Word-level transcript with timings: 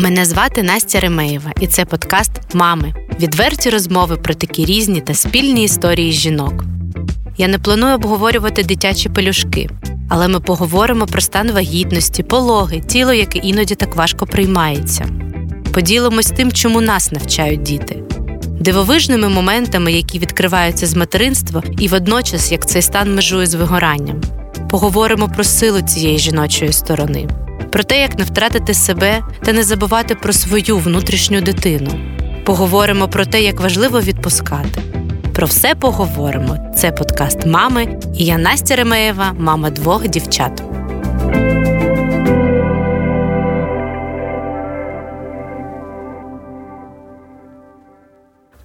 Мене 0.00 0.24
звати 0.24 0.62
Настя 0.62 1.00
Ремеєва, 1.00 1.52
і 1.60 1.66
це 1.66 1.84
подкаст 1.84 2.30
Мами. 2.54 2.94
Відверті 3.20 3.70
розмови 3.70 4.16
про 4.16 4.34
такі 4.34 4.64
різні 4.64 5.00
та 5.00 5.14
спільні 5.14 5.64
історії 5.64 6.12
жінок. 6.12 6.64
Я 7.36 7.48
не 7.48 7.58
планую 7.58 7.94
обговорювати 7.94 8.62
дитячі 8.62 9.08
пелюшки, 9.08 9.70
але 10.08 10.28
ми 10.28 10.40
поговоримо 10.40 11.06
про 11.06 11.20
стан 11.20 11.52
вагітності, 11.52 12.22
пологи, 12.22 12.80
тіло, 12.80 13.12
яке 13.12 13.38
іноді 13.38 13.74
так 13.74 13.96
важко 13.96 14.26
приймається. 14.26 15.08
Поділимось 15.72 16.30
тим, 16.30 16.52
чому 16.52 16.80
нас 16.80 17.12
навчають 17.12 17.62
діти, 17.62 18.02
дивовижними 18.60 19.28
моментами, 19.28 19.92
які 19.92 20.18
відкриваються 20.18 20.86
з 20.86 20.96
материнства, 20.96 21.62
і 21.78 21.88
водночас 21.88 22.52
як 22.52 22.68
цей 22.68 22.82
стан 22.82 23.14
межує 23.14 23.46
з 23.46 23.54
вигоранням. 23.54 24.20
Поговоримо 24.70 25.28
про 25.28 25.44
силу 25.44 25.80
цієї 25.80 26.18
жіночої 26.18 26.72
сторони 26.72 27.28
про 27.72 27.82
те, 27.82 28.00
як 28.00 28.18
не 28.18 28.24
втратити 28.24 28.74
себе 28.74 29.22
та 29.44 29.52
не 29.52 29.62
забувати 29.62 30.14
про 30.14 30.32
свою 30.32 30.78
внутрішню 30.78 31.40
дитину. 31.40 31.90
Поговоримо 32.44 33.08
про 33.08 33.26
те, 33.26 33.42
як 33.42 33.60
важливо 33.60 34.00
відпускати. 34.00 34.82
Про 35.34 35.46
все 35.46 35.74
поговоримо. 35.74 36.72
Це 36.76 36.92
подкаст 36.92 37.46
мами, 37.46 37.98
і 38.18 38.24
я 38.24 38.38
Настя 38.38 38.76
Ремеєва, 38.76 39.32
мама 39.38 39.70
двох 39.70 40.08
дівчат. 40.08 40.69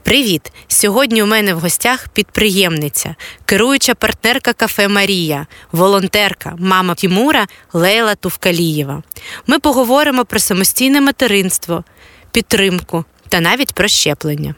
Привіт! 0.05 0.51
Сьогодні 0.67 1.23
у 1.23 1.25
мене 1.25 1.53
в 1.53 1.59
гостях 1.59 2.07
підприємниця, 2.07 3.15
керуюча 3.45 3.95
партнерка 3.95 4.53
кафе 4.53 4.87
Марія, 4.87 5.47
волонтерка, 5.71 6.55
мама 6.59 6.95
Тімура 6.95 7.47
Лейла 7.73 8.15
Тувкалієва. 8.15 9.03
Ми 9.47 9.59
поговоримо 9.59 10.25
про 10.25 10.39
самостійне 10.39 11.01
материнство, 11.01 11.83
підтримку 12.31 13.05
та 13.29 13.39
навіть 13.39 13.73
про 13.73 13.87
щеплення. 13.87 14.55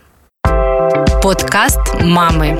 Подкаст 1.23 1.79
Мами. 2.01 2.59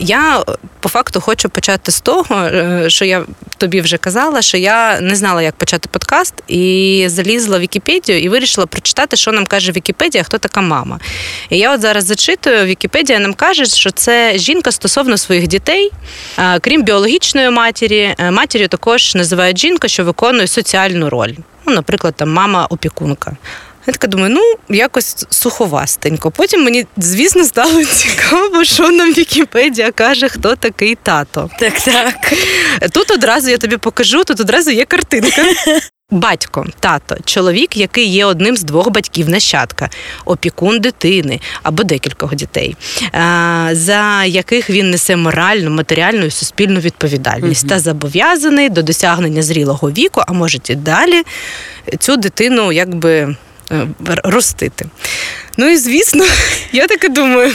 Я 0.00 0.44
по 0.82 0.88
факту 0.88 1.20
хочу 1.20 1.48
почати 1.48 1.92
з 1.92 2.00
того, 2.00 2.36
е, 2.36 2.84
що 2.88 3.04
я 3.04 3.24
тобі 3.56 3.80
вже 3.80 3.96
казала, 3.96 4.42
що 4.42 4.56
я 4.56 5.00
не 5.00 5.16
знала, 5.16 5.42
як 5.42 5.54
почати 5.54 5.88
подкаст, 5.92 6.34
і 6.48 7.04
залізла 7.08 7.58
в 7.58 7.60
Вікіпедію 7.60 8.20
і 8.20 8.28
вирішила 8.28 8.66
прочитати, 8.66 9.16
що 9.16 9.32
нам 9.32 9.46
каже 9.46 9.72
Вікіпедія, 9.72 10.24
хто 10.24 10.38
така 10.38 10.60
мама. 10.60 11.00
І 11.50 11.58
я 11.58 11.74
от 11.74 11.80
зараз 11.80 12.04
зачитую, 12.04 12.64
Вікіпедія 12.64 13.18
нам 13.18 13.34
каже, 13.34 13.64
що 13.64 13.90
це 13.90 14.38
жінка 14.38 14.72
стосовно 14.72 15.18
своїх 15.18 15.46
дітей, 15.46 15.90
крім 16.60 16.82
біологічної 16.82 17.50
матері, 17.50 18.14
е, 18.18 18.30
матір'ю 18.30 18.68
також 18.68 19.14
називають 19.14 19.58
жінка, 19.58 19.88
що 19.88 20.04
виконує 20.04 20.46
соціальну 20.46 21.10
роль. 21.10 21.32
Ну, 21.66 21.74
Наприклад, 21.74 22.14
там 22.16 22.32
мама-опікунка. 22.32 23.36
Я 23.86 23.92
така 23.92 24.06
думаю, 24.06 24.34
ну 24.34 24.74
якось 24.76 25.26
суховастенько. 25.30 26.30
Потім 26.30 26.64
мені, 26.64 26.86
звісно, 26.96 27.44
стало 27.44 27.84
цікаво, 27.84 28.64
що 28.64 28.90
нам 28.90 29.12
Вікіпедія 29.12 29.92
каже, 29.92 30.28
хто 30.28 30.56
такий 30.56 30.94
тато. 31.02 31.50
Так, 31.58 31.80
так. 31.80 32.32
Тут 32.92 33.10
одразу 33.10 33.50
я 33.50 33.58
тобі 33.58 33.76
покажу, 33.76 34.24
тут 34.24 34.40
одразу 34.40 34.70
є 34.70 34.84
картинка. 34.84 35.42
Батько, 36.12 36.66
тато, 36.80 37.16
чоловік, 37.24 37.76
який 37.76 38.06
є 38.06 38.24
одним 38.24 38.56
з 38.56 38.62
двох 38.62 38.90
батьків 38.90 39.28
нащадка, 39.28 39.90
опікун 40.24 40.80
дитини 40.80 41.40
або 41.62 41.84
декількох 41.84 42.34
дітей, 42.34 42.76
за 43.72 44.24
яких 44.24 44.70
він 44.70 44.90
несе 44.90 45.16
моральну, 45.16 45.70
матеріальну 45.70 46.24
і 46.24 46.30
суспільну 46.30 46.80
відповідальність 46.80 47.64
угу. 47.64 47.68
та 47.68 47.78
зобов'язаний 47.78 48.68
до 48.68 48.82
досягнення 48.82 49.42
зрілого 49.42 49.90
віку, 49.90 50.22
а 50.26 50.32
може 50.32 50.58
і 50.68 50.74
далі 50.74 51.22
цю 51.98 52.16
дитину 52.16 52.72
якби. 52.72 53.36
Е, 53.72 53.86
ростити. 54.24 54.86
Ну 55.56 55.68
і 55.68 55.76
звісно, 55.76 56.24
я 56.72 56.86
таки 56.86 57.08
думаю. 57.08 57.54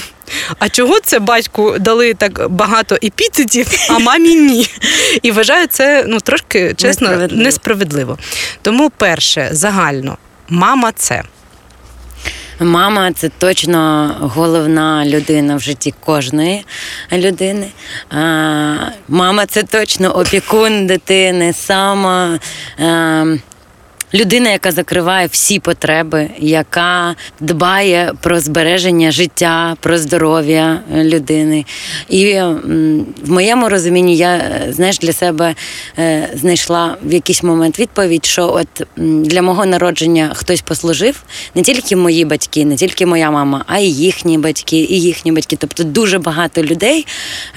А 0.60 0.70
чого 0.70 1.00
це 1.00 1.20
батьку 1.20 1.76
дали 1.80 2.14
так 2.14 2.50
багато 2.50 2.96
епітетів, 2.96 3.68
а 3.90 4.00
мамі 4.00 4.36
ні? 4.36 4.70
І 5.22 5.32
вважаю 5.32 5.68
це 5.68 6.06
ну 6.08 6.20
трошки 6.20 6.74
чесно 6.78 7.08
несправедливо. 7.08 7.44
несправедливо. 7.44 8.18
Тому, 8.62 8.90
перше, 8.90 9.50
загально, 9.52 10.18
мама 10.50 10.92
це. 10.92 11.24
Мама 12.60 13.12
це 13.12 13.30
точно 13.30 14.16
головна 14.20 15.06
людина 15.06 15.56
в 15.56 15.60
житті 15.60 15.94
кожної 16.00 16.66
людини. 17.12 17.68
Мама 19.08 19.46
це 19.48 19.64
точно 19.64 20.12
опікун 20.12 20.88
дитини, 20.88 21.54
сама. 21.54 22.40
Людина, 24.14 24.50
яка 24.50 24.72
закриває 24.72 25.28
всі 25.28 25.60
потреби, 25.60 26.30
яка 26.40 27.16
дбає 27.40 28.14
про 28.22 28.40
збереження 28.40 29.12
життя, 29.12 29.76
про 29.80 29.98
здоров'я 29.98 30.82
людини. 30.96 31.66
І 32.10 32.34
в 33.24 33.32
моєму 33.32 33.70
розумінні 33.70 34.18
я 34.18 34.62
знаєш, 34.70 35.00
для 35.00 35.14
себе 35.14 35.56
е, 36.00 36.30
знайшла 36.36 36.98
в 37.04 37.14
якийсь 37.14 37.44
момент 37.44 37.80
відповідь, 37.80 38.26
що 38.26 38.54
от 38.54 38.88
для 38.98 39.42
мого 39.42 39.66
народження 39.66 40.32
хтось 40.36 40.62
послужив 40.62 41.24
не 41.56 41.62
тільки 41.62 41.96
мої 41.96 42.26
батьки, 42.26 42.66
не 42.66 42.76
тільки 42.76 43.06
моя 43.06 43.32
мама, 43.32 43.64
а 43.68 43.80
й 43.80 43.94
їхні 43.94 44.38
батьки, 44.38 44.78
і 44.78 45.02
їхні 45.02 45.32
батьки. 45.32 45.56
Тобто 45.56 45.84
дуже 45.84 46.20
багато 46.20 46.64
людей 46.64 47.08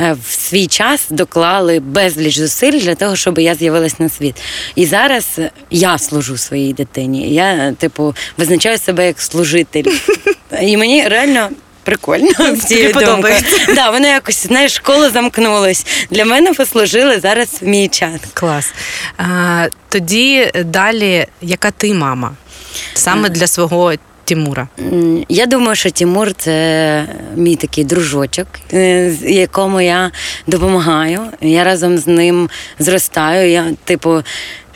е, 0.00 0.16
в 0.26 0.32
свій 0.32 0.66
час 0.66 1.06
доклали 1.10 1.80
безліч 1.80 2.38
зусиль 2.38 2.80
для 2.80 2.94
того, 2.94 3.16
щоб 3.16 3.38
я 3.38 3.54
з'явилась 3.54 4.00
на 4.00 4.08
світ. 4.08 4.34
І 4.74 4.86
зараз 4.86 5.40
я 5.70 5.98
служу 5.98 6.36
своїй 6.40 6.72
дитині. 6.72 7.34
Я, 7.34 7.72
типу, 7.72 8.14
визначаю 8.38 8.78
себе 8.78 9.06
як 9.06 9.20
служитель. 9.20 9.84
І 10.62 10.76
мені 10.76 11.08
реально. 11.08 11.48
Прикольно, 11.84 12.28
Тобі 12.68 12.88
подобається. 12.88 13.74
Да, 13.74 13.90
воно 13.90 14.06
якось 14.06 14.46
знаєш, 14.46 14.74
школа 14.74 15.10
замкнулась. 15.10 15.86
Для 16.10 16.24
мене 16.24 16.52
послужили 16.52 17.20
зараз 17.20 17.48
мій 17.62 17.88
час. 17.88 18.20
Клас. 18.34 18.72
А, 19.18 19.66
Тоді 19.88 20.50
далі, 20.64 21.26
яка 21.42 21.70
ти 21.70 21.94
мама? 21.94 22.32
Саме 22.94 23.28
для 23.28 23.46
свого 23.46 23.92
Тимура? 24.24 24.68
Я 25.28 25.46
думаю, 25.46 25.74
що 25.74 25.90
Тимур 25.90 26.32
це 26.34 27.06
мій 27.36 27.56
такий 27.56 27.84
дружочок, 27.84 28.46
е, 28.72 29.14
якому 29.22 29.80
я 29.80 30.10
допомагаю. 30.46 31.20
Я 31.40 31.64
разом 31.64 31.98
з 31.98 32.06
ним 32.06 32.50
зростаю. 32.78 33.50
Я, 33.50 33.64
типу, 33.84 34.22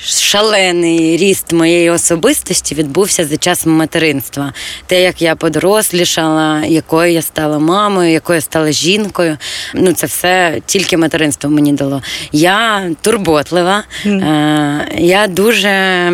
шалений 0.05 1.17
ріст 1.17 1.53
моєї 1.53 1.91
особистості 1.91 2.75
відбувся 2.75 3.27
за 3.27 3.37
час 3.37 3.67
материнства. 3.67 4.53
Те, 4.87 5.03
як 5.03 5.23
я 5.23 5.37
подорослішала, 5.37 6.65
якою 6.65 7.13
я 7.13 7.23
стала 7.23 7.59
мамою, 7.59 8.13
якою 8.13 8.37
я 8.37 8.41
стала 8.41 8.73
жінкою. 8.73 9.39
Ну, 9.75 9.93
це 9.93 10.07
все 10.07 10.61
тільки 10.67 10.97
материнство 10.97 11.51
мені 11.51 11.73
дало. 11.73 12.03
Я 12.33 12.91
турботлива, 13.03 13.85
mm. 14.05 14.99
я 14.99 15.27
дуже. 15.27 16.13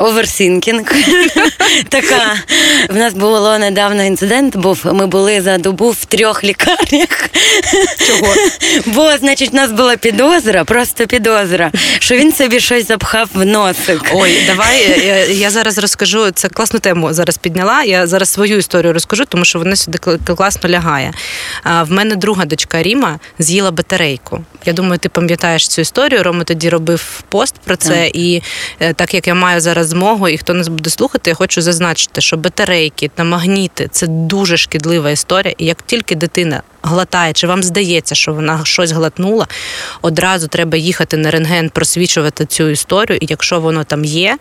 Оверсінкінг. 0.00 0.84
Така. 1.88 2.34
В 2.88 2.96
нас 2.96 3.14
було 3.14 3.58
недавно 3.58 4.04
інцидент, 4.04 4.56
був 4.56 4.80
ми 4.84 5.06
були 5.06 5.40
за 5.40 5.58
добу 5.58 5.90
в 5.90 6.04
трьох 6.04 6.44
лікарнях. 6.44 7.28
Чого? 8.06 8.34
Бо, 8.86 9.16
значить, 9.16 9.52
в 9.52 9.54
нас 9.54 9.72
була 9.72 9.96
підозра, 9.96 10.64
просто 10.64 11.06
підозра, 11.06 11.70
що 11.98 12.16
він 12.16 12.32
собі 12.32 12.60
щось 12.60 12.88
запхав 12.88 13.28
в 13.34 13.44
носик. 13.44 14.00
Ой, 14.12 14.38
давай 14.46 15.06
я, 15.06 15.24
я 15.24 15.50
зараз 15.50 15.78
розкажу. 15.78 16.30
Це 16.30 16.48
класну 16.48 16.80
тему 16.80 17.12
зараз 17.12 17.38
підняла. 17.38 17.82
Я 17.82 18.06
зараз 18.06 18.28
свою 18.28 18.56
історію 18.56 18.92
розкажу, 18.92 19.24
тому 19.24 19.44
що 19.44 19.58
вона 19.58 19.76
сюди 19.76 19.98
класно 20.36 20.70
лягає. 20.70 21.12
А, 21.62 21.82
В 21.82 21.90
мене 21.90 22.16
друга 22.16 22.44
дочка 22.44 22.82
Ріма 22.82 23.18
з'їла 23.38 23.70
батарейку. 23.70 24.44
Я 24.64 24.72
думаю, 24.72 24.98
ти 24.98 25.08
пам'ятаєш 25.08 25.68
цю 25.68 25.80
історію. 25.80 26.22
Рома 26.22 26.44
тоді 26.44 26.68
робив 26.68 27.22
пост 27.28 27.54
про 27.64 27.76
це, 27.76 28.04
так. 28.04 28.16
і 28.16 28.42
е, 28.80 28.92
так 28.92 29.14
як 29.14 29.26
я 29.26 29.34
маю 29.34 29.60
зараз 29.60 29.89
змогу, 29.90 30.28
і 30.28 30.38
хто 30.38 30.54
нас 30.54 30.68
буде 30.68 30.90
слухати, 30.90 31.30
я 31.30 31.34
хочу 31.34 31.62
зазначити, 31.62 32.20
що 32.20 32.36
батарейки 32.36 33.10
та 33.14 33.24
магніти 33.24 33.88
це 33.92 34.06
дуже 34.06 34.56
шкідлива 34.56 35.10
історія. 35.10 35.54
І 35.58 35.66
як 35.66 35.82
тільки 35.82 36.14
дитина 36.14 36.62
глотає, 36.82 37.32
чи 37.32 37.46
вам 37.46 37.62
здається, 37.62 38.14
що 38.14 38.32
вона 38.34 38.64
щось 38.64 38.90
глотнула, 38.90 39.46
одразу 40.02 40.48
треба 40.48 40.76
їхати 40.76 41.16
на 41.16 41.30
рентген, 41.30 41.70
просвічувати 41.70 42.46
цю 42.46 42.68
історію. 42.68 43.18
І 43.22 43.26
якщо 43.28 43.60
воно 43.60 43.84
там 43.84 44.04
є, 44.04 44.38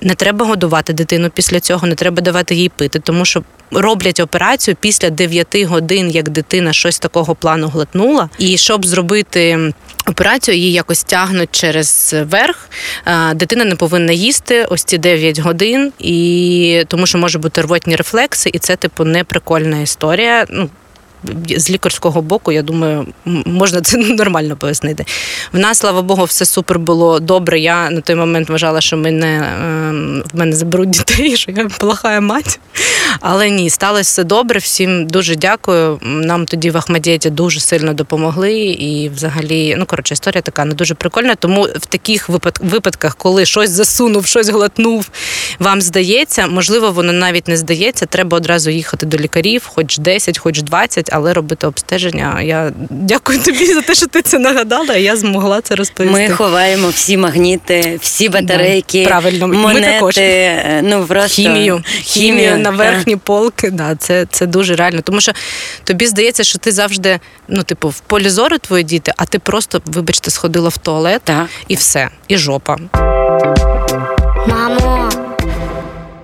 не 0.00 0.14
треба 0.14 0.46
годувати 0.46 0.92
дитину 0.92 1.30
після 1.34 1.60
цього, 1.60 1.86
не 1.86 1.94
треба 1.94 2.22
давати 2.22 2.54
їй 2.54 2.68
пити, 2.68 2.98
тому 2.98 3.24
що 3.24 3.42
роблять 3.70 4.20
операцію 4.20 4.76
після 4.80 5.10
9 5.10 5.56
годин, 5.62 6.10
як 6.10 6.28
дитина 6.28 6.72
щось 6.72 6.98
такого 6.98 7.34
плану 7.34 7.68
глотнула. 7.68 8.28
І 8.38 8.56
щоб 8.56 8.86
зробити 8.86 9.72
операцію, 10.06 10.56
її 10.56 10.72
якось 10.72 11.04
тягнуть 11.04 11.48
через 11.52 12.16
верх. 12.30 12.68
Дитина 13.34 13.64
не 13.64 13.76
повинна 13.76 14.12
їсти 14.12 14.64
ось 14.64 14.84
ці 14.84 14.98
9 14.98 15.38
годин, 15.38 15.92
і 15.98 16.84
тому 16.88 17.06
що 17.06 17.18
може 17.18 17.38
бути 17.38 17.60
рвотні 17.60 17.96
рефлекси, 17.96 18.50
і 18.52 18.58
це 18.58 18.76
типу 18.76 19.04
не 19.04 19.24
прикольна 19.24 19.80
історія. 19.80 20.46
Ну 20.50 20.70
з 21.56 21.70
лікарського 21.70 22.22
боку, 22.22 22.52
я 22.52 22.62
думаю, 22.62 23.06
можна 23.46 23.80
це 23.80 23.96
нормально 23.98 24.56
пояснити. 24.56 25.04
В 25.52 25.58
нас, 25.58 25.78
слава 25.78 26.02
Богу, 26.02 26.24
все 26.24 26.44
супер 26.44 26.78
було 26.78 27.20
добре. 27.20 27.60
Я 27.60 27.90
на 27.90 28.00
той 28.00 28.16
момент 28.16 28.48
вважала, 28.50 28.80
що 28.80 28.96
мене, 28.96 29.54
ем, 29.88 30.22
в 30.32 30.38
мене 30.38 30.56
заберуть 30.56 30.90
дітей, 30.90 31.36
що 31.36 31.50
я 31.50 31.68
плохая 31.78 32.20
мать. 32.20 32.60
Але 33.20 33.50
ні, 33.50 33.70
сталося 33.70 34.02
все 34.02 34.24
добре. 34.24 34.58
Всім 34.58 35.06
дуже 35.06 35.36
дякую. 35.36 35.98
Нам 36.02 36.46
тоді 36.46 36.70
в 36.70 36.76
Ахмадєті 36.76 37.30
дуже 37.30 37.60
сильно 37.60 37.94
допомогли. 37.94 38.54
І 38.54 39.08
взагалі, 39.08 39.76
ну 39.78 39.86
коротше, 39.86 40.14
історія 40.14 40.42
така 40.42 40.64
не 40.64 40.74
дуже 40.74 40.94
прикольна. 40.94 41.34
Тому 41.34 41.62
в 41.62 41.86
таких 41.86 42.28
випадках, 42.60 43.16
коли 43.16 43.44
щось 43.44 43.70
засунув, 43.70 44.26
щось 44.26 44.48
глотнув, 44.48 45.10
вам 45.58 45.80
здається, 45.82 46.46
можливо, 46.46 46.90
воно 46.90 47.12
навіть 47.12 47.48
не 47.48 47.56
здається. 47.56 48.06
Треба 48.06 48.36
одразу 48.36 48.70
їхати 48.70 49.06
до 49.06 49.16
лікарів, 49.16 49.70
хоч 49.74 49.98
10, 49.98 50.38
хоч 50.38 50.62
20, 50.62 51.12
але 51.14 51.32
робити 51.34 51.66
обстеження. 51.66 52.42
Я 52.42 52.72
дякую 52.90 53.38
тобі 53.42 53.66
за 53.66 53.80
те, 53.80 53.94
що 53.94 54.06
ти 54.06 54.22
це 54.22 54.38
нагадала. 54.38 54.96
Я 54.96 55.16
змогла 55.16 55.60
це 55.60 55.74
розповісти. 55.74 56.28
Ми 56.28 56.34
ховаємо 56.34 56.88
всі 56.88 57.16
магніти, 57.16 57.98
всі 58.02 58.28
батарейки, 58.28 59.02
да, 59.02 59.08
правильно. 59.08 59.48
монети, 59.48 59.80
Ми 59.80 59.92
також. 59.92 60.18
ну 60.82 61.04
просто 61.04 61.28
хімію, 61.28 61.82
хімію, 61.86 62.34
хімію 62.36 62.58
на 62.58 62.70
верхні 62.70 63.16
полки. 63.16 63.70
Да, 63.70 63.94
Це 63.96 64.26
це 64.30 64.46
дуже 64.46 64.76
реально. 64.76 65.00
Тому 65.00 65.20
що 65.20 65.32
тобі 65.84 66.06
здається, 66.06 66.44
що 66.44 66.58
ти 66.58 66.72
завжди, 66.72 67.20
ну, 67.48 67.62
типу, 67.62 67.88
в 67.88 68.00
полі 68.00 68.28
зору 68.30 68.58
твої 68.58 68.84
діти, 68.84 69.12
а 69.16 69.24
ти 69.24 69.38
просто, 69.38 69.82
вибачте, 69.86 70.30
сходила 70.30 70.68
в 70.68 70.78
туалет 70.78 71.22
так. 71.24 71.46
і 71.68 71.74
все, 71.74 72.08
і 72.28 72.36
жопа. 72.36 72.76
Мамо. 74.48 74.93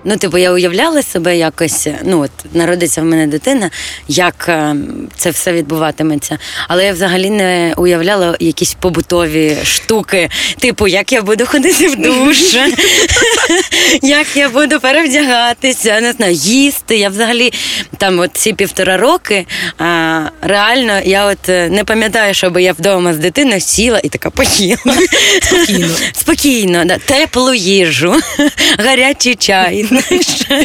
Ну, 0.03 0.17
типу, 0.17 0.37
я 0.37 0.51
уявляла 0.51 1.03
себе 1.03 1.37
якось, 1.37 1.87
ну 2.03 2.19
от 2.19 2.31
народиться 2.53 3.01
в 3.01 3.05
мене 3.05 3.27
дитина, 3.27 3.69
як 4.07 4.45
е, 4.49 4.75
це 5.17 5.29
все 5.29 5.53
відбуватиметься. 5.53 6.37
Але 6.67 6.85
я 6.85 6.93
взагалі 6.93 7.29
не 7.29 7.73
уявляла 7.77 8.35
якісь 8.39 8.73
побутові 8.73 9.57
штуки, 9.63 10.29
типу, 10.59 10.87
як 10.87 11.11
я 11.11 11.21
буду 11.21 11.45
ходити 11.45 11.87
в 11.87 11.95
душ, 11.95 12.37
як 14.01 14.27
я 14.35 14.49
буду 14.49 14.79
перевдягатися, 14.79 16.01
не 16.01 16.11
знаю, 16.11 16.33
їсти. 16.33 16.97
Я 16.97 17.09
взагалі 17.09 17.53
там 17.97 18.19
от 18.19 18.29
ці 18.33 18.53
півтора 18.53 18.97
роки 18.97 19.45
а, 19.77 20.21
реально 20.41 21.01
я 21.05 21.25
от 21.25 21.49
е, 21.49 21.69
не 21.69 21.83
пам'ятаю, 21.83 22.33
щоб 22.33 22.59
я 22.59 22.73
вдома 22.73 23.13
з 23.13 23.17
дитиною 23.17 23.61
сіла 23.61 23.99
і 24.03 24.09
така 24.09 24.29
поїла. 24.29 24.95
Спокійно. 25.41 25.87
Спокійно, 26.13 26.85
да. 26.85 26.97
теплу 26.97 27.53
їжу, 27.53 28.15
гарячий 28.77 29.35
чай. 29.35 29.85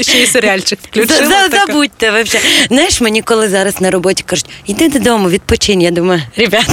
Ще 0.00 0.22
й 0.22 0.26
серіальчик 0.26 0.78
включила. 0.82 1.48
Забудьте 1.50 2.10
вообще. 2.10 2.38
Знаєш, 2.68 3.00
мені 3.00 3.22
коли 3.22 3.48
зараз 3.48 3.80
на 3.80 3.90
роботі 3.90 4.24
кажуть, 4.26 4.46
йди 4.66 4.88
додому, 4.88 5.30
відпочинь. 5.30 5.82
Я 5.82 5.90
думаю, 5.90 6.22
ребята. 6.36 6.72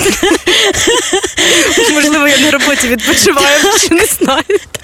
Можливо, 1.93 2.27
я 2.27 2.37
на 2.37 2.51
роботі 2.51 2.87
відпочиваю, 2.87 3.59
чи 3.81 3.93
не 3.95 4.05
знаєте. 4.05 4.79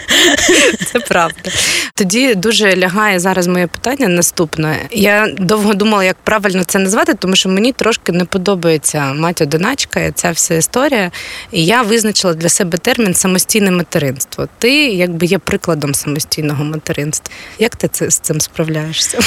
Це 0.94 1.00
правда. 1.00 1.52
Тоді 1.96 2.36
дуже 2.36 2.76
лягає 2.76 3.20
зараз 3.20 3.48
моє 3.48 3.68
питання 3.68 4.08
наступне. 4.08 4.78
Я 4.92 5.28
довго 5.40 5.74
думала, 5.74 6.04
як 6.04 6.16
правильно 6.24 6.64
це 6.64 6.80
назвати, 6.80 7.14
тому 7.14 7.36
що 7.36 7.50
мені 7.50 7.72
трошки 7.72 8.12
не 8.12 8.26
подобається 8.26 9.14
мать 9.14 9.42
одиначка 9.42 10.00
і 10.00 10.12
ця 10.12 10.32
вся 10.32 10.56
історія. 10.56 11.12
І 11.52 11.66
я 11.66 11.82
визначила 11.82 12.34
для 12.34 12.50
себе 12.50 12.78
термін 12.78 13.14
самостійне 13.14 13.72
материнство. 13.72 14.48
Ти 14.58 14.86
якби 14.86 15.26
є 15.26 15.38
прикладом 15.38 15.96
самостійного 15.96 16.64
материнства. 16.64 17.36
Як 17.60 17.76
ти 17.76 17.88
це 17.88 18.10
з 18.10 18.20
цим 18.20 18.42
справляєшся? 18.42 19.20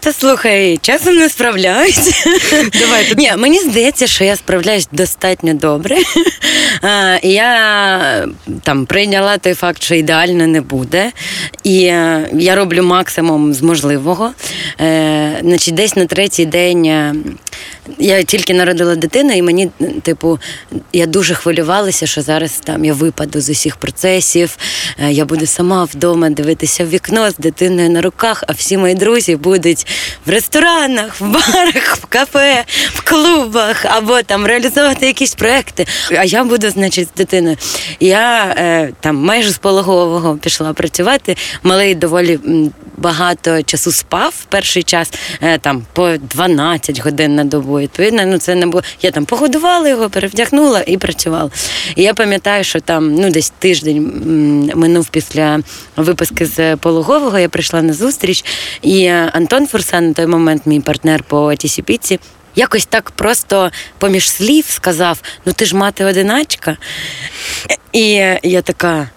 Та 0.00 0.12
слухай, 0.12 0.78
часом 0.82 1.16
не 1.16 1.28
справляюсь. 1.28 2.24
Давай, 2.80 3.12
Ні, 3.16 3.32
мені 3.36 3.60
здається, 3.60 4.06
що 4.06 4.24
я 4.24 4.36
справляюсь 4.36 4.88
достатньо 4.92 5.54
добре. 5.54 5.96
І 7.22 7.32
я 7.32 8.28
там 8.62 8.86
прийняла 8.86 9.38
той 9.38 9.54
факт, 9.54 9.82
що 9.82 9.94
ідеально 9.94 10.46
не 10.46 10.60
буде. 10.60 11.12
І 11.64 11.84
е, 11.84 12.30
я 12.32 12.54
роблю 12.54 12.82
максимум 12.82 13.54
з 13.54 13.62
можливого. 13.62 14.32
Е, 14.80 15.38
значить, 15.42 15.74
Десь 15.74 15.96
на 15.96 16.06
третій 16.06 16.46
день 16.46 16.84
е, 16.84 17.14
я 17.98 18.22
тільки 18.22 18.54
народила 18.54 18.96
дитину, 18.96 19.32
і 19.32 19.42
мені, 19.42 19.70
типу, 20.02 20.38
я 20.92 21.06
дуже 21.06 21.34
хвилювалася, 21.34 22.06
що 22.06 22.22
зараз 22.22 22.60
там 22.64 22.84
я 22.84 22.94
випаду 22.94 23.40
з 23.40 23.50
усіх 23.50 23.76
процесів. 23.76 24.58
Я 25.08 25.24
буду 25.24 25.46
сама 25.46 25.84
вдома 25.84 26.30
дивитися 26.30 26.84
в 26.84 26.88
вікно 26.88 27.30
з 27.30 27.36
дитиною 27.36 27.75
на 27.76 28.02
руках, 28.02 28.44
а 28.48 28.52
всі 28.52 28.76
мої 28.76 28.94
друзі 28.94 29.36
будуть 29.36 29.86
в 30.26 30.30
ресторанах, 30.30 31.20
в 31.20 31.24
барах, 31.24 31.96
в 31.96 32.06
кафе, 32.06 32.64
в 32.94 33.02
клубах 33.10 33.84
або 33.84 34.22
там 34.22 34.46
реалізовувати 34.46 35.06
якісь 35.06 35.34
проекти. 35.34 35.86
А 36.10 36.24
я 36.24 36.44
буду, 36.44 36.70
значить, 36.70 37.08
з 37.08 37.18
дитиною. 37.18 37.56
Я 38.00 38.54
е, 38.58 38.92
там 39.00 39.16
майже 39.16 39.50
з 39.50 39.58
пологового 39.58 40.36
пішла 40.36 40.72
працювати. 40.72 41.36
Малий 41.62 41.94
доволі 41.94 42.38
багато 42.96 43.62
часу 43.62 43.92
спав 43.92 44.34
в 44.40 44.44
перший 44.44 44.82
час, 44.82 45.12
е, 45.42 45.58
там 45.58 45.82
по 45.92 46.16
12 46.16 47.00
годин 47.00 47.34
на 47.34 47.44
добу. 47.44 47.80
Відповідно, 47.80 48.26
ну 48.26 48.38
це 48.38 48.54
не 48.54 48.66
було. 48.66 48.82
Я 49.02 49.10
там 49.10 49.24
погодувала 49.24 49.88
його, 49.88 50.10
перевдягнула 50.10 50.82
і 50.86 50.96
працювала. 50.96 51.50
І 51.96 52.02
я 52.02 52.14
пам'ятаю, 52.14 52.64
що 52.64 52.80
там 52.80 53.14
ну 53.14 53.30
десь 53.30 53.52
тиждень 53.58 54.12
минув 54.74 55.08
після 55.08 55.60
виписки 55.96 56.46
з 56.46 56.76
пологового. 56.76 57.38
Я 57.38 57.48
прийшла 57.48 57.65
на 57.72 57.92
зустріч, 57.92 58.44
і 58.82 59.06
Антон 59.08 59.66
Фурсан, 59.66 60.08
на 60.08 60.14
той 60.14 60.26
момент, 60.26 60.62
мій 60.66 60.80
партнер 60.80 61.22
по 61.22 61.54
Тісіпіці, 61.54 62.20
якось 62.54 62.86
так 62.86 63.10
просто 63.10 63.70
поміж 63.98 64.30
слів 64.30 64.64
сказав: 64.68 65.22
Ну 65.44 65.52
ти 65.52 65.64
ж 65.64 65.76
мати 65.76 66.04
одиначка. 66.04 66.76
І 67.92 68.08
я 68.42 68.62
така. 68.62 69.08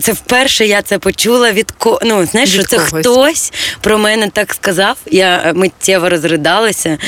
Це 0.00 0.12
вперше 0.12 0.66
я 0.66 0.82
це 0.82 0.98
почула 0.98 1.52
від 1.52 1.70
ко... 1.70 2.00
ну, 2.02 2.26
знаєш, 2.26 2.52
що 2.52 2.62
це 2.62 2.78
хтось 2.78 3.52
про 3.80 3.98
мене 3.98 4.30
так 4.32 4.54
сказав. 4.54 4.96
Я 5.06 5.52
миттєво 5.54 6.08
розридалася, 6.08 6.98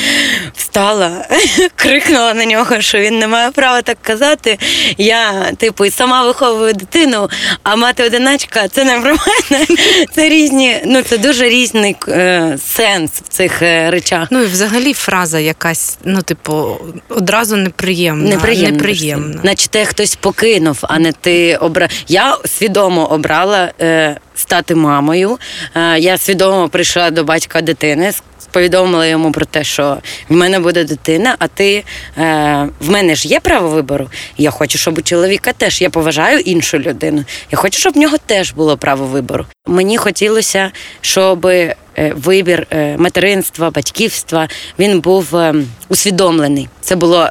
встала, 0.57 1.27
крикнула 1.77 2.35
на 2.35 2.45
нього, 2.45 2.81
що 2.81 2.99
він 2.99 3.19
не 3.19 3.27
має 3.27 3.51
права 3.51 3.83
так 3.83 3.99
казати. 4.03 4.59
Я, 4.99 5.53
типу, 5.57 5.91
сама 5.91 6.27
виховую 6.27 6.73
дитину, 6.73 7.31
а 7.63 7.77
мати 7.77 8.05
одиначка 8.05 8.69
це 8.69 8.85
не 8.85 9.01
про 9.01 9.11
мене. 9.11 9.67
Це 10.15 10.29
різні, 10.29 10.77
ну 10.87 11.03
це 11.03 11.19
дуже 11.19 11.49
різний 11.49 11.97
е, 12.09 12.59
сенс 12.67 13.11
в 13.11 13.29
цих 13.29 13.63
е, 13.63 13.91
речах. 13.91 14.29
Ну 14.31 14.43
і 14.43 14.47
взагалі 14.47 14.95
фраза 14.95 15.39
якась, 15.39 15.99
ну, 16.05 16.23
типу, 16.23 16.79
одразу 17.09 17.57
неприємна. 17.57 18.31
Неприємна. 18.31 18.71
неприємна. 18.71 19.41
Наче 19.43 19.69
те 19.69 19.85
хтось 19.85 20.17
покинув, 20.17 20.79
а 20.83 20.99
не 20.99 21.12
ти 21.21 21.57
обра. 21.57 21.89
Я 22.09 22.37
свідомо 22.45 23.07
обрала 23.07 23.73
е, 23.81 24.17
стати 24.35 24.75
мамою. 24.75 25.39
Е, 25.75 25.99
я 25.99 26.19
свідомо 26.19 26.69
прийшла 26.69 27.11
до 27.11 27.25
батька 27.25 27.61
дитини. 27.61 28.13
Повідомила 28.51 29.07
йому 29.07 29.33
про 29.33 29.45
те, 29.45 29.65
що 29.65 29.99
в 30.29 30.35
мене 30.35 30.61
буде 30.61 30.85
дитина, 30.85 31.37
а 31.39 31.49
ти 31.49 31.85
е, 32.19 32.69
в 32.81 32.91
мене 32.91 33.15
ж 33.15 33.29
є 33.29 33.41
право 33.41 33.69
вибору. 33.69 34.11
Я 34.39 34.51
хочу, 34.51 34.79
щоб 34.79 34.99
у 34.99 35.03
чоловіка 35.03 35.53
теж 35.53 35.83
я 35.83 35.91
поважаю 35.91 36.39
іншу 36.39 36.79
людину. 36.79 37.25
Я 37.53 37.59
хочу, 37.59 37.79
щоб 37.79 37.95
в 37.95 37.97
нього 37.97 38.17
теж 38.27 38.53
було 38.53 38.77
право 38.77 39.07
вибору. 39.07 39.47
Мені 39.67 39.97
хотілося, 39.97 40.71
щоб 41.01 41.47
е, 41.47 41.75
вибір 41.97 42.67
е, 42.71 42.97
материнства, 42.97 43.71
батьківства 43.71 44.49
він 44.79 45.01
був 45.01 45.37
е, 45.37 45.55
усвідомлений. 45.89 46.69
Це 46.81 46.97
було 46.97 47.29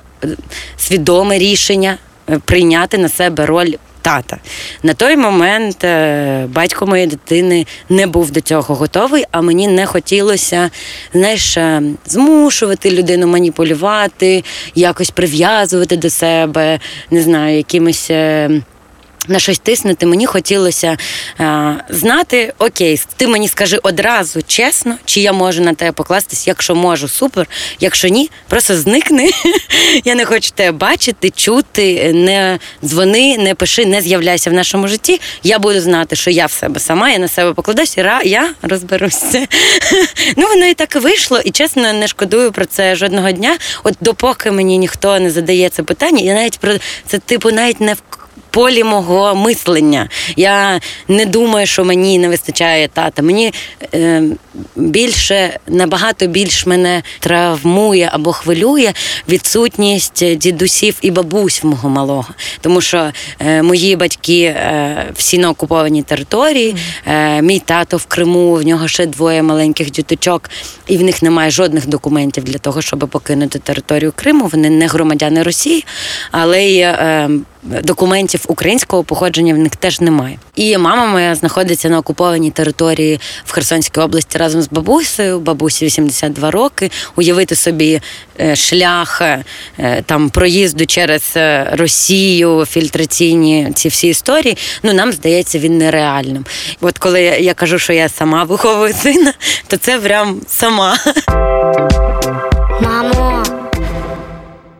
свідоме 0.77 1.37
рішення 1.37 1.97
прийняти 2.39 2.97
на 2.97 3.09
себе 3.09 3.45
роль 3.45 3.73
тата. 4.01 4.37
На 4.83 4.93
той 4.93 5.17
момент 5.17 5.83
е, 5.83 6.45
батько 6.49 6.87
моєї 6.87 7.07
дитини 7.07 7.65
не 7.89 8.07
був 8.07 8.31
до 8.31 8.41
цього 8.41 8.75
готовий, 8.75 9.25
а 9.31 9.41
мені 9.41 9.67
не 9.67 9.85
хотілося 9.85 10.69
знаєш, 11.13 11.57
е, 11.57 11.81
змушувати 12.05 12.91
людину 12.91 13.27
маніпулювати, 13.27 14.43
якось 14.75 15.09
прив'язувати 15.09 15.97
до 15.97 16.09
себе, 16.09 16.79
не 17.11 17.21
знаю, 17.21 17.57
якимось. 17.57 18.11
Е, 19.29 19.31
на 19.31 19.39
щось 19.39 19.59
тиснути, 19.59 20.05
мені 20.05 20.25
хотілося 20.25 20.97
а, 21.37 21.73
знати, 21.89 22.53
окей, 22.57 23.01
ти 23.17 23.27
мені 23.27 23.47
скажи 23.47 23.77
одразу 23.83 24.41
чесно, 24.47 24.95
чи 25.05 25.21
я 25.21 25.33
можу 25.33 25.61
на 25.61 25.73
тебе 25.73 25.91
покластись. 25.91 26.47
Якщо 26.47 26.75
можу, 26.75 27.07
супер. 27.07 27.47
Якщо 27.79 28.07
ні, 28.07 28.29
просто 28.47 28.77
зникни. 28.77 29.29
Я 30.05 30.15
не 30.15 30.25
хочу 30.25 30.51
тебе 30.51 30.71
бачити, 30.71 31.29
чути, 31.29 32.13
не 32.13 32.59
дзвони, 32.83 33.37
не 33.37 33.55
пиши, 33.55 33.85
не 33.85 34.01
з'являйся 34.01 34.49
в 34.49 34.53
нашому 34.53 34.87
житті. 34.87 35.21
Я 35.43 35.59
буду 35.59 35.81
знати, 35.81 36.15
що 36.15 36.31
я 36.31 36.45
в 36.45 36.51
себе 36.51 36.79
сама, 36.79 37.09
я 37.09 37.19
на 37.19 37.27
себе 37.27 37.53
покладаюсь, 37.53 37.97
і 37.97 38.29
я 38.29 38.53
розберуся. 38.61 39.47
Ну, 40.37 40.47
воно 40.47 40.65
і 40.65 40.73
так 40.73 40.95
вийшло, 40.95 41.39
і 41.45 41.51
чесно, 41.51 41.93
не 41.93 42.07
шкодую 42.07 42.51
про 42.51 42.65
це 42.65 42.95
жодного 42.95 43.31
дня. 43.31 43.57
От 43.83 43.93
допоки 44.01 44.51
мені 44.51 44.77
ніхто 44.77 45.19
не 45.19 45.31
задає 45.31 45.69
це 45.69 45.83
питання, 45.83 46.19
я 46.19 46.33
навіть 46.33 46.59
про 46.59 46.73
це, 47.07 47.19
типу, 47.19 47.51
навіть 47.51 47.81
не 47.81 47.93
в 47.93 48.01
полі 48.51 48.83
мого 48.83 49.35
мислення. 49.35 50.09
Я 50.35 50.79
не 51.07 51.25
думаю, 51.25 51.67
що 51.67 51.85
мені 51.85 52.19
не 52.19 52.29
вистачає 52.29 52.87
тата. 52.87 53.21
Мені 53.21 53.53
е, 53.93 54.23
більше 54.75 55.59
набагато 55.67 56.27
більш 56.27 56.65
мене 56.65 57.03
травмує 57.19 58.09
або 58.13 58.31
хвилює 58.31 58.93
відсутність 59.29 60.35
дідусів 60.37 60.97
і 61.01 61.11
бабусь 61.11 61.63
мого 61.63 61.89
малого, 61.89 62.27
тому 62.61 62.81
що 62.81 63.11
е, 63.39 63.61
мої 63.61 63.95
батьки 63.95 64.43
е, 64.43 65.05
всі 65.15 65.37
на 65.37 65.49
окупованій 65.49 66.03
території. 66.03 66.75
Е, 67.05 67.41
мій 67.41 67.59
тато 67.59 67.97
в 67.97 68.05
Криму, 68.05 68.53
в 68.53 68.63
нього 68.63 68.87
ще 68.87 69.05
двоє 69.05 69.43
маленьких 69.43 69.91
діточок, 69.91 70.49
і 70.87 70.97
в 70.97 71.03
них 71.03 71.21
немає 71.21 71.51
жодних 71.51 71.87
документів 71.87 72.43
для 72.43 72.57
того, 72.57 72.81
щоб 72.81 72.99
покинути 72.99 73.59
територію 73.59 74.13
Криму. 74.15 74.49
Вони 74.53 74.69
не 74.69 74.87
громадяни 74.87 75.43
Росії, 75.43 75.85
але 76.31 76.63
й 76.63 76.79
е, 76.79 77.29
документів 77.63 78.40
українського 78.47 79.03
походження 79.03 79.53
в 79.53 79.57
них 79.57 79.75
теж 79.75 80.01
немає. 80.01 80.39
І 80.55 80.77
мама 80.77 81.05
моя 81.05 81.35
знаходиться 81.35 81.89
на 81.89 81.97
окупованій 81.97 82.51
території 82.51 83.19
в 83.45 83.51
Херсонській 83.51 84.01
області 84.01 84.37
разом 84.37 84.61
з 84.61 84.69
бабусею. 84.69 85.39
Бабусі 85.39 85.85
82 85.85 86.51
роки. 86.51 86.91
Уявити 87.15 87.55
собі 87.55 88.01
е, 88.39 88.55
шлях 88.55 89.21
е, 89.21 89.43
там 90.05 90.29
проїзду 90.29 90.85
через 90.85 91.33
е, 91.35 91.69
Росію, 91.73 92.65
фільтраційні 92.65 93.71
ці 93.75 93.89
всі 93.89 94.07
історії. 94.07 94.57
Ну 94.83 94.93
нам 94.93 95.11
здається, 95.11 95.59
він 95.59 95.77
нереальним. 95.77 96.45
От 96.81 96.97
коли 96.97 97.21
я 97.21 97.53
кажу, 97.53 97.79
що 97.79 97.93
я 97.93 98.09
сама 98.09 98.43
виховую 98.43 98.93
сина, 98.93 99.33
то 99.67 99.77
це 99.77 99.99
прям 99.99 100.41
сама. 100.47 100.97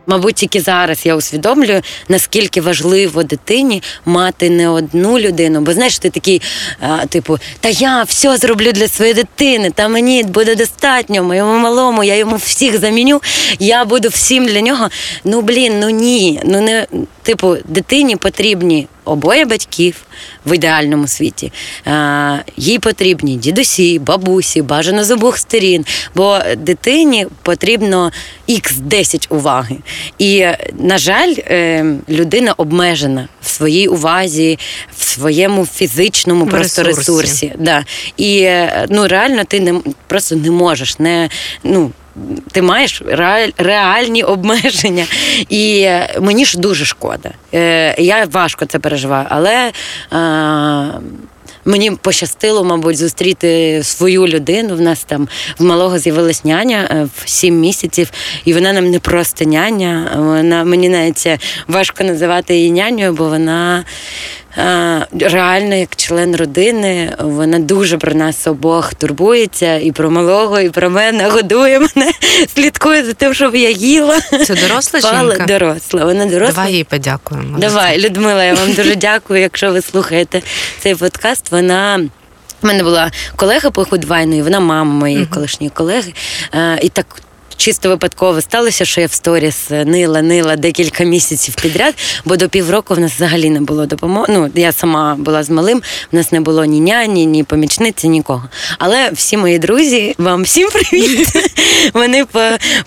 Мабуть, 0.06 0.34
тільки 0.34 0.60
зараз 0.60 1.06
я 1.06 1.16
усвідомлюю, 1.16 1.82
наскільки 2.08 2.60
важливо 2.60 3.22
дитині 3.22 3.82
мати 4.04 4.50
не 4.50 4.68
одну 4.68 5.18
людину. 5.18 5.60
Бо 5.60 5.72
знаєш, 5.72 5.98
ти 5.98 6.10
такий, 6.10 6.42
а, 6.80 7.06
типу, 7.06 7.38
та 7.60 7.68
я 7.68 8.02
все 8.02 8.36
зроблю 8.36 8.72
для 8.72 8.88
своєї 8.88 9.14
дитини, 9.14 9.70
та 9.70 9.88
мені 9.88 10.22
буде 10.22 10.54
достатньо, 10.54 11.22
моєму 11.22 11.58
малому, 11.58 12.04
я 12.04 12.16
йому 12.16 12.36
всіх 12.36 12.80
заміню, 12.80 13.22
я 13.58 13.84
буду 13.84 14.08
всім 14.08 14.46
для 14.46 14.60
нього. 14.60 14.88
Ну 15.24 15.40
блін, 15.40 15.80
ну 15.80 15.90
ні. 15.90 16.40
Ну 16.44 16.60
не 16.60 16.86
типу, 17.22 17.56
дитині 17.64 18.16
потрібні 18.16 18.86
обоє 19.04 19.44
батьків 19.44 19.96
в 20.46 20.54
ідеальному 20.54 21.08
світі. 21.08 21.52
А, 21.84 22.38
їй 22.56 22.78
потрібні 22.78 23.36
дідусі, 23.36 23.98
бабусі, 23.98 24.62
бажано 24.62 25.04
з 25.04 25.10
обох 25.10 25.38
сторін. 25.38 25.84
Бо 26.14 26.38
дитині 26.56 27.26
потрібно 27.42 28.12
х 28.48 28.74
10 28.78 29.26
уваги. 29.30 29.76
І, 30.18 30.46
на 30.78 30.98
жаль, 30.98 31.34
е, 31.38 31.84
людина 32.08 32.54
обмежена 32.56 33.28
в 33.42 33.48
своїй 33.48 33.88
увазі, 33.88 34.58
в 34.96 35.04
своєму 35.04 35.66
фізичному 35.66 36.46
просто 36.46 36.82
ресурсі. 36.82 37.10
ресурсі. 37.10 37.52
Да. 37.58 37.84
І 38.16 38.38
е, 38.38 38.86
ну, 38.90 39.08
реально 39.08 39.44
ти 39.44 39.60
не 39.60 39.80
просто 40.06 40.36
не 40.36 40.50
можеш. 40.50 40.98
Не, 40.98 41.28
ну, 41.64 41.90
ти 42.52 42.62
маєш 42.62 43.02
реаль, 43.06 43.48
реальні 43.58 44.22
обмеження. 44.22 45.06
І 45.48 45.80
е, 45.80 46.16
мені 46.20 46.44
ж 46.44 46.58
дуже 46.58 46.84
шкода. 46.84 47.30
Е, 47.54 48.02
я 48.02 48.26
важко 48.32 48.66
це 48.66 48.78
переживаю, 48.78 49.26
але. 49.30 49.72
Е, 50.12 51.00
Мені 51.64 51.90
пощастило, 51.90 52.64
мабуть, 52.64 52.96
зустріти 52.96 53.80
свою 53.82 54.26
людину. 54.26 54.76
В 54.76 54.80
нас 54.80 55.04
там 55.04 55.28
в 55.58 55.64
малого 55.64 55.98
з'явилась 55.98 56.44
няня 56.44 57.08
в 57.16 57.28
сім 57.28 57.60
місяців, 57.60 58.10
і 58.44 58.52
вона 58.52 58.72
нам 58.72 58.90
не 58.90 58.98
просто 58.98 59.44
няня. 59.44 60.12
Вона 60.16 60.64
мені 60.64 60.88
навіть 60.88 61.28
важко 61.68 62.04
називати 62.04 62.56
її 62.56 62.70
нянею, 62.70 63.12
бо 63.12 63.28
вона 63.28 63.84
реально 65.20 65.74
як 65.74 65.96
член 65.96 66.36
родини. 66.36 67.14
Вона 67.18 67.58
дуже 67.58 67.98
про 67.98 68.14
нас 68.14 68.46
обох 68.46 68.94
турбується 68.94 69.74
і 69.76 69.92
про 69.92 70.10
малого, 70.10 70.60
і 70.60 70.70
про 70.70 70.90
мене 70.90 71.28
годує 71.28 71.78
мене, 71.78 72.12
слідкує 72.54 73.04
за 73.04 73.12
тим, 73.12 73.34
щоб 73.34 73.54
я 73.54 73.70
їла. 73.70 74.20
Це 74.20 74.54
доросла 74.54 75.00
жінка? 75.00 75.44
доросла. 75.46 76.04
Вона 76.04 76.26
доросла. 76.26 76.54
Давай 76.54 76.72
їй 76.72 76.84
подякуємо. 76.84 77.58
Давай, 77.58 78.00
Людмила, 78.00 78.44
я 78.44 78.54
вам 78.54 78.72
дуже 78.76 78.96
дякую, 78.96 79.40
якщо 79.40 79.72
ви 79.72 79.82
слухаєте 79.82 80.42
цей 80.80 80.94
подкаст. 80.94 81.50
Вона. 81.50 82.00
У 82.62 82.66
мене 82.66 82.82
була 82.82 83.10
колега 83.36 83.70
по 83.70 83.84
ходвайну, 83.84 84.36
і 84.36 84.42
вона 84.42 84.60
мама 84.60 84.92
моєї 84.92 85.26
колишньої 85.26 85.70
колеги. 85.70 86.12
Е, 86.54 86.78
і 86.82 86.88
так. 86.88 87.06
Чисто 87.62 87.88
випадково 87.88 88.40
сталося, 88.40 88.84
що 88.84 89.00
я 89.00 89.06
в 89.06 89.12
сторіс 89.12 89.70
нила, 89.70 90.22
нила 90.22 90.56
декілька 90.56 91.04
місяців 91.04 91.54
підряд, 91.62 91.94
бо 92.24 92.36
до 92.36 92.48
півроку 92.48 92.94
в 92.94 93.00
нас 93.00 93.12
взагалі 93.12 93.50
не 93.50 93.60
було 93.60 93.86
допомоги. 93.86 94.26
Ну, 94.28 94.50
я 94.54 94.72
сама 94.72 95.14
була 95.18 95.42
з 95.42 95.50
малим, 95.50 95.82
в 96.12 96.16
нас 96.16 96.32
не 96.32 96.40
було 96.40 96.64
ні 96.64 96.80
няні, 96.80 97.26
ні 97.26 97.44
помічниці, 97.44 98.08
нікого. 98.08 98.48
Але 98.78 99.10
всі 99.12 99.36
мої 99.36 99.58
друзі, 99.58 100.14
вам 100.18 100.42
всім 100.42 100.68
привіт. 100.70 101.28
Вони 101.92 102.24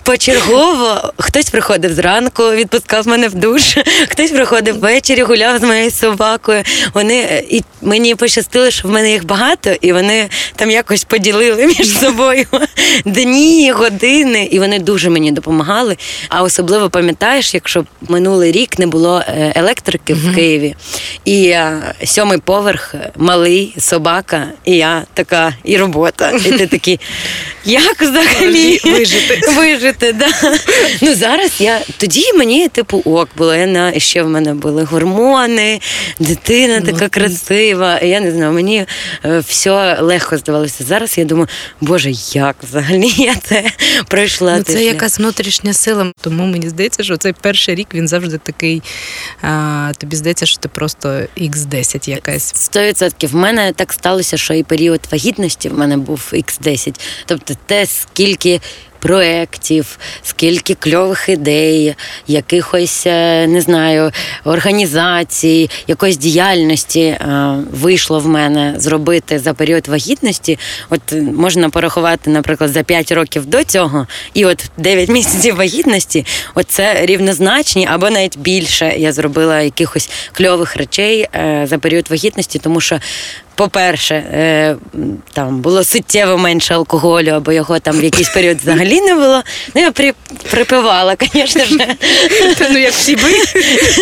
почергово, 0.02 1.12
хтось 1.16 1.50
приходив 1.50 1.92
зранку, 1.92 2.50
відпускав 2.50 3.08
мене 3.08 3.28
в 3.28 3.34
душ, 3.34 3.78
хтось 4.08 4.30
приходив 4.30 4.78
ввечері, 4.80 5.22
гуляв 5.22 5.58
з 5.58 5.62
моєю 5.62 5.90
собакою. 5.90 6.62
Вони 6.94 7.44
і 7.50 7.62
мені 7.82 8.14
пощастило, 8.14 8.70
що 8.70 8.88
в 8.88 8.90
мене 8.90 9.12
їх 9.12 9.24
багато, 9.24 9.70
і 9.80 9.92
вони 9.92 10.28
там 10.56 10.70
якось 10.70 11.04
поділили 11.04 11.66
між 11.66 11.98
собою 11.98 12.46
дні, 13.04 13.72
години, 13.72 14.48
і 14.50 14.58
вони 14.66 14.78
дуже 14.78 15.10
мені 15.10 15.32
допомагали. 15.32 15.96
А 16.28 16.42
особливо 16.42 16.90
пам'ятаєш, 16.90 17.54
якщо 17.54 17.84
минулий 18.08 18.52
рік 18.52 18.78
не 18.78 18.86
було 18.86 19.22
е, 19.28 19.52
електрики 19.56 20.14
в 20.14 20.34
Києві, 20.34 20.74
і 21.24 21.48
е, 21.48 21.94
сьомий 22.04 22.38
поверх, 22.38 22.94
малий, 23.16 23.74
собака, 23.78 24.46
і 24.64 24.76
я 24.76 25.02
така, 25.14 25.54
і 25.64 25.76
робота. 25.76 26.30
І 26.30 26.50
ти 26.50 26.66
такий, 26.76 27.00
як 27.64 28.02
взагалі 28.02 28.80
Вижити. 28.84 29.40
Вижити, 29.56 30.12
да. 30.12 30.28
Ну 31.00 31.14
зараз 31.14 31.60
я 31.60 31.80
тоді 31.98 32.32
мені, 32.32 32.68
типу, 32.68 33.02
ок 33.04 33.28
було. 33.36 33.54
Я 33.54 33.66
на 33.66 34.00
ще 34.00 34.22
в 34.22 34.28
мене 34.28 34.54
були 34.54 34.84
гормони, 34.84 35.80
дитина 36.18 36.80
така 36.80 37.08
красива. 37.08 38.00
Я 38.00 38.20
не 38.20 38.32
знаю, 38.32 38.52
мені 38.52 38.86
е, 39.24 39.38
все 39.38 39.96
легко 40.00 40.36
здавалося. 40.36 40.84
Зараз 40.84 41.18
я 41.18 41.24
думаю, 41.24 41.48
боже, 41.80 42.10
як 42.32 42.56
взагалі 42.62 43.12
я 43.16 43.34
це 43.34 43.64
пройшла? 44.08 44.45
Ну, 44.56 44.62
це 44.62 44.84
якась 44.84 45.18
внутрішня 45.18 45.72
сила. 45.72 46.12
Тому 46.20 46.46
мені 46.46 46.68
здається, 46.68 47.02
що 47.02 47.16
цей 47.16 47.32
перший 47.32 47.74
рік 47.74 47.88
він 47.94 48.08
завжди 48.08 48.38
такий. 48.38 48.82
А, 49.42 49.92
тобі 49.98 50.16
здається, 50.16 50.46
що 50.46 50.58
ти 50.58 50.68
просто 50.68 51.08
X10 51.38 52.10
якась. 52.10 52.52
Сто 52.54 52.82
відсотків. 52.82 53.30
В 53.30 53.34
мене 53.34 53.72
так 53.72 53.92
сталося, 53.92 54.36
що 54.36 54.54
і 54.54 54.62
період 54.62 55.00
вагітності 55.12 55.68
в 55.68 55.78
мене 55.78 55.96
був 55.96 56.30
X10. 56.32 57.00
Тобто 57.26 57.54
те, 57.66 57.86
скільки 57.86 58.60
проєктів, 59.06 59.98
скільки 60.22 60.74
кльових 60.74 61.28
ідей, 61.28 61.94
якихось, 62.26 63.06
е, 63.06 63.46
не 63.46 63.60
знаю, 63.60 64.10
організацій, 64.44 65.70
якоїсь 65.86 66.16
діяльності 66.16 67.00
е, 67.00 67.56
вийшло 67.72 68.20
в 68.20 68.28
мене 68.28 68.74
зробити 68.76 69.38
за 69.38 69.54
період 69.54 69.88
вагітності. 69.88 70.58
От 70.90 71.12
е, 71.12 71.22
можна 71.22 71.70
порахувати, 71.70 72.30
наприклад, 72.30 72.70
за 72.70 72.82
5 72.82 73.12
років 73.12 73.46
до 73.46 73.64
цього, 73.64 74.06
і 74.34 74.44
от 74.44 74.70
9 74.76 75.08
місяців 75.08 75.56
вагітності, 75.56 76.26
от 76.54 76.70
це 76.70 77.06
рівнозначні 77.06 77.88
або 77.90 78.10
навіть 78.10 78.38
більше 78.38 78.94
я 78.98 79.12
зробила 79.12 79.60
якихось 79.60 80.10
кльових 80.32 80.76
речей 80.76 81.28
за 81.64 81.78
період 81.78 82.10
вагітності, 82.10 82.58
тому 82.58 82.80
що. 82.80 83.00
По-перше, 83.56 84.14
е, 84.14 84.76
там 85.32 85.60
було 85.60 85.84
суттєво 85.84 86.38
менше 86.38 86.74
алкоголю, 86.74 87.28
або 87.28 87.52
його 87.52 87.78
там 87.78 88.00
в 88.00 88.04
якийсь 88.04 88.28
період 88.28 88.58
взагалі 88.58 89.00
не 89.00 89.14
було. 89.14 89.42
Ну, 89.74 89.82
я 89.82 89.90
при, 89.90 90.14
припивала, 90.50 91.16
звісно 91.20 91.64
ж. 91.64 91.78
Ну, 92.70 92.78
як 92.78 92.92
всі 92.92 93.14
ви 93.14 93.30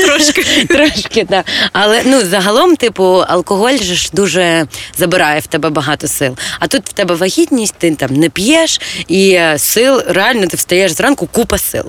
трошки. 0.06 0.44
Трошки, 0.68 1.24
так. 1.24 1.46
Але 1.72 2.02
ну, 2.04 2.20
загалом, 2.20 2.76
типу, 2.76 3.04
алкоголь 3.28 3.76
ж 3.76 4.10
дуже 4.12 4.66
забирає 4.96 5.40
в 5.40 5.46
тебе 5.46 5.70
багато 5.70 6.08
сил. 6.08 6.36
А 6.60 6.66
тут 6.66 6.88
в 6.88 6.92
тебе 6.92 7.14
вагітність, 7.14 7.74
ти 7.78 7.94
там 7.94 8.14
не 8.14 8.28
п'єш, 8.28 8.80
і 9.08 9.30
е, 9.30 9.58
сил 9.58 10.02
реально 10.06 10.46
ти 10.46 10.56
встаєш 10.56 10.92
зранку, 10.92 11.26
купа 11.26 11.58
сил. 11.58 11.84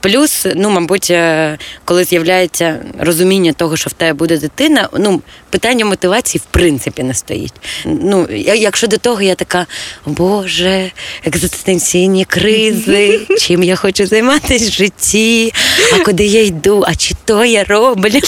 Плюс, 0.00 0.46
ну, 0.54 0.70
мабуть, 0.70 1.10
е, 1.10 1.58
коли 1.84 2.04
з'являється 2.04 2.76
розуміння 2.98 3.52
того, 3.52 3.76
що 3.76 3.90
в 3.90 3.92
тебе 3.92 4.12
буде 4.12 4.38
дитина, 4.38 4.88
ну, 4.98 5.22
питання 5.50 5.84
мотивації 5.84 6.42
в 6.44 6.52
принципі 6.52 6.97
не 7.02 7.14
стоїть. 7.14 7.52
Ну, 7.84 8.28
я- 8.30 8.54
якщо 8.54 8.86
до 8.86 8.96
того 8.98 9.22
я 9.22 9.34
така, 9.34 9.66
боже, 10.06 10.90
екзистенційні 11.24 12.24
кризи, 12.24 13.20
чим 13.40 13.62
я 13.62 13.76
хочу 13.76 14.06
займатися 14.06 14.68
в 14.70 14.72
житті, 14.72 15.52
а 15.94 15.98
куди 15.98 16.24
я 16.24 16.42
йду, 16.44 16.84
а 16.86 16.94
чи 16.94 17.14
то 17.24 17.44
я 17.44 17.64
роблю. 17.64 18.20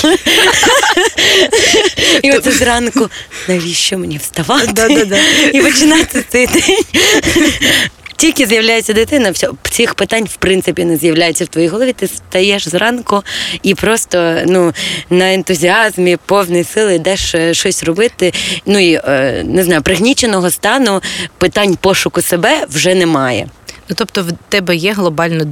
І 2.23 2.33
оце 2.33 2.53
зранку, 2.53 3.09
навіщо 3.49 3.99
мені 3.99 4.17
вставати 4.19 5.09
і 5.55 5.61
починати 5.63 6.25
цей 6.29 6.47
день? 6.47 6.79
Тільки 8.21 8.47
з'являється 8.47 8.93
дитина, 8.93 9.33
цих 9.71 9.95
питань 9.95 10.25
в 10.25 10.37
принципі 10.37 10.85
не 10.85 10.97
з'являється 10.97 11.45
в 11.45 11.49
твоїй 11.49 11.69
голові. 11.69 11.93
Ти 11.93 12.07
стаєш 12.07 12.69
зранку 12.69 13.23
і 13.63 13.75
просто 13.75 14.37
ну, 14.47 14.73
на 15.11 15.35
ентузіазмі, 15.35 16.19
повний 16.27 16.65
сили 16.65 16.95
йдеш 16.95 17.35
е, 17.35 17.55
щось 17.55 17.83
робити. 17.83 18.33
Ну 18.67 18.79
і 18.79 18.95
е, 18.95 19.43
не 19.47 19.65
знаю, 19.65 19.83
пригніченого 19.83 20.51
стану 20.51 21.03
питань 21.39 21.77
пошуку 21.81 22.23
себе 22.23 22.67
вже 22.69 22.95
немає. 22.95 23.47
Ну, 23.91 23.97
тобто, 23.99 24.23
в 24.23 24.33
тебе 24.49 24.77
є 24.77 24.93
глобально 24.93 25.45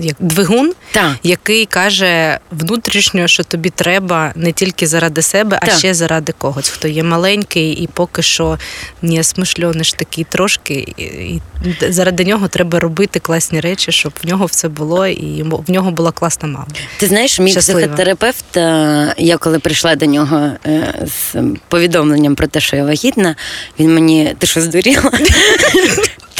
як 0.00 0.16
двигун, 0.18 0.72
Так. 0.92 1.12
який 1.22 1.66
каже 1.66 2.38
внутрішньо, 2.50 3.28
що 3.28 3.44
тобі 3.44 3.70
треба 3.70 4.32
не 4.34 4.52
тільки 4.52 4.86
заради 4.86 5.22
себе, 5.22 5.58
а 5.62 5.66
Так. 5.66 5.78
ще 5.78 5.94
заради 5.94 6.32
когось, 6.38 6.68
хто 6.68 6.88
є 6.88 7.02
маленький, 7.02 7.72
і 7.72 7.86
поки 7.86 8.22
що 8.22 8.58
не 9.02 9.24
смишльониш 9.24 9.92
такий 9.92 10.24
трошки, 10.24 10.94
і, 10.96 11.02
і 11.02 11.40
заради 11.88 12.24
нього 12.24 12.48
треба 12.48 12.80
робити 12.80 13.20
класні 13.20 13.60
речі, 13.60 13.92
щоб 13.92 14.12
в 14.24 14.26
нього 14.26 14.46
все 14.46 14.68
було, 14.68 15.06
і 15.06 15.42
в 15.42 15.70
нього 15.70 15.90
була 15.90 16.12
класна 16.12 16.48
мама. 16.48 16.66
Ти 16.98 17.06
знаєш, 17.06 17.40
мій 17.40 17.50
Щаслива. 17.50 17.80
психотерапевт, 17.80 18.56
е, 18.56 19.14
я 19.18 19.36
коли 19.36 19.58
прийшла 19.58 19.96
до 19.96 20.06
нього 20.06 20.50
е, 20.66 20.94
з 21.06 21.36
повідомленням 21.68 22.34
про 22.34 22.46
те, 22.46 22.60
що 22.60 22.76
я 22.76 22.84
вагітна, 22.84 23.36
він 23.78 23.94
мені, 23.94 24.34
ти 24.38 24.46
що 24.46 24.60
здуріла? 24.60 25.10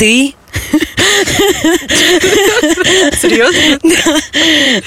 Ти? 0.00 0.34
Серйозно? 3.20 3.78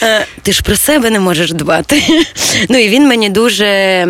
Е, 0.03 0.25
Ти 0.41 0.53
ж 0.53 0.61
про 0.63 0.75
себе 0.75 1.09
не 1.09 1.19
можеш 1.19 1.51
дбати. 1.51 2.03
Ну 2.69 2.77
і 2.77 2.89
він 2.89 3.07
мені 3.07 3.29
дуже. 3.29 4.07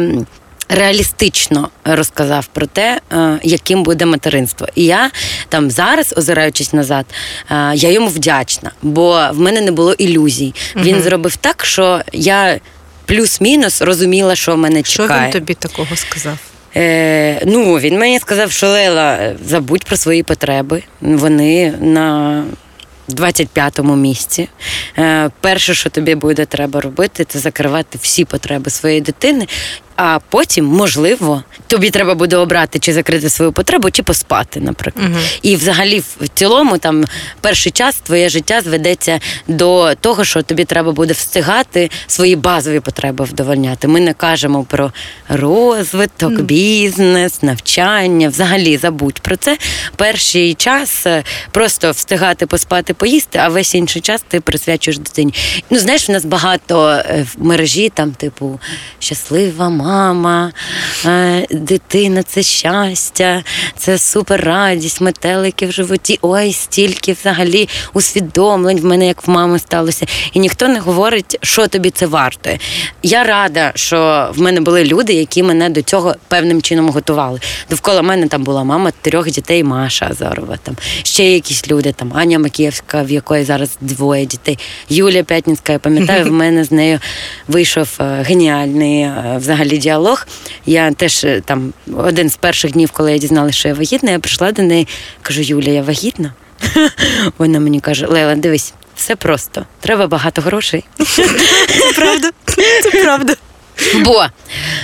Реалістично 0.70 1.70
розказав 1.86 2.46
про 2.46 2.66
те, 2.66 3.00
е, 3.12 3.40
яким 3.44 3.84
буде 3.84 4.06
материнство. 4.06 4.68
І 4.76 4.86
я 4.86 5.12
там 5.50 5.72
зараз, 5.72 6.14
озираючись 6.18 6.74
назад, 6.74 7.06
е, 7.52 7.72
я 7.76 7.90
йому 7.92 8.08
вдячна, 8.08 8.72
бо 8.82 9.30
в 9.32 9.40
мене 9.40 9.62
не 9.62 9.72
було 9.72 9.94
ілюзій. 9.94 10.54
Він 10.76 11.02
зробив 11.02 11.36
так, 11.36 11.66
що 11.66 12.02
я 12.14 12.60
плюс-мінус 13.06 13.82
розуміла, 13.82 14.36
що 14.36 14.58
мене 14.58 14.84
чекає. 14.84 15.10
Що 15.10 15.26
він 15.26 15.32
тобі 15.32 15.54
такого 15.54 15.96
сказав? 15.96 16.38
Е, 16.76 17.42
ну, 17.46 17.74
він 17.76 18.00
мені 18.00 18.20
сказав, 18.20 18.52
що 18.52 18.68
Лела, 18.68 19.34
забудь 19.46 19.84
про 19.84 19.98
свої 19.98 20.24
потреби. 20.24 20.84
Вони 21.02 21.74
на 21.82 22.44
25-му 23.10 23.96
місці. 23.96 24.50
Е, 24.98 25.30
перше, 25.42 25.74
що 25.74 25.90
тобі 25.90 26.16
буде 26.16 26.46
треба 26.46 26.82
робити, 26.82 27.26
це 27.26 27.40
закривати 27.40 28.00
всі 28.02 28.26
потреби 28.26 28.72
своєї 28.72 29.02
дитини. 29.02 29.48
А 29.96 30.20
потім, 30.30 30.66
можливо, 30.66 31.44
тобі 31.68 31.90
треба 31.90 32.16
буде 32.16 32.38
обрати, 32.38 32.80
чи 32.80 32.94
закрити 32.94 33.30
свою 33.30 33.52
потребу, 33.52 33.92
чи 33.92 34.04
поспати, 34.04 34.60
наприклад. 34.60 35.10
Мгм. 35.10 35.20
І 35.42 35.56
взагалі, 35.56 36.00
в 36.00 36.28
цілому, 36.34 36.78
там 36.78 37.06
перший 37.42 37.72
час 37.72 37.96
твоє 37.96 38.30
життя 38.30 38.62
зведеться 38.62 39.20
до 39.48 39.96
того, 39.96 40.24
що 40.24 40.42
тобі 40.42 40.66
треба 40.66 40.92
буде 40.92 41.14
встигати 41.14 41.90
свої 42.08 42.36
базові 42.36 42.80
потреби 42.80 43.26
вдовольняти. 43.26 43.88
Ми 43.88 44.00
не 44.00 44.14
кажемо 44.14 44.64
про 44.64 44.92
розвиток, 45.30 46.34
бізнес, 46.34 47.44
навчання. 47.44 48.30
Взагалі 48.30 48.78
забудь 48.78 49.20
про 49.20 49.36
це. 49.36 49.58
Перший 49.96 50.54
час 50.54 51.06
е, 51.06 51.24
просто 51.52 51.92
встигати 51.92 52.46
поспати, 52.46 52.94
поїсти, 52.94 53.40
а 53.40 53.50
весь 53.50 53.76
інший 53.76 54.02
час 54.02 54.24
ти 54.28 54.40
присвячуєш 54.40 54.98
дитині. 54.98 55.34
Ну, 55.70 55.80
знаєш, 55.80 56.10
в 56.10 56.12
нас 56.12 56.26
багато 56.26 56.90
е, 56.90 57.26
в 57.34 57.46
мережі, 57.46 57.90
там, 57.90 58.12
типу, 58.12 58.60
щаслива 59.00 59.70
мама, 59.70 59.83
е, 61.06 61.46
дитина 61.52 62.24
це 62.24 62.44
щастя, 62.44 63.44
це 63.78 63.98
супер 63.98 64.42
радість, 64.42 65.02
метелики 65.02 65.66
в 65.66 65.72
животі. 65.72 66.20
Ой, 66.22 66.54
стільки 66.54 67.14
взагалі 67.14 67.70
усвідомлень 67.94 68.80
в 68.80 68.86
мене, 68.86 69.08
як 69.08 69.28
в 69.28 69.30
мами 69.30 69.60
сталося. 69.60 70.06
І 70.34 70.40
ніхто 70.40 70.68
не 70.68 70.80
говорить, 70.80 71.38
що 71.42 71.68
тобі 71.68 71.90
це 71.90 72.06
варте. 72.06 72.60
Я 73.04 73.24
рада, 73.24 73.72
що 73.76 74.30
в 74.36 74.42
мене 74.42 74.62
були 74.62 74.86
люди, 74.86 75.14
які 75.14 75.44
мене 75.44 75.70
до 75.70 75.82
цього 75.82 76.16
певним 76.28 76.62
чином 76.62 76.90
готували. 76.90 77.40
Довкола 77.70 78.02
мене 78.02 78.28
там 78.28 78.44
була 78.44 78.64
мама 78.64 78.92
трьох 79.02 79.32
дітей, 79.32 79.64
Маша 79.64 80.08
Азарова, 80.12 80.58
там 80.64 80.76
ще 81.04 81.24
якісь 81.24 81.72
люди, 81.72 81.92
там 81.92 82.12
Аня 82.16 82.40
Макієвська, 82.40 83.02
в 83.04 83.12
якої 83.12 83.44
зараз 83.44 83.78
двоє 83.82 84.26
дітей, 84.26 84.60
Юлія 84.90 85.24
П'ятницька. 85.24 85.74
Я 85.74 85.80
пам'ятаю, 85.80 86.26
в 86.26 86.32
мене 86.42 86.64
з 86.64 86.72
нею 86.72 87.00
вийшов 87.48 87.90
е, 88.00 88.24
геніальний 88.28 89.02
е, 89.02 89.36
взагалі 89.74 89.78
діалог. 89.78 90.28
Я 90.66 90.92
теж 90.92 91.24
е, 91.24 91.42
там 91.46 91.74
один 91.98 92.30
з 92.30 92.36
перших 92.36 92.72
днів, 92.72 92.92
коли 92.92 93.12
я 93.12 93.18
дізналася, 93.18 93.58
що 93.58 93.68
я 93.68 93.74
вагітна, 93.74 94.12
я 94.12 94.20
прийшла 94.20 94.52
до 94.52 94.62
неї, 94.62 94.88
кажу: 95.22 95.42
Юля, 95.42 95.72
я 95.72 95.82
вагітна. 95.82 96.34
Вона 97.38 97.60
мені 97.60 97.80
каже: 97.80 98.08
Лейла, 98.08 98.36
дивись, 98.36 98.74
все 98.96 99.16
просто. 99.16 99.66
Треба 99.82 100.08
багато 100.08 100.42
грошей. 100.42 100.84
Це 100.98 101.94
правда. 101.96 102.30
Це 102.84 103.04
правда. 103.04 103.36
Бо, 103.96 104.26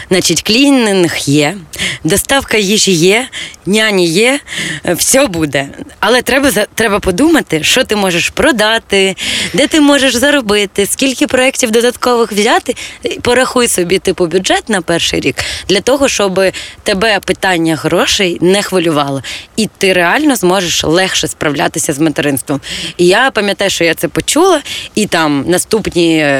значить, 0.10 0.42
клінінг 0.42 1.18
є, 1.18 1.58
доставка 2.04 2.58
їжі 2.58 2.92
є, 2.92 3.28
няні 3.66 4.08
є, 4.08 4.40
е, 4.86 4.94
все 4.94 5.28
буде. 5.28 5.68
Але 6.00 6.22
треба 6.22 6.52
треба 6.76 7.00
подумати, 7.00 7.64
що 7.64 7.84
ти 7.84 7.96
можеш 7.96 8.30
продати, 8.30 9.16
де 9.54 9.68
ти 9.68 9.82
можеш 9.82 10.16
заробити, 10.16 10.86
скільки 10.86 11.28
проєктів 11.28 11.72
додаткових 11.72 12.32
взяти. 12.32 12.76
Порахуй 13.22 13.68
собі 13.68 14.00
типу 14.00 14.26
бюджет 14.26 14.70
на 14.70 14.82
перший 14.82 15.20
рік 15.20 15.36
для 15.70 15.82
того, 15.82 16.08
щоб 16.08 16.42
тебе 16.84 17.20
питання 17.20 17.76
грошей 17.76 18.38
не 18.42 18.64
хвилювало, 18.64 19.24
і 19.56 19.70
ти 19.78 19.94
реально 19.94 20.36
зможеш 20.36 20.84
легше 20.84 21.28
справлятися 21.28 21.94
з 21.94 22.00
материнством. 22.00 22.62
І 22.98 23.08
я 23.08 23.32
пам'ятаю, 23.32 23.70
що 23.70 23.84
я 23.84 23.94
це 23.94 24.08
почула, 24.08 24.62
і 24.96 25.06
там 25.06 25.46
наступні. 25.48 26.38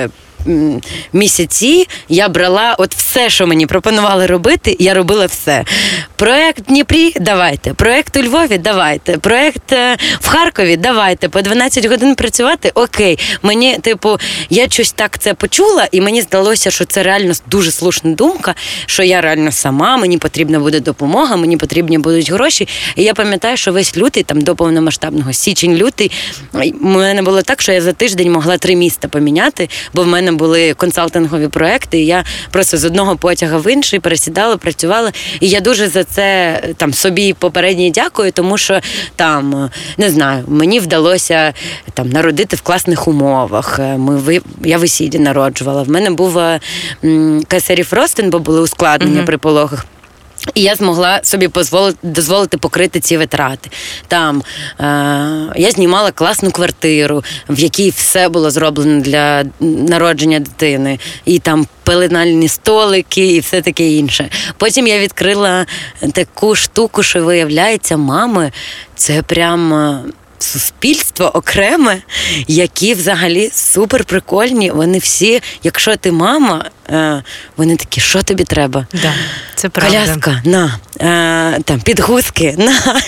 Місяці 1.14 1.88
я 2.10 2.30
брала 2.30 2.76
от 2.80 2.96
все, 2.96 3.30
що 3.30 3.48
мені 3.48 3.66
пропонували 3.66 4.26
робити, 4.26 4.76
я 4.80 4.94
робила 4.94 5.26
все. 5.26 5.66
Проект 6.16 6.64
Дніпрі 6.64 7.14
давайте, 7.22 7.74
проект 7.74 8.18
у 8.18 8.24
Львові 8.24 8.58
давайте, 8.58 9.18
проект 9.18 9.72
е, 9.72 9.98
в 10.20 10.28
Харкові 10.28 10.78
давайте, 10.78 11.30
по 11.30 11.42
12 11.42 11.86
годин 11.86 12.16
працювати. 12.16 12.72
Окей. 12.76 13.20
Мені, 13.44 13.78
типу, 13.78 14.18
я 14.50 14.70
щось 14.70 14.92
так 14.92 15.20
це 15.20 15.34
почула, 15.34 15.88
і 15.92 16.02
мені 16.02 16.22
здалося, 16.22 16.72
що 16.72 16.86
це 16.86 17.04
реально 17.04 17.34
дуже 17.48 17.72
слушна 17.72 18.12
думка, 18.12 18.56
що 18.86 19.04
я 19.04 19.22
реально 19.22 19.52
сама, 19.52 19.98
мені 19.98 20.18
потрібна 20.18 20.60
буде 20.60 20.80
допомога, 20.80 21.36
мені 21.36 21.58
потрібні 21.58 21.98
будуть 21.98 22.32
гроші. 22.32 22.68
І 22.96 23.04
я 23.04 23.14
пам'ятаю, 23.14 23.58
що 23.58 23.72
весь 23.72 23.98
лютий, 23.98 24.24
там 24.24 24.42
до 24.42 24.56
повномасштабного 24.56 25.34
січень-лютий, 25.34 26.12
у 26.82 26.88
мене 26.88 27.22
було 27.22 27.42
так, 27.42 27.62
що 27.62 27.72
я 27.72 27.82
за 27.82 27.94
тиждень 27.94 28.32
могла 28.32 28.58
три 28.58 28.76
міста 28.76 29.08
поміняти, 29.08 29.70
бо 29.94 30.04
в 30.04 30.08
мене 30.08 30.29
були 30.38 30.74
консалтингові 30.74 31.48
проекти. 31.48 32.00
І 32.00 32.06
я 32.06 32.24
просто 32.52 32.78
з 32.78 32.86
одного 32.86 33.16
потяга 33.18 33.58
в 33.58 33.74
інший 33.74 34.00
пересідала, 34.00 34.58
працювала. 34.58 35.12
І 35.40 35.50
я 35.50 35.60
дуже 35.62 35.88
за 35.88 36.04
це 36.04 36.60
там 36.78 36.94
собі 36.94 37.34
попередні 37.34 37.92
дякую, 37.92 38.32
тому 38.32 38.58
що 38.58 38.80
там 39.16 39.70
не 39.98 40.10
знаю, 40.10 40.44
мені 40.48 40.80
вдалося 40.80 41.54
там 41.94 42.10
народити 42.10 42.56
в 42.56 42.62
класних 42.62 43.08
умовах. 43.08 43.80
Е, 43.80 43.98
Ми 43.98 44.18
ви 44.18 44.42
я 44.64 44.78
весілля 44.78 45.20
народжувала. 45.20 45.84
В 45.84 45.90
мене 45.90 46.10
був 46.10 46.38
е, 46.38 46.60
кесарів 47.48 47.88
ростин, 47.92 48.30
бо 48.30 48.40
були 48.40 48.62
ускладнення 48.62 49.16
Мгм. 49.18 49.26
при 49.26 49.38
пологах. 49.38 49.86
І 50.54 50.62
я 50.62 50.76
змогла 50.76 51.20
собі 51.24 51.50
дозволити 52.04 52.58
покрити 52.58 53.00
ці 53.00 53.18
витрати. 53.18 53.70
Там 54.08 54.44
е, 54.80 54.84
я 55.56 55.72
знімала 55.72 56.12
класну 56.12 56.52
квартиру, 56.52 57.24
в 57.50 57.60
якій 57.60 57.90
все 57.90 58.30
було 58.30 58.52
зроблено 58.52 59.02
для 59.02 59.44
народження 59.60 60.40
дитини, 60.40 61.00
і 61.26 61.40
там 61.40 61.68
пеленальні 61.84 62.48
столики, 62.48 63.36
і 63.36 63.40
все 63.40 63.62
таке 63.62 63.90
інше. 63.90 64.30
Потім 64.58 64.88
я 64.88 65.00
відкрила 65.00 65.66
таку 66.14 66.56
штуку, 66.56 67.04
що 67.04 67.24
виявляється, 67.24 67.98
мами, 67.98 68.52
це 68.96 69.22
прям. 69.22 69.74
е, 69.74 70.00
Суспільство 70.42 71.32
окреме, 71.34 72.02
які 72.48 72.94
взагалі 72.94 73.50
супер 73.54 74.04
прикольні. 74.04 74.72
Вони 74.72 74.98
всі, 74.98 75.42
якщо 75.64 75.96
ти 75.96 76.12
мама, 76.12 76.66
вони 77.58 77.76
такі, 77.76 78.02
що 78.02 78.24
тобі 78.24 78.44
треба? 78.44 78.88
Да, 78.94 79.14
це 79.56 79.70
правда. 79.70 80.00
Коляска, 80.00 80.42
на 80.46 80.80
е, 81.56 81.62
там 81.66 81.82
підгузки, 81.82 82.56
на 82.58 83.02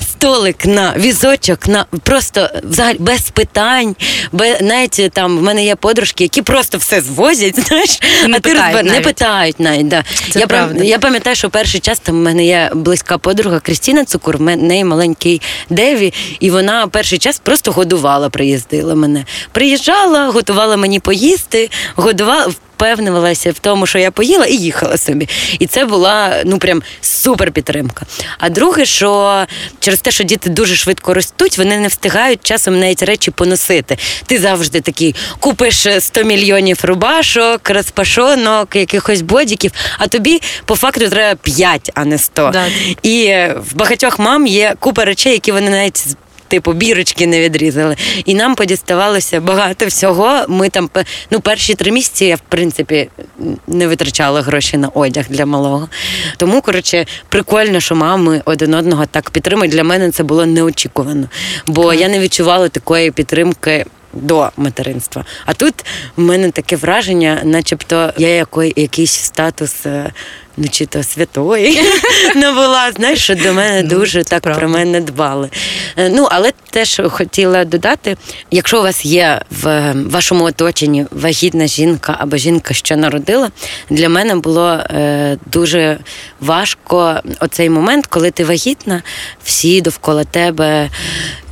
столик, 0.00 0.66
на 0.66 0.94
візочок, 0.96 1.68
на 1.68 1.84
просто 2.02 2.50
взагалі 2.64 2.96
без 2.98 3.20
питань. 3.20 3.96
Без, 4.32 4.60
навіть 4.60 5.10
там 5.12 5.38
в 5.38 5.42
мене 5.42 5.64
є 5.64 5.76
подружки, 5.76 6.24
які 6.24 6.42
просто 6.42 6.78
все 6.78 7.00
звозять, 7.00 7.60
знаєш, 7.66 7.98
Не 8.26 8.36
а 8.36 8.40
ти 8.40 8.54
розбер- 8.54 8.82
не 8.82 9.00
питають 9.00 9.60
навіть. 9.60 9.88
Да. 9.88 10.04
Це 10.30 10.40
я, 10.40 10.46
правда. 10.46 10.84
я 10.84 10.98
пам'ятаю, 10.98 11.36
що 11.36 11.50
перший 11.50 11.80
час 11.80 11.98
там 11.98 12.14
в 12.14 12.18
мене 12.18 12.44
є 12.44 12.70
близька 12.74 13.18
подруга 13.18 13.60
Крістіна 13.60 14.04
Цукур, 14.04 14.36
в 14.36 14.40
неї 14.56 14.84
маленький 14.84 15.42
Деві, 15.70 16.14
і 16.40 16.50
вона 16.50 16.86
перший 16.86 17.18
час 17.18 17.38
просто 17.38 17.72
годувала, 17.72 18.28
приїздила 18.28 18.94
мене. 18.94 19.24
Приїжджала, 19.52 20.26
готувала 20.30 20.76
мені 20.76 21.00
поїсти, 21.00 21.70
годувала. 21.96 22.52
Впевнювалася 22.76 23.50
в 23.50 23.58
тому, 23.58 23.86
що 23.86 23.98
я 23.98 24.10
поїла, 24.10 24.46
і 24.46 24.56
їхала 24.56 24.96
собі. 24.96 25.28
І 25.58 25.66
це 25.66 25.84
була 25.84 26.42
ну 26.44 26.58
прям 26.58 26.82
супер 27.00 27.50
підтримка. 27.52 28.06
А 28.38 28.48
друге, 28.48 28.84
що 28.84 29.44
через 29.80 30.00
те, 30.00 30.10
що 30.10 30.24
діти 30.24 30.50
дуже 30.50 30.76
швидко 30.76 31.14
ростуть, 31.14 31.58
вони 31.58 31.78
не 31.78 31.88
встигають 31.88 32.40
часом 32.42 32.80
навіть 32.80 33.02
речі 33.02 33.30
поносити. 33.30 33.98
Ти 34.26 34.38
завжди 34.38 34.80
такий 34.80 35.14
купиш 35.40 35.86
100 35.98 36.24
мільйонів 36.24 36.78
рубашок, 36.82 37.70
розпашонок, 37.70 38.76
якихось 38.76 39.22
бодіків, 39.22 39.72
а 39.98 40.06
тобі 40.06 40.40
по 40.64 40.76
факту 40.76 41.08
треба 41.08 41.38
5, 41.42 41.90
а 41.94 42.04
не 42.04 42.18
100. 42.18 42.50
Да. 42.52 42.66
І 43.02 43.24
е, 43.24 43.56
в 43.70 43.74
багатьох 43.74 44.18
мам 44.18 44.46
є 44.46 44.74
купа 44.78 45.04
речей, 45.04 45.32
які 45.32 45.52
вони 45.52 45.70
навіть 45.70 46.16
Типу 46.48 46.72
бірочки 46.72 47.26
не 47.26 47.40
відрізали, 47.40 47.96
і 48.24 48.34
нам 48.34 48.54
подіставалося 48.54 49.40
багато 49.40 49.86
всього. 49.86 50.44
Ми 50.48 50.68
там 50.68 50.90
ну 51.30 51.40
перші 51.40 51.74
три 51.74 51.90
місяці 51.90 52.24
я 52.24 52.36
в 52.36 52.40
принципі 52.48 53.08
не 53.66 53.86
витрачала 53.86 54.42
гроші 54.42 54.76
на 54.76 54.88
одяг 54.88 55.24
для 55.28 55.46
малого. 55.46 55.88
Тому 56.36 56.60
коротше 56.60 57.06
прикольно, 57.28 57.80
що 57.80 57.94
мами 57.94 58.42
один 58.44 58.74
одного 58.74 59.06
так 59.06 59.30
підтримують. 59.30 59.72
Для 59.72 59.84
мене 59.84 60.10
це 60.10 60.22
було 60.22 60.46
неочікувано, 60.46 61.28
бо 61.66 61.94
я 61.94 62.08
не 62.08 62.20
відчувала 62.20 62.68
такої 62.68 63.10
підтримки. 63.10 63.86
До 64.12 64.50
материнства. 64.56 65.24
А 65.46 65.54
тут 65.54 65.74
в 66.16 66.20
мене 66.20 66.50
таке 66.50 66.76
враження, 66.76 67.40
начебто 67.44 68.12
я 68.16 68.28
який, 68.28 68.72
якийсь 68.76 69.12
статус, 69.12 69.86
е, 69.86 70.12
ну 70.56 70.68
чи 70.70 70.86
то 70.86 71.02
святої 71.02 71.80
набула. 72.34 72.92
Знаєш, 72.92 73.22
що 73.22 73.34
до 73.34 73.52
мене 73.52 73.82
Ну, 73.82 73.88
дуже 73.88 74.24
так 74.24 74.42
про 74.42 74.68
мене 74.68 75.00
дбали. 75.00 75.50
Е, 75.96 76.08
Ну, 76.08 76.28
але 76.30 76.52
теж 76.70 77.00
хотіла 77.10 77.64
додати: 77.64 78.16
якщо 78.50 78.78
у 78.80 78.82
вас 78.82 79.04
є 79.04 79.40
в 79.62 79.92
вашому 79.94 80.44
оточенні 80.44 81.06
вагітна 81.10 81.66
жінка 81.66 82.16
або 82.18 82.36
жінка, 82.36 82.74
що 82.74 82.96
народила, 82.96 83.50
для 83.90 84.08
мене 84.08 84.34
було 84.34 84.68
е, 84.70 85.38
дуже 85.46 85.98
важко 86.40 87.20
оцей 87.40 87.70
момент, 87.70 88.06
коли 88.06 88.30
ти 88.30 88.44
вагітна, 88.44 89.02
всі 89.44 89.80
довкола 89.80 90.24
тебе. 90.24 90.90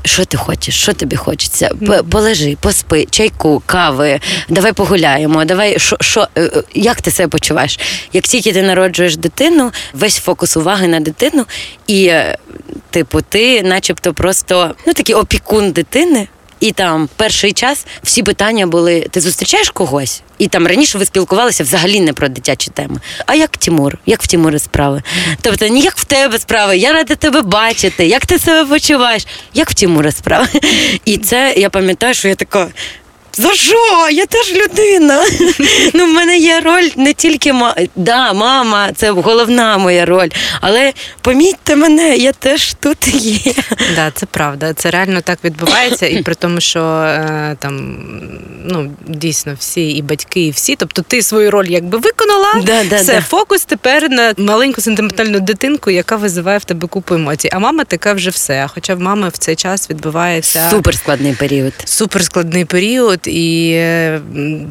Що 0.04 0.24
ти 0.24 0.36
хочеш? 0.36 0.82
Що 0.82 0.92
тобі 0.92 1.16
хочеться? 1.16 1.70
Полежи, 2.10 2.56
поспи, 2.60 3.06
чайку, 3.10 3.62
кави, 3.66 4.20
давай 4.48 4.72
погуляємо. 4.72 5.44
Давай, 5.44 5.78
що, 5.78 5.96
що, 6.00 6.28
е, 6.34 6.42
е, 6.42 6.62
як 6.74 7.00
ти 7.00 7.10
себе 7.10 7.28
почуваєш? 7.28 7.80
Як 8.12 8.24
тільки 8.24 8.52
ти 8.52 8.62
народжуєш 8.62 9.16
дитину, 9.16 9.72
весь 9.92 10.18
фокус 10.18 10.56
уваги 10.56 10.88
на 10.88 11.00
дитину, 11.00 11.46
і, 11.86 12.06
е, 12.06 12.38
типу, 12.90 13.20
ти, 13.20 13.62
начебто, 13.62 14.14
просто 14.14 14.74
ну 14.86 14.92
такий 14.92 15.14
опікун 15.14 15.72
дитини. 15.72 16.28
І 16.64 16.72
там 16.72 17.08
перший 17.16 17.52
час 17.52 17.86
всі 18.02 18.22
питання 18.22 18.66
були: 18.66 19.06
ти 19.10 19.20
зустрічаєш 19.20 19.70
когось? 19.70 20.22
І 20.38 20.48
там 20.48 20.66
раніше 20.66 20.98
ви 20.98 21.04
спілкувалися 21.04 21.64
взагалі 21.64 22.00
не 22.00 22.12
про 22.12 22.28
дитячі 22.28 22.70
теми. 22.70 23.00
А 23.26 23.34
як 23.34 23.56
Тімур? 23.56 23.98
Як 24.06 24.22
в 24.22 24.26
Тімури 24.26 24.58
справи? 24.58 25.02
Тобто, 25.40 25.66
ні, 25.66 25.80
як 25.80 25.96
в 25.96 26.04
тебе 26.04 26.38
справи, 26.38 26.76
я 26.76 26.92
рада 26.92 27.14
тебе 27.14 27.42
бачити, 27.42 28.06
як 28.06 28.26
ти 28.26 28.38
себе 28.38 28.68
почуваєш, 28.68 29.26
як 29.54 29.70
в 29.70 29.74
Тімура 29.74 30.12
справи. 30.12 30.46
І 31.04 31.18
це 31.18 31.54
я 31.56 31.70
пам'ятаю, 31.70 32.14
що 32.14 32.28
я 32.28 32.34
така. 32.34 32.68
За 33.36 33.54
що? 33.54 34.08
Я 34.10 34.26
теж 34.26 34.54
людина. 34.54 35.24
Ну, 35.94 36.06
в 36.06 36.08
мене 36.08 36.38
є 36.38 36.60
роль 36.60 36.88
не 36.96 37.12
тільки 37.12 37.52
ма... 37.52 37.76
да, 37.96 38.32
мама, 38.32 38.92
це 38.96 39.10
головна 39.10 39.78
моя 39.78 40.04
роль. 40.04 40.28
Але 40.60 40.92
помітьте 41.20 41.76
мене, 41.76 42.16
я 42.16 42.32
теж 42.32 42.74
тут 42.80 43.14
є. 43.14 43.52
Да, 43.96 44.10
це 44.10 44.26
правда. 44.26 44.74
Це 44.74 44.90
реально 44.90 45.20
так 45.20 45.38
відбувається, 45.44 46.06
і 46.06 46.22
при 46.22 46.34
тому, 46.34 46.60
що 46.60 46.80
е, 46.80 47.56
там 47.58 47.98
ну 48.64 48.90
дійсно 49.06 49.54
всі 49.58 49.90
і 49.90 50.02
батьки, 50.02 50.40
і 50.40 50.50
всі. 50.50 50.76
Тобто, 50.76 51.02
ти 51.02 51.22
свою 51.22 51.50
роль 51.50 51.66
якби 51.66 51.98
виконала. 51.98 52.54
Да, 52.54 52.84
да, 52.84 52.96
все, 52.96 53.14
да. 53.14 53.20
фокус 53.20 53.64
тепер 53.64 54.10
на 54.10 54.34
маленьку 54.38 54.80
сентиментальну 54.80 55.40
дитинку, 55.40 55.90
яка 55.90 56.16
визиває 56.16 56.58
в 56.58 56.64
тебе 56.64 56.88
купу 56.88 57.14
емоцій. 57.14 57.48
А 57.52 57.58
мама 57.58 57.84
така 57.84 58.12
вже 58.12 58.30
все. 58.30 58.68
Хоча 58.74 58.94
в 58.94 59.00
мами 59.00 59.28
в 59.28 59.38
цей 59.38 59.56
час 59.56 59.90
відбувається 59.90 60.70
Супер 60.70 60.94
складний 60.94 61.32
період. 61.32 61.72
суперскладний 61.84 62.64
період, 62.64 63.20
і 63.26 63.80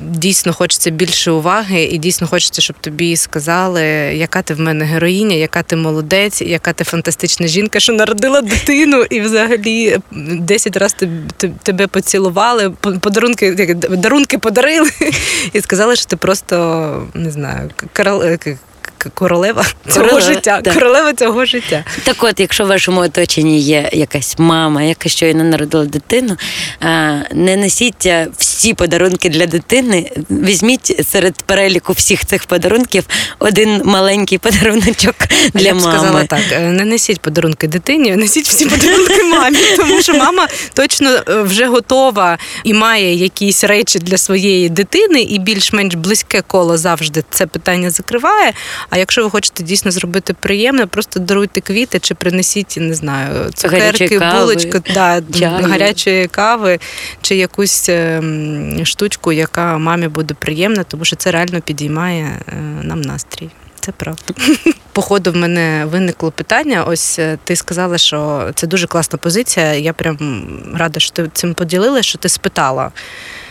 дійсно 0.10 0.54
хочеться 0.54 0.90
більше 0.90 1.32
уваги, 1.32 1.84
і 1.84 1.98
дійсно 1.98 2.28
хочеться, 2.28 2.62
щоб 2.62 2.76
тобі 2.82 3.16
сказали, 3.16 3.82
яка 4.14 4.42
ти 4.42 4.54
в 4.54 4.60
мене 4.60 4.86
героїня, 4.86 5.36
яка 5.36 5.64
ти 5.64 5.76
молодець, 5.76 6.42
яка 6.42 6.74
ти 6.74 6.84
фантастична 6.84 7.48
жінка, 7.48 7.80
що 7.80 7.94
народила 7.94 8.42
дитину, 8.42 9.02
і 9.10 9.22
взагалі 9.22 9.98
10 10.12 10.78
разів 10.78 11.10
тебе 11.64 11.88
поцілували, 11.88 12.70
подарунки 13.00 13.76
дарунки 13.90 14.38
подарили, 14.38 14.90
і 15.54 15.62
сказали, 15.62 15.96
що 15.96 16.06
ти 16.06 16.16
просто 16.16 17.08
не 17.14 17.32
знаю, 17.32 17.70
корол- 17.96 18.24
е, 18.24 18.38
к- 18.38 18.52
к- 18.52 18.58
королева 19.10 19.66
цього 19.90 20.06
Королева, 20.06 20.34
життя. 20.34 20.62
так. 20.62 20.74
Королева 20.74 21.14
цього 21.14 21.46
життя. 21.46 21.84
Так 22.04 22.24
от, 22.24 22.40
якщо 22.40 22.64
в 22.64 22.68
вашому 22.68 23.02
оточенні 23.02 23.60
є 23.60 23.90
якась 23.94 24.36
мама, 24.38 24.84
яка 24.84 25.10
щойно 25.10 25.44
народила 25.44 25.86
дитину, 25.86 26.38
не 27.34 27.56
несіть 27.58 28.06
е, 28.06 28.28
всі 28.38 28.74
подарунки 28.74 29.30
для 29.30 29.46
дитини. 29.46 30.12
Візьміть 30.30 31.08
серед 31.12 31.42
переліку 31.42 31.94
всіх 31.94 32.26
цих 32.26 32.46
подарунків 32.46 33.04
один 33.40 33.82
маленький 33.86 34.38
подаруночок 34.38 35.16
для 35.54 35.62
Я 35.68 35.74
б 35.74 35.82
мами. 35.82 35.98
сказала 35.98 36.24
так: 36.24 36.40
е, 36.52 36.60
не 36.60 36.86
несіть 36.86 37.20
подарунки 37.20 37.68
дитині, 37.68 38.16
несіть 38.16 38.48
всі 38.48 38.66
подарунки 38.66 39.24
мамі, 39.34 39.58
тому 39.78 40.02
що 40.02 40.14
мама 40.14 40.48
точно 40.74 41.10
е, 41.30 41.42
вже 41.42 41.66
готова 41.66 42.38
і 42.64 42.74
має 42.74 43.16
якісь 43.16 43.64
речі 43.64 44.00
для 44.00 44.18
своєї 44.18 44.70
дитини, 44.70 45.22
і 45.22 45.40
більш-менш 45.40 45.96
близьке 45.96 46.42
коло 46.48 46.78
завжди 46.78 47.24
це 47.30 47.46
питання 47.46 47.90
закриває. 47.90 48.54
А 48.94 48.98
якщо 48.98 49.24
ви 49.24 49.30
хочете 49.30 49.64
дійсно 49.64 49.92
зробити 49.92 50.34
приємне, 50.34 50.86
просто 50.86 51.20
даруйте 51.20 51.62
квіти 51.62 52.00
чи 52.00 52.16
принесіть, 52.16 52.78
не 52.80 52.94
знаю, 52.94 53.52
цукерки, 53.54 54.20
булочку, 54.20 54.78
да, 54.94 55.22
гарячої 55.62 56.28
кави 56.28 56.80
чи 57.22 57.36
якусь 57.36 57.90
ем, 57.90 58.86
штучку, 58.86 59.32
яка 59.32 59.78
мамі 59.78 60.08
буде 60.08 60.34
приємна, 60.40 60.84
тому 60.84 61.06
що 61.06 61.16
це 61.16 61.32
реально 61.32 61.62
підіймає 61.62 62.40
е, 62.48 62.56
нам 62.84 63.02
настрій. 63.02 63.50
Це 63.80 63.92
правда. 63.92 64.34
Походу, 64.94 65.32
в 65.32 65.36
мене 65.36 65.86
виникло 65.86 66.32
питання. 66.32 66.84
Ось 66.84 67.20
е, 67.20 67.38
ти 67.44 67.56
сказала, 67.56 67.98
що 67.98 68.50
це 68.56 68.68
дуже 68.68 68.88
класна 68.88 69.18
позиція. 69.18 69.74
Я 69.74 69.94
прям 69.94 70.18
рада, 70.76 71.00
що 71.00 71.12
ти 71.12 71.30
цим 71.34 71.54
поділилася, 71.54 72.04
що 72.04 72.18
ти 72.18 72.30
спитала 72.30 72.92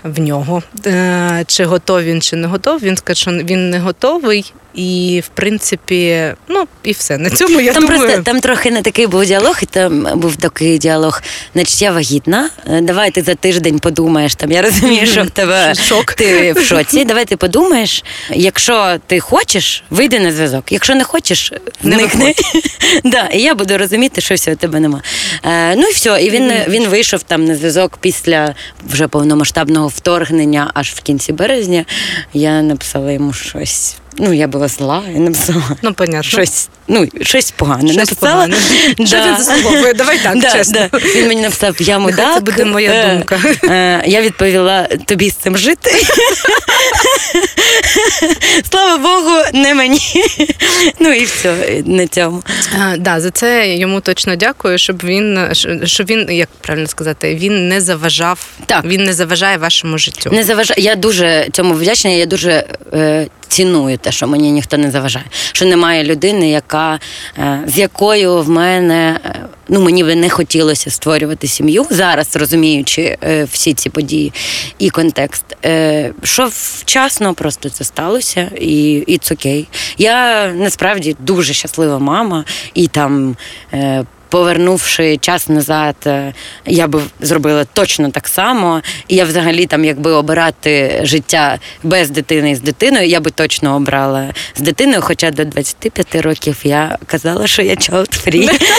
в 0.05 0.21
нього, 0.21 0.63
е, 0.87 1.45
чи 1.47 1.65
готовий 1.65 2.05
він, 2.05 2.21
чи 2.21 2.37
не 2.37 2.47
готовий. 2.47 2.89
Він 2.89 2.97
сказав, 2.97 3.17
що 3.17 3.31
він 3.31 3.71
не 3.71 3.79
готовий. 3.79 4.53
І 4.75 5.23
в 5.25 5.29
принципі, 5.29 6.25
ну 6.49 6.65
і 6.85 6.93
все. 6.93 7.19
На 7.19 7.31
цьому 7.31 7.61
я 7.61 7.73
там 7.73 7.83
думаю. 7.83 8.01
просто 8.01 8.23
там 8.23 8.41
трохи 8.41 8.71
не 8.71 8.83
такий 8.83 9.07
був 9.07 9.25
діалог, 9.27 9.59
і 9.63 9.67
там 9.67 10.09
був 10.21 10.37
такий 10.37 10.79
діалог. 10.79 11.23
Значить, 11.55 11.83
я 11.83 11.93
вагітна. 11.93 12.51
е, 12.71 12.81
Давай 12.81 13.11
ти 13.11 13.23
за 13.23 13.35
тиждень 13.35 13.79
подумаєш. 13.79 14.35
Там 14.35 14.53
я 14.53 14.63
розумію, 14.63 15.07
що 15.07 15.23
в 15.23 15.31
тебе 15.31 15.75
Шок. 15.75 16.13
ти 16.15 16.53
в 16.53 16.65
шоці. 16.65 17.05
Давай 17.13 17.25
ти 17.25 17.37
подумаєш. 17.37 18.05
Якщо 18.31 18.97
ти 19.07 19.21
хочеш, 19.21 19.85
вийди 19.91 20.21
на 20.21 20.33
зв'язок. 20.33 20.73
Якщо 20.73 20.95
не 20.95 21.05
хочеш, 21.05 21.53
зникни. 21.83 22.35
да, 23.05 23.27
і 23.33 23.41
я 23.43 23.55
буду 23.55 23.79
розуміти, 23.79 24.21
що 24.21 24.35
все, 24.35 24.55
тебе 24.57 24.81
нема. 24.81 25.03
Е, 25.45 25.77
ну 25.77 25.83
і 25.89 25.93
все. 25.93 26.23
І 26.23 26.31
він, 26.31 26.53
він 26.69 26.89
вийшов 26.89 27.23
там 27.23 27.45
на 27.45 27.57
зв'язок 27.57 27.99
після 28.01 28.55
вже 28.89 29.09
повномасштабного 29.09 29.89
вторгнення, 29.89 30.71
аж 30.75 30.91
в 30.91 31.01
кінці 31.01 31.33
березня. 31.33 31.85
Я 32.33 32.63
написала 32.63 33.13
йому 33.13 33.33
щось. 33.33 33.97
Ну, 34.19 34.33
я 34.33 34.49
була 34.49 34.69
зла, 34.69 35.03
я 35.15 35.21
написала 35.21 35.63
Ну, 35.83 35.95
понятно. 35.95 36.23
щось, 36.23 36.69
ну, 36.89 37.09
щось 37.23 37.51
погане 37.51 37.93
Щось 37.93 37.97
написала. 38.11 38.33
погане. 38.33 38.57
Що 39.07 39.17
він 39.17 39.37
заслуговує? 39.45 39.95
Давай 39.95 40.19
так, 40.19 40.39
да, 40.41 40.53
чесно. 40.53 40.89
Да. 40.93 40.99
Він 40.99 41.29
мені 41.29 41.43
написав, 41.43 41.77
я 41.79 41.99
Нехай 41.99 42.35
це 42.35 42.41
буде 42.41 42.65
моя 42.65 42.91
Е, 42.93 43.15
думка. 43.15 43.41
е, 43.65 44.03
я 44.07 44.23
відповіла, 44.23 44.89
тобі 45.07 45.31
з 45.31 45.35
цим 45.35 45.57
жити. 45.59 45.91
Слава 48.71 48.99
Богу, 48.99 49.43
не 49.55 49.75
мені. 49.75 50.01
ну 51.01 51.13
і 51.13 51.25
все 51.25 51.83
на 51.87 52.07
цьому. 52.07 52.43
А, 52.81 52.97
да, 52.97 53.21
за 53.21 53.31
це 53.31 53.75
йому 53.75 54.01
точно 54.01 54.37
дякую, 54.37 54.79
щоб 54.79 55.03
він 55.05 55.39
щоб 55.85 56.07
він, 56.07 56.27
як 56.31 56.49
правильно 56.61 56.89
сказати, 56.89 57.35
він 57.35 57.69
не 57.69 57.81
заважав. 57.81 58.47
Так. 58.67 58.85
Він 58.85 59.05
не 59.05 59.13
заважає 59.13 59.57
вашому 59.59 59.99
життю. 59.99 60.31
Не 60.33 60.45
заважає. 60.45 60.81
Я 60.83 60.95
дуже 60.95 61.47
цьому 61.53 61.75
вдячна. 61.75 62.11
Я 62.11 62.27
дуже 62.27 62.65
е, 62.93 63.27
ціную 63.53 63.99
те, 63.99 64.13
що 64.13 64.27
мені 64.27 64.51
ніхто 64.51 64.79
не 64.79 64.91
заважає. 64.91 65.25
Що 65.53 65.67
немає 65.67 66.05
людини, 66.05 66.51
яка 66.51 67.01
е, 67.39 67.61
з 67.67 67.79
якою 67.79 68.39
в 68.43 68.49
мене 68.49 69.21
е, 69.25 69.35
ну 69.69 69.81
мені 69.81 70.05
би 70.05 70.17
не 70.17 70.31
хотілося 70.31 70.91
створювати 70.91 71.47
сім'ю 71.47 71.87
зараз, 71.91 72.37
розуміючи 72.37 73.17
е, 73.25 73.45
всі 73.45 73.75
ці 73.75 73.91
події 73.91 74.33
і 74.79 74.91
контекст. 74.91 75.45
Що 76.23 76.49
вчасно 76.53 77.35
просто 77.35 77.71
це 77.71 77.85
сталося, 77.85 78.51
і 78.61 78.93
і 78.95 79.19
це 79.19 79.35
окей. 79.35 79.69
Я 79.99 80.49
насправді 80.53 81.17
дуже 81.19 81.53
щаслива 81.53 81.99
мама, 81.99 82.45
і 82.75 82.89
там. 82.89 83.37
Е, 84.33 84.43
повернувши 84.43 85.17
час 85.17 85.49
назад, 85.49 85.97
е, 86.07 86.33
я 86.67 86.87
би 86.87 87.01
зробила 87.21 87.65
точно 87.65 88.11
так 88.11 88.29
само. 88.29 88.83
І 89.09 89.17
я 89.17 89.25
взагалі 89.25 89.67
там, 89.67 89.85
якби 89.85 90.13
обирати 90.13 91.01
життя 91.03 91.59
без 91.83 92.11
дитини 92.11 92.51
і 92.51 92.55
з 92.55 92.61
дитиною, 92.61 93.07
я 93.07 93.21
би 93.21 93.31
точно 93.31 93.77
обрала 93.77 94.35
з 94.57 94.61
дитиною, 94.61 95.03
хоча 95.03 95.31
до 95.31 95.45
25 95.45 96.15
років 96.15 96.61
я 96.65 96.99
казала, 97.07 97.47
що 97.47 97.63
я 97.63 97.75
child 97.75 98.27
free. 98.27 98.51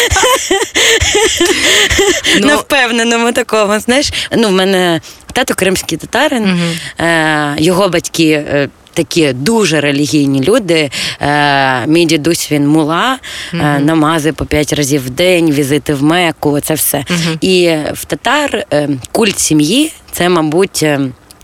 Ну, 2.39 2.48
На 2.48 2.56
впевненому 2.56 3.32
такому. 3.32 3.80
Знаєш, 3.80 4.13
ну 4.38 4.48
в 4.48 4.52
мене 4.52 5.02
тато 5.34 5.54
кримський 5.54 5.98
татарин, 5.98 6.60
е, 7.00 7.56
його 7.58 7.89
батьки. 7.89 8.46
Такі 8.93 9.34
дуже 9.34 9.82
релігійні 9.82 10.41
люди. 10.43 10.89
Е, 11.21 11.88
мій 11.88 12.06
дідусь 12.06 12.51
він 12.51 12.67
мула, 12.67 13.19
Мгм. 13.53 13.86
намази 13.86 14.34
по 14.34 14.45
п'ять 14.45 14.73
разів 14.73 15.06
в 15.06 15.10
день, 15.10 15.51
візити 15.51 15.93
в 15.93 16.03
меку, 16.03 16.60
це 16.60 16.73
все. 16.73 16.97
Мгм. 17.10 17.38
І 17.41 17.75
в 17.93 18.06
татар 18.06 18.65
е, 18.73 18.89
культ 19.12 19.39
сім'ї 19.39 19.91
це, 20.12 20.29
мабуть. 20.29 20.86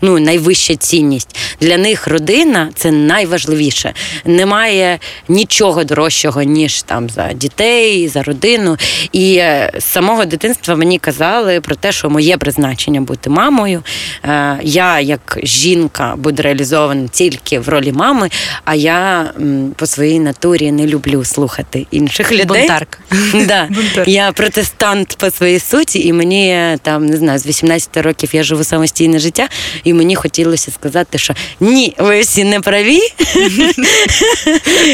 Ну, 0.02 0.18
найвища 0.18 0.76
цінність 0.76 1.36
для 1.60 1.76
них 1.78 2.06
родина 2.06 2.68
це 2.74 2.90
найважливіше. 2.90 3.92
Немає 4.24 4.98
нічого 5.28 5.84
дорожчого, 5.84 6.42
ніж 6.42 6.82
там 6.82 7.10
за 7.10 7.32
дітей, 7.32 8.08
за 8.08 8.22
родину. 8.22 8.76
І 9.12 9.34
е, 9.34 9.72
з 9.78 9.84
самого 9.84 10.24
дитинства 10.24 10.76
мені 10.76 10.98
казали 10.98 11.60
про 11.60 11.74
те, 11.74 11.92
що 11.92 12.10
моє 12.10 12.36
призначення 12.36 13.00
бути 13.00 13.30
мамою. 13.30 13.82
Е, 14.24 14.58
Я, 14.62 15.00
як 15.00 15.38
жінка, 15.42 16.14
буду 16.16 16.42
реалізована 16.42 17.08
тільки 17.08 17.58
в 17.58 17.68
ролі 17.68 17.92
мами, 17.92 18.30
а 18.64 18.74
я 18.74 19.30
по 19.76 19.86
своїй 19.86 20.20
натурі 20.20 20.72
не 20.72 20.86
люблю 20.86 21.24
слухати 21.24 21.86
інших 21.90 22.32
людей. 22.32 22.46
Бунтарка. 22.46 22.98
Да. 23.34 23.66
Бунтарка. 23.70 24.10
Я 24.10 24.32
протестант 24.32 25.16
по 25.18 25.30
своїй 25.30 25.58
суті, 25.58 26.06
і 26.06 26.12
мені 26.12 26.48
е, 26.48 26.78
там 26.82 27.06
не 27.06 27.16
знаю, 27.16 27.38
з 27.38 27.46
18 27.46 27.96
років 27.96 28.30
я 28.32 28.42
живу 28.42 28.64
самостійне 28.64 29.18
життя, 29.18 29.48
і 29.84 29.89
мені 29.94 30.16
хотілося 30.16 30.70
сказати, 30.70 31.18
що 31.18 31.34
ні, 31.60 31.94
ви 31.98 32.20
всі 32.20 32.44
не 32.44 32.60
праві. 32.60 33.00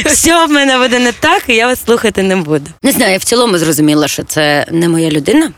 Все 0.06 0.46
в 0.46 0.50
мене 0.50 0.78
буде 0.78 0.98
не 0.98 1.12
так, 1.12 1.42
і 1.48 1.54
я 1.54 1.66
вас 1.66 1.84
слухати 1.84 2.22
не 2.22 2.36
буду. 2.36 2.70
Не 2.82 2.92
знаю, 2.92 3.12
я 3.12 3.18
в 3.18 3.24
цілому 3.24 3.58
зрозуміла, 3.58 4.08
що 4.08 4.22
це 4.22 4.66
не 4.70 4.88
моя 4.88 5.10
людина. 5.10 5.52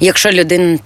Якщо 0.00 0.30
людина 0.30 0.78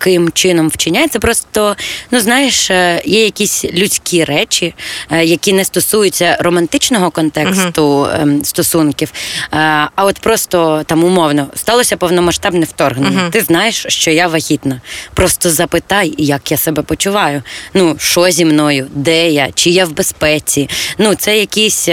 таким 0.00 0.30
чином 0.32 0.68
вчиняється, 0.68 1.18
просто 1.18 1.76
ну 2.10 2.20
знаєш, 2.20 2.70
е, 2.70 3.02
є 3.04 3.24
якісь 3.24 3.64
людські 3.64 4.24
речі, 4.24 4.74
е, 5.10 5.24
які 5.24 5.52
не 5.52 5.64
стосуються 5.64 6.36
романтичного 6.40 7.10
контексту 7.10 8.08
ем, 8.20 8.44
стосунків, 8.44 9.12
е, 9.12 9.56
а 9.94 10.04
от 10.04 10.18
просто 10.18 10.82
там 10.86 11.04
умовно 11.04 11.46
сталося 11.54 11.96
повномасштабне 11.96 12.64
вторгнення. 12.64 13.22
Мгм. 13.22 13.30
Ти 13.30 13.40
знаєш, 13.40 13.86
що 13.88 14.10
я 14.10 14.28
вагітна. 14.28 14.80
Просто 15.14 15.50
запитай, 15.50 16.14
як 16.18 16.50
я 16.50 16.56
себе 16.56 16.82
почуваю. 16.82 17.42
Ну, 17.74 17.96
що 17.98 18.30
зі 18.30 18.44
мною, 18.44 18.86
де 18.94 19.30
я, 19.30 19.48
чи 19.54 19.70
я 19.70 19.84
в 19.84 19.92
безпеці. 19.92 20.68
Ну, 20.98 21.14
це 21.14 21.38
якісь. 21.38 21.88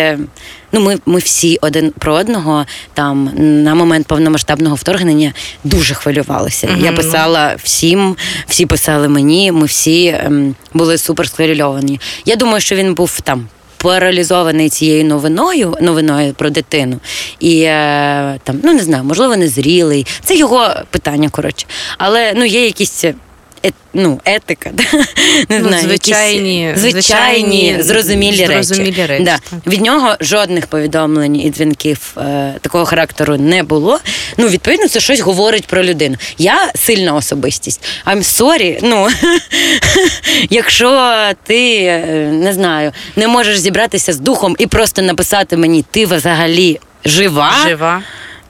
Е, 0.74 0.78
Ну, 0.78 0.80
ми, 0.80 0.98
ми 1.06 1.20
всі 1.20 1.58
один 1.62 1.92
про 2.00 2.14
одного 2.14 2.66
там 2.94 3.32
на 3.64 3.76
момент 3.76 4.08
повномасштабного 4.08 4.76
вторгнення 4.76 5.34
дуже 5.64 5.94
хвилювалися. 5.94 6.68
Мгм, 6.68 6.86
Я 6.86 6.92
писала 6.92 7.56
всім, 7.64 8.16
всі 8.48 8.66
писали 8.66 9.08
мені, 9.08 9.52
ми 9.52 9.66
всі 9.66 10.08
ем, 10.08 10.56
були 10.74 10.98
супер 10.98 11.30
схвильовані. 11.30 12.00
Я 12.26 12.36
думаю, 12.36 12.62
що 12.62 12.76
він 12.76 12.94
був 12.94 13.22
там. 13.22 13.48
Паралізований 13.80 14.70
цією 14.70 15.06
новиною, 15.06 15.78
новиною 15.82 16.34
про 16.34 16.50
дитину, 16.50 17.00
і 17.40 17.62
е, 17.62 18.40
там, 18.44 18.60
ну 18.64 18.74
не 18.74 18.84
знаю, 18.84 19.04
можливо, 19.04 19.38
незрілий. 19.38 20.06
Це 20.24 20.36
його 20.36 20.70
питання, 20.90 21.30
коротше. 21.30 21.66
Але 21.98 22.34
ну 22.36 22.46
є 22.46 22.66
якісь. 22.66 23.06
Е, 23.68 23.72
ну, 23.94 24.20
етика, 24.26 24.70
да? 24.74 24.84
не 25.50 25.60
Ну, 25.60 25.68
знаю, 25.68 25.84
звичайні- 25.88 26.62
якісь 26.62 26.82
звичайні, 26.82 26.92
звичайні, 26.92 27.84
зрозумілі, 27.84 28.46
зрозумілі 28.46 29.06
речі, 29.06 29.24
Да. 29.24 29.38
так. 29.50 29.74
Від 29.74 29.82
нього 29.82 30.16
жодних 30.20 30.68
повідомлень 30.68 31.36
і 31.42 31.50
дзвінків 31.50 32.14
е, 32.18 32.54
такого 32.62 32.86
характеру 32.86 33.38
не 33.38 33.64
було. 33.64 34.00
Ну, 34.38 34.48
відповідно, 34.48 34.88
це 34.88 35.00
щось 35.00 35.20
говорить 35.20 35.68
про 35.68 35.84
людину. 35.84 36.16
Я 36.38 36.72
сильна 36.76 37.14
особистість. 37.16 37.86
I'm 38.06 38.18
sorry, 38.24 38.80
ну 38.84 39.08
якщо 40.50 41.14
ти 41.44 41.78
е, 41.84 42.06
не 42.34 42.54
знаю, 42.54 42.92
не 43.16 43.28
можеш 43.28 43.60
зібратися 43.60 44.14
з 44.14 44.18
духом 44.20 44.56
і 44.60 44.68
просто 44.68 45.02
написати 45.02 45.58
мені, 45.58 45.86
ти 45.92 46.06
взагалі 46.06 46.80
жива. 47.06 47.52
Жива. 47.68 48.02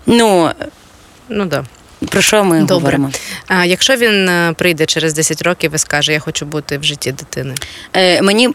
Ну 0.06 0.50
Ну 1.30 1.46
да. 1.46 1.64
Про 2.06 2.22
що 2.22 2.44
ми 2.44 2.60
Добре. 2.60 2.76
говоримо? 2.76 3.12
А 3.48 3.66
якщо 3.66 3.96
він 3.96 4.30
е, 4.30 4.54
прийде 4.58 4.86
через 4.86 5.14
10 5.14 5.42
років 5.42 5.72
і 5.76 5.78
скаже, 5.78 6.14
я 6.14 6.20
хочу 6.20 6.46
бути 6.46 6.78
в 6.78 6.84
житті 6.84 7.12
дитини. 7.12 7.56
Е, 7.94 8.22
мені, 8.22 8.50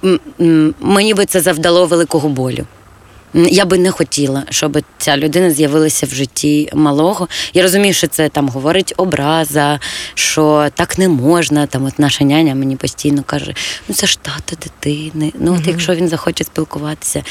мені 0.81 1.15
би 1.15 1.27
це 1.27 1.41
завдало 1.41 1.87
великого 1.87 2.29
болю. 2.29 2.67
Я 3.35 3.64
би 3.64 3.79
не 3.79 3.90
хотіла, 3.90 4.42
щоб 4.51 4.79
ця 4.99 5.16
людина 5.16 5.51
з'явилася 5.51 6.07
в 6.07 6.14
житті 6.14 6.68
малого. 6.75 7.29
Я 7.55 7.62
розумію, 7.62 7.95
що 7.95 8.07
це 8.07 8.29
там 8.29 8.49
говорить 8.49 8.95
образа, 8.97 9.81
що 10.14 10.68
так 10.75 10.99
не 10.99 11.09
можна. 11.09 11.66
Там 11.66 11.85
от 11.87 11.99
наша 11.99 12.25
няня 12.25 12.55
мені 12.55 12.77
постійно 12.77 13.23
каже: 13.27 13.55
ну 13.88 13.95
це 13.95 14.07
ж 14.07 14.18
тато 14.23 14.57
дитини. 14.62 15.33
Ну, 15.40 15.57
от 15.61 15.66
якщо 15.66 15.95
він 15.95 16.09
захоче 16.09 16.45
спілкуватися. 16.45 17.23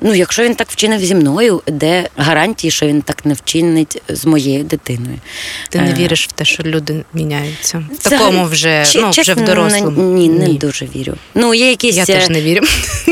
Ну, 0.00 0.14
якщо 0.14 0.42
він 0.42 0.54
так 0.54 0.70
вчинив 0.70 1.00
зі 1.00 1.14
мною, 1.14 1.62
де 1.66 2.08
гарантії, 2.16 2.70
що 2.70 2.86
він 2.86 3.02
так 3.02 3.24
не 3.24 3.34
вчинить 3.34 4.02
з 4.08 4.24
моєю 4.26 4.64
дитиною? 4.64 5.16
Ти 5.68 5.78
не 5.80 5.90
Е, 5.90 5.94
віриш 5.94 6.28
в 6.28 6.32
те, 6.32 6.44
що 6.44 6.62
люди 6.62 7.04
міняються. 7.14 7.84
В 7.92 7.98
Це- 7.98 8.10
такому 8.10 8.44
вже, 8.44 8.84
Чи- 8.86 9.00
ну, 9.00 9.10
вже 9.10 9.34
в 9.34 9.44
дорослому. 9.44 10.02
Ні, 10.02 10.28
не 10.28 10.48
дуже 10.48 10.88
вірю. 10.96 11.14
Ну, 11.34 11.54
є 11.54 11.68
якісь 11.70 11.96
Я 11.96 12.02
е, 12.02 12.06
теж 12.06 12.28
не 12.28 12.42
вірю. 12.42 12.66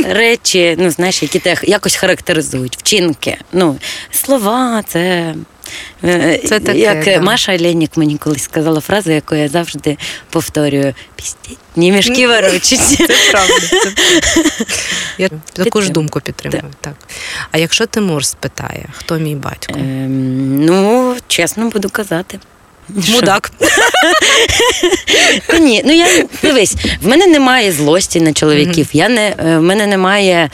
речі, 0.09 0.77
ну 0.79 0.91
знаєш, 0.91 1.23
які 1.23 1.39
те 1.39 1.57
якось 1.63 1.97
характеризують, 1.97 2.38
вчинки. 2.43 3.39
Ну, 3.53 3.79
слова, 4.11 4.83
це. 4.87 5.35
е, 6.05 6.41
Це 6.49 6.61
таке, 6.61 6.79
Як 6.79 7.05
да. 7.05 7.21
Маша 7.21 7.59
Ленік 7.59 7.97
мені 7.97 8.17
колись 8.19 8.43
сказала 8.43 8.81
фразу, 8.81 9.11
яку 9.11 9.35
я 9.35 9.49
завжди 9.49 9.97
повторюю: 10.31 10.95
пістіть, 11.17 11.59
ні 11.77 11.93
мішки 11.93 12.29
ворочать. 12.29 12.81
Це 12.81 13.07
правда. 13.31 13.55
Це... 13.71 13.93
Я 15.19 15.29
таку 15.53 15.83
ж 15.83 15.91
думку 15.91 16.21
підтримую. 16.21 16.73
Так. 16.81 16.95
А 17.51 17.59
якщо 17.59 17.87
Тимур 17.87 18.25
спитає, 18.25 18.89
хто 18.93 19.19
мій 19.19 19.35
батько? 19.35 19.75
Ем, 19.79 20.65
Ну, 20.65 21.17
чесно 21.29 21.69
буду 21.69 21.89
казати. 21.91 22.39
Мудак. 22.89 23.51
Ні, 25.61 25.83
ну 25.85 25.93
я 25.93 26.07
дивись, 26.43 26.75
в 27.03 27.09
мене 27.09 27.27
немає 27.27 27.73
злості 27.73 28.21
на 28.21 28.33
чоловіків. 28.33 28.89
Я 28.93 29.09
не 29.09 29.29
е, 29.29 29.59
в 29.59 29.63
мене 29.63 29.87
немає 29.87 30.51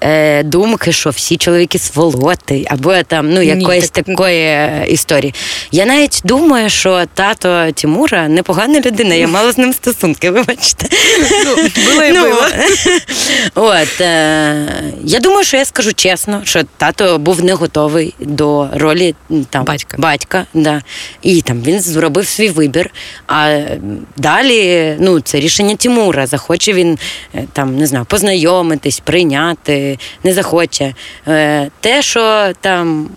е, 0.00 0.42
думки, 0.42 0.92
що 0.92 1.10
всі 1.10 1.36
чоловіки 1.36 1.78
сволоти, 1.78 2.64
або 2.70 3.02
там 3.02 3.32
ну 3.32 3.40
Ні, 3.40 3.46
якоїсь 3.46 3.90
так- 3.90 4.04
такої 4.04 4.42
е, 4.44 4.86
історії. 4.88 5.34
Я 5.72 5.86
навіть 5.86 6.20
думаю, 6.24 6.70
що 6.70 7.04
тато 7.14 7.66
Тимура 7.74 8.28
непогана 8.28 8.80
людина. 8.80 9.14
Я 9.14 9.28
мала 9.28 9.52
з 9.52 9.58
ним 9.58 9.72
стосунки. 9.72 10.30
Вибачте. 10.30 10.86
було 11.90 12.02
і 12.04 12.12
було. 12.12 12.42
От 13.54 14.00
е, 14.00 14.66
я 15.04 15.20
думаю, 15.20 15.44
що 15.44 15.56
я 15.56 15.64
скажу 15.64 15.92
чесно, 15.92 16.40
що 16.44 16.62
тато 16.76 17.18
був 17.18 17.44
не 17.44 17.52
готовий 17.54 18.14
до 18.18 18.68
ролі 18.74 19.14
там 19.50 19.64
Батька. 19.64 19.96
батька 20.00 20.46
да. 20.54 20.82
І 21.22 21.42
там 21.42 21.62
він 21.62 21.77
зробив 21.80 22.26
свій 22.26 22.48
вибір. 22.48 22.90
А 23.26 23.60
далі 24.16 24.96
ну, 25.00 25.20
це 25.20 25.40
рішення 25.40 25.76
Тимура. 25.76 26.26
Захоче 26.26 26.72
він 26.72 26.98
е, 27.34 27.44
там 27.52 27.78
не 27.78 27.86
знаю, 27.86 28.04
познайомитись, 28.04 29.00
прийняти, 29.00 29.98
не 30.24 30.32
захоче. 30.32 30.94
Е, 31.28 31.70
Те, 31.80 32.02
що 32.02 32.52
там. 32.60 33.08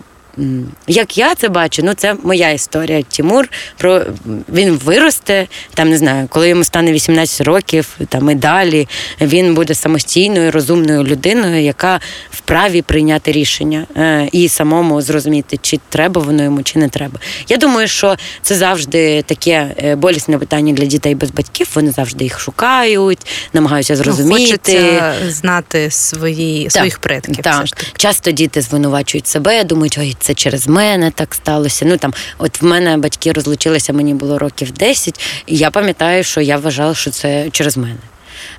Як 0.86 1.18
я 1.18 1.34
це 1.34 1.48
бачу, 1.48 1.82
ну 1.84 1.94
це 1.94 2.16
моя 2.22 2.50
історія. 2.50 3.02
Тимур 3.02 3.48
про 3.76 4.02
він 4.48 4.70
виросте, 4.70 5.46
там 5.74 5.90
не 5.90 5.96
знаю, 5.98 6.26
коли 6.30 6.48
йому 6.48 6.64
стане 6.64 6.92
18 6.92 7.40
років, 7.40 7.98
там 8.08 8.30
і 8.30 8.34
далі 8.34 8.88
він 9.20 9.54
буде 9.54 9.74
самостійною, 9.74 10.50
розумною 10.50 11.04
людиною, 11.04 11.62
яка 11.62 12.00
вправі 12.30 12.82
прийняти 12.82 13.32
рішення 13.32 13.86
е, 13.96 14.28
і 14.32 14.48
самому 14.48 15.02
зрозуміти, 15.02 15.58
чи 15.62 15.80
треба 15.88 16.20
воно 16.20 16.42
йому, 16.42 16.62
чи 16.62 16.78
не 16.78 16.88
треба. 16.88 17.18
Я 17.48 17.56
думаю, 17.56 17.88
що 17.88 18.16
це 18.42 18.54
завжди 18.54 19.22
таке 19.22 19.74
е, 19.84 19.96
болісне 19.96 20.38
питання 20.38 20.72
для 20.72 20.84
дітей 20.86 21.14
без 21.14 21.30
батьків. 21.30 21.68
Вони 21.74 21.90
завжди 21.90 22.24
їх 22.24 22.40
шукають, 22.40 23.26
намагаються 23.52 23.92
Ну, 23.92 24.02
зрозуміти. 24.02 24.40
хочеться 24.42 25.14
знати 25.28 25.90
свої, 25.90 26.70
своїх 26.70 26.98
предків. 26.98 27.36
Так. 27.36 27.54
все 27.54 27.66
ж 27.66 27.72
таки. 27.72 27.92
Часто 27.96 28.30
діти 28.30 28.60
звинувачують 28.60 29.26
себе, 29.26 29.64
думають, 29.64 29.98
ой, 30.00 30.16
це 30.22 30.34
через 30.34 30.68
мене 30.68 31.10
так 31.10 31.34
сталося. 31.34 31.84
Ну 31.84 31.96
там, 31.96 32.14
от 32.38 32.62
в 32.62 32.64
мене 32.64 32.96
батьки 32.96 33.32
розлучилися, 33.32 33.92
мені 33.92 34.14
було 34.14 34.38
років 34.38 34.70
10, 34.70 35.20
і 35.46 35.56
я 35.56 35.70
пам'ятаю, 35.70 36.24
що 36.24 36.40
я 36.40 36.56
вважала, 36.56 36.94
що 36.94 37.10
це 37.10 37.50
через 37.50 37.76
мене. 37.76 37.96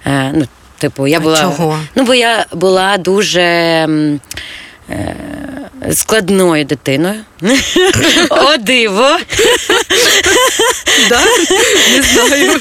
Е, 0.06 0.32
ну, 0.36 0.48
типу, 0.78 1.08
я 1.08 1.20
була. 1.20 1.40
чого? 1.42 1.80
Ну, 1.96 2.04
бо 2.04 2.14
я 2.14 2.46
була 2.52 2.98
дуже. 2.98 3.40
Е, 4.90 5.16
складною 5.92 6.66
дитиною. 6.66 7.16
О, 8.30 8.58
диво! 8.58 9.18
Да? 11.10 11.22
Не 11.96 12.02
знаю. 12.02 12.60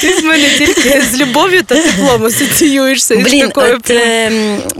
Ти 0.00 0.20
з 0.20 0.24
мене 0.24 0.48
тільки 0.58 1.02
з 1.12 1.20
любов'ю 1.20 1.62
та 1.62 1.74
теплом 1.74 2.24
асоціюєшся. 2.24 3.16
Блін, 3.16 3.46
такою 3.46 3.76
от, 3.76 3.90
е, 3.90 4.32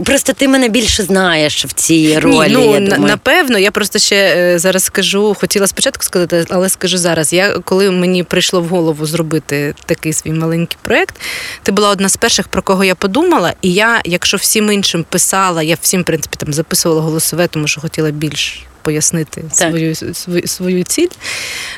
просто 0.05 0.33
ти 0.33 0.47
мене 0.47 0.69
більше 0.69 1.03
знаєш 1.03 1.65
в 1.65 1.73
цій 1.73 2.19
ролі. 2.19 2.47
Ні, 2.47 2.53
ну 2.53 2.73
я 2.73 2.79
думаю. 2.79 2.99
напевно, 2.99 3.59
я 3.59 3.71
просто 3.71 3.99
ще 3.99 4.15
е, 4.15 4.59
зараз 4.59 4.83
скажу, 4.83 5.35
хотіла 5.39 5.67
спочатку 5.67 6.03
сказати, 6.03 6.45
але 6.49 6.69
скажу 6.69 6.97
зараз. 6.97 7.33
Я 7.33 7.59
коли 7.65 7.91
мені 7.91 8.23
прийшло 8.23 8.61
в 8.61 8.67
голову 8.67 9.05
зробити 9.05 9.75
такий 9.85 10.13
свій 10.13 10.31
маленький 10.31 10.77
проект, 10.81 11.15
ти 11.63 11.71
була 11.71 11.89
одна 11.89 12.09
з 12.09 12.17
перших, 12.17 12.47
про 12.47 12.61
кого 12.61 12.83
я 12.83 12.95
подумала. 12.95 13.53
І 13.61 13.73
я, 13.73 14.01
якщо 14.05 14.37
всім 14.37 14.71
іншим 14.71 15.05
писала, 15.09 15.63
я 15.63 15.77
всім 15.81 16.01
в 16.01 16.05
принципі 16.05 16.35
там 16.39 16.53
записувала 16.73 17.01
голосове, 17.01 17.47
тому 17.47 17.67
що 17.67 17.81
хотіла 17.81 18.11
більш. 18.11 18.65
Пояснити 18.83 19.41
Так. 19.41 19.69
свою, 19.69 19.95
свою 19.95 20.47
свою 20.47 20.83
ціль. 20.83 21.07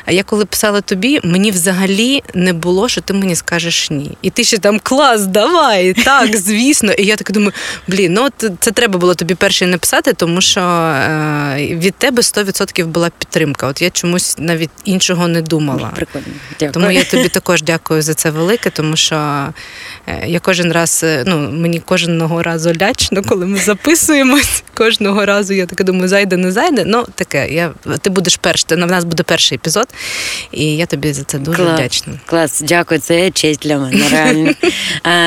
А 0.04 0.12
я 0.12 0.22
коли 0.22 0.44
писала 0.44 0.80
тобі, 0.80 1.20
мені 1.24 1.50
взагалі 1.50 2.22
не 2.34 2.52
було, 2.52 2.88
що 2.88 3.00
ти 3.00 3.12
мені 3.12 3.36
скажеш 3.36 3.90
ні. 3.90 4.18
І 4.22 4.30
ти 4.30 4.44
ще 4.44 4.58
там 4.58 4.80
клас, 4.82 5.26
давай, 5.26 5.92
так, 5.92 6.36
звісно. 6.46 6.92
І 6.92 7.06
я 7.06 7.16
так 7.16 7.32
думаю, 7.32 7.52
блін, 7.88 8.12
ну 8.12 8.24
от 8.24 8.50
це 8.60 8.70
треба 8.70 8.98
було 8.98 9.14
тобі 9.14 9.34
перше 9.34 9.66
написати, 9.66 10.12
тому 10.12 10.40
що 10.40 10.60
е, 10.60 11.56
від 11.56 11.94
тебе 11.94 12.22
100% 12.22 12.86
була 12.86 13.10
підтримка. 13.18 13.66
От 13.66 13.82
я 13.82 13.90
чомусь 13.90 14.36
навіть 14.38 14.70
іншого 14.84 15.28
не 15.28 15.42
думала. 15.42 15.92
Прикольно. 15.96 16.26
Дякую. 16.50 16.72
Тому 16.72 16.90
я 16.90 17.04
тобі 17.04 17.28
також 17.28 17.62
дякую 17.62 18.02
за 18.02 18.14
це 18.14 18.30
велике, 18.30 18.70
тому 18.70 18.96
що 18.96 19.16
е, 20.06 20.24
я 20.26 20.40
кожен 20.40 20.72
раз, 20.72 21.00
е, 21.04 21.24
ну 21.26 21.50
мені 21.50 21.80
кожного 21.80 22.42
разу 22.42 22.72
лячно, 22.82 23.22
коли 23.22 23.46
ми 23.46 23.58
записуємось. 23.58 24.62
Кожного 24.74 25.26
разу 25.26 25.54
я 25.54 25.66
таке 25.66 25.84
думаю, 25.84 26.08
зайде, 26.08 26.36
не 26.36 26.52
зайде. 26.52 26.84
Ну 26.96 27.06
таке, 27.14 27.48
я 27.50 27.72
ти 28.00 28.10
будеш 28.10 28.36
перший, 28.36 28.78
в 28.78 28.86
нас 28.86 29.04
буде 29.04 29.22
перший 29.22 29.56
епізод, 29.56 29.86
і 30.52 30.76
я 30.76 30.86
тобі 30.86 31.12
за 31.12 31.22
це 31.22 31.38
дуже 31.38 31.62
Клас. 31.62 31.80
вдячна. 31.80 32.12
Клас, 32.26 32.62
дякую, 32.64 33.00
це 33.00 33.30
честь 33.30 33.60
для 33.60 33.78
мене. 33.78 34.08
Реально. 34.10 34.52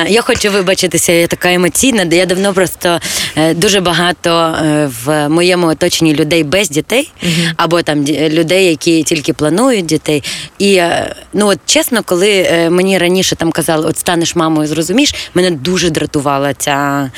Я 0.08 0.22
хочу 0.22 0.50
вибачитися, 0.50 1.12
я 1.12 1.26
така 1.26 1.52
емоційна, 1.52 2.02
я 2.10 2.26
давно 2.26 2.54
просто 2.54 3.00
е, 3.36 3.54
дуже 3.54 3.80
багато 3.80 4.30
е, 4.30 4.90
в 5.04 5.28
моєму 5.28 5.66
оточенні 5.66 6.14
людей 6.14 6.44
без 6.44 6.70
дітей, 6.70 7.12
або 7.56 7.82
там 7.82 8.04
людей, 8.06 8.66
які 8.66 9.02
тільки 9.02 9.32
планують 9.32 9.86
дітей. 9.86 10.22
І 10.58 10.74
е, 10.74 11.14
ну 11.32 11.46
от 11.46 11.58
чесно, 11.66 12.02
коли 12.02 12.48
мені 12.70 12.98
раніше 12.98 13.36
там 13.36 13.52
казали, 13.52 13.86
от 13.86 13.98
станеш 13.98 14.36
мамою, 14.36 14.68
зрозумієш, 14.68 15.14
мене 15.34 15.50
дуже 15.50 15.90
дратувала 15.90 16.54
ця 16.54 17.10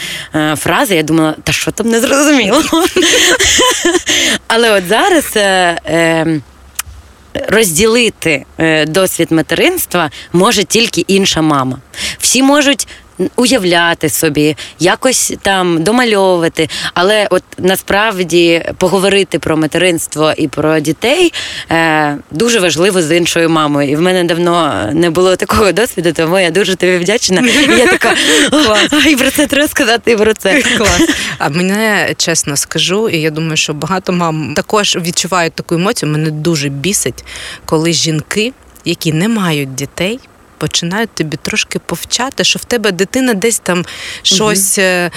фраза. 0.56 0.94
Я 0.94 1.02
думала, 1.02 1.34
та 1.44 1.52
що 1.52 1.70
там 1.70 1.88
не 1.88 2.00
зрозуміло. 2.00 2.62
Але 4.54 4.70
от 4.70 4.86
зараз. 4.88 5.36
е, 5.36 5.40
е, 5.86 6.40
розділити 7.48 8.44
е, 8.58 8.86
досвід 8.86 9.32
материнства 9.32 10.10
може 10.32 10.64
тільки 10.64 11.00
інша 11.00 11.42
мама. 11.42 11.78
Всі 12.18 12.42
можуть 12.42 12.88
уявляти 13.37 14.09
собі, 14.09 14.57
якось 14.79 15.35
там 15.42 15.83
домальовувати, 15.83 16.68
але 16.94 17.27
от 17.31 17.42
насправді 17.59 18.64
поговорити 18.79 19.38
про 19.38 19.57
материнство 19.57 20.33
і 20.37 20.48
про 20.48 20.81
дітей 20.81 21.33
е, 21.70 22.18
дуже 22.31 22.61
важливо 22.61 23.03
з 23.03 23.16
іншою 23.16 23.51
мамою. 23.51 23.90
І 23.90 23.96
в 23.96 24.01
мене 24.01 24.25
давно 24.25 24.88
не 24.92 25.11
було 25.11 25.37
такого 25.37 25.72
досвіду, 25.72 26.12
тому 26.12 26.38
я 26.38 26.51
дуже 26.51 26.77
тобі 26.77 26.96
вдячна. 26.96 27.40
І 27.40 27.79
я 27.79 27.87
така 27.87 28.14
«О, 28.53 29.09
і 29.09 29.16
про 29.16 29.31
це 29.31 29.46
треба 29.46 29.68
сказати, 29.68 30.12
і 30.12 30.16
про 30.16 30.35
це. 30.35 30.62
Клас. 30.62 31.03
А 31.38 31.48
мене 31.48 32.14
чесно 32.16 32.57
скажу, 32.57 33.09
і 33.09 33.18
я 33.20 33.31
думаю, 33.31 33.57
що 33.57 33.75
багато 33.75 34.12
мам 34.12 34.55
також 34.55 34.96
відчувають 34.96 35.53
таку 35.53 35.75
емоцію. 35.75 36.12
Мене 36.12 36.31
дуже 36.31 36.68
бісить, 36.68 37.25
коли 37.64 37.92
жінки, 37.92 38.53
які 38.85 39.12
не 39.12 39.29
мають 39.29 39.75
дітей. 39.75 40.18
Починають 40.62 41.14
тобі 41.14 41.37
трошки 41.42 41.79
повчати, 41.79 42.44
що 42.44 42.59
в 42.59 42.64
тебе 42.64 42.92
дитина 42.92 43.35
десь 43.35 43.59
там 43.59 43.85
щось 44.22 44.79
е, 44.79 45.11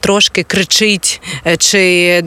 трошки 0.00 0.42
кричить, 0.42 1.20
е, 1.46 1.56
чи 1.56 1.80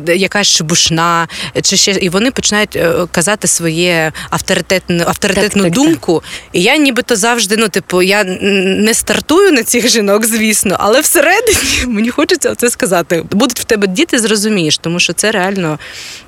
якась 0.08 0.48
шебушна, 0.48 1.28
чи 1.62 1.78
ще 1.78 1.92
і 1.92 2.10
вони 2.10 2.32
починають 2.32 2.80
казати 3.12 3.48
своє 3.48 4.12
авторитетну 4.30 5.04
авторитетну 5.08 5.64
Так, 5.64 5.74
так, 5.74 5.84
думку. 5.84 6.24
І 6.54 6.62
я 6.62 6.78
нібито 6.78 7.16
завжди, 7.16 7.58
ну 7.58 7.70
типу, 7.70 8.02
я 8.02 8.24
не 8.24 8.94
стартую 8.94 9.52
на 9.52 9.64
цих 9.64 9.88
жінок, 9.88 10.26
звісно, 10.26 10.76
але 10.80 11.02
всередині 11.02 11.58
мені 11.88 12.10
хочеться 12.10 12.56
це 12.56 12.70
сказати. 12.70 13.24
Будуть 13.32 13.60
в 13.60 13.64
тебе 13.64 13.88
діти, 13.88 14.20
зрозумієш, 14.20 14.78
тому 14.78 15.00
що 15.00 15.14
це 15.14 15.32
реально 15.32 15.80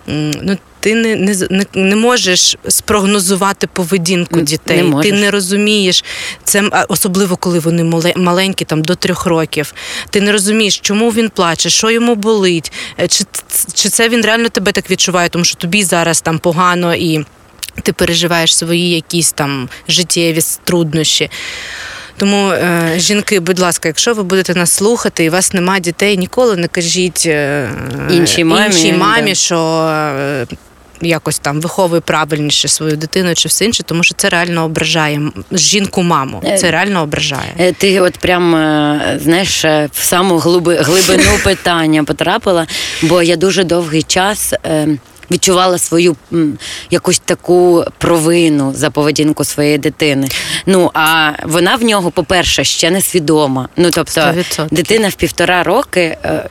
ну. 0.08 0.58
Ти 0.82 0.96
не, 0.96 1.16
не, 1.16 1.36
не, 1.50 1.66
не 1.74 1.96
можеш 1.96 2.58
спрогнозувати 2.68 3.68
поведінку 3.68 4.36
Не 4.36 4.42
дітей. 4.42 4.94
Ти 5.02 5.12
не 5.12 5.32
розумієш 5.32 6.04
це, 6.44 6.86
особливо 6.90 7.38
коли 7.38 7.60
вони 7.60 7.84
маленькі, 8.16 8.66
там 8.66 8.82
до 8.82 8.96
трьох 8.96 9.26
років. 9.26 9.74
Ти 10.10 10.22
не 10.22 10.32
розумієш, 10.32 10.80
чому 10.80 11.10
він 11.12 11.30
плаче, 11.30 11.70
що 11.70 11.92
йому 11.92 12.16
болить, 12.16 12.72
е, 13.00 13.08
чи, 13.08 13.24
чи 13.74 13.90
це 13.90 14.10
він 14.10 14.22
реально 14.22 14.50
тебе 14.50 14.72
так 14.72 14.92
відчуває, 14.92 15.30
тому 15.30 15.46
що 15.46 15.56
тобі 15.58 15.84
зараз 15.84 16.22
там 16.22 16.40
погано 16.40 16.96
і 16.96 17.26
ти 17.84 17.94
переживаєш 17.94 18.58
свої 18.58 18.90
якісь 18.90 19.32
там 19.32 19.70
життєві 19.88 20.40
труднощі. 20.64 21.30
Тому, 22.18 22.52
е, 22.52 22.94
жінки, 22.98 23.40
будь 23.40 23.60
ласка, 23.60 23.90
якщо 23.90 24.14
ви 24.14 24.24
будете 24.24 24.56
нас 24.56 24.72
слухати 24.72 25.24
і 25.24 25.30
у 25.30 25.32
вас 25.32 25.54
немає 25.54 25.82
дітей, 25.82 26.18
ніколи 26.18 26.56
не 26.56 26.68
кажіть 26.68 27.24
е, 27.26 27.70
Іншій 28.10 28.44
мамі, 28.44 28.66
іншій 28.66 28.94
мамі 28.94 29.32
да. 29.32 29.36
що 29.36 29.58
е, 29.94 30.46
якось 31.02 31.40
там 31.40 31.62
виховує 31.62 32.02
правильніше 32.02 32.68
свою 32.68 32.96
дитину 32.96 33.36
чи 33.36 33.48
все 33.48 33.66
інше, 33.66 33.84
тому 33.84 34.04
що 34.04 34.16
це 34.16 34.30
реально 34.30 34.64
ображає 34.64 35.22
жінку 35.52 36.04
маму. 36.04 36.42
Е, 36.46 36.58
Це 36.58 36.72
реально 36.72 37.02
ображає. 37.02 37.54
Е, 37.60 37.74
Ти 37.74 38.00
от 38.00 38.18
прям 38.18 38.56
е, 38.56 39.20
знаєш 39.24 39.66
в 39.92 40.04
саму 40.04 40.38
глиби, 40.38 40.76
глибину 40.76 41.32
питання 41.44 42.04
потрапила, 42.04 42.68
бо 43.02 43.22
я 43.22 43.36
дуже 43.36 43.64
довгий 43.64 44.04
час. 44.04 44.54
Відчувала 45.32 45.78
свою 45.78 46.16
м, 46.34 46.58
якусь 46.92 47.20
таку 47.20 47.86
провину 47.98 48.74
за 48.76 48.90
поведінку 48.90 49.44
своєї 49.44 49.78
дитини. 49.78 50.28
Ну 50.66 50.92
а 50.94 51.32
вона 51.44 51.76
в 51.76 51.84
нього, 51.84 52.12
по-перше, 52.12 52.64
ще 52.64 52.92
не 52.92 53.02
свідома. 53.02 53.70
Ну 53.78 53.90
тобто, 53.92 54.22
100%. 54.22 54.68
дитина 54.72 55.10
в 55.10 55.14
півтора 55.14 55.64
роки 55.64 56.18
е, 56.26 56.50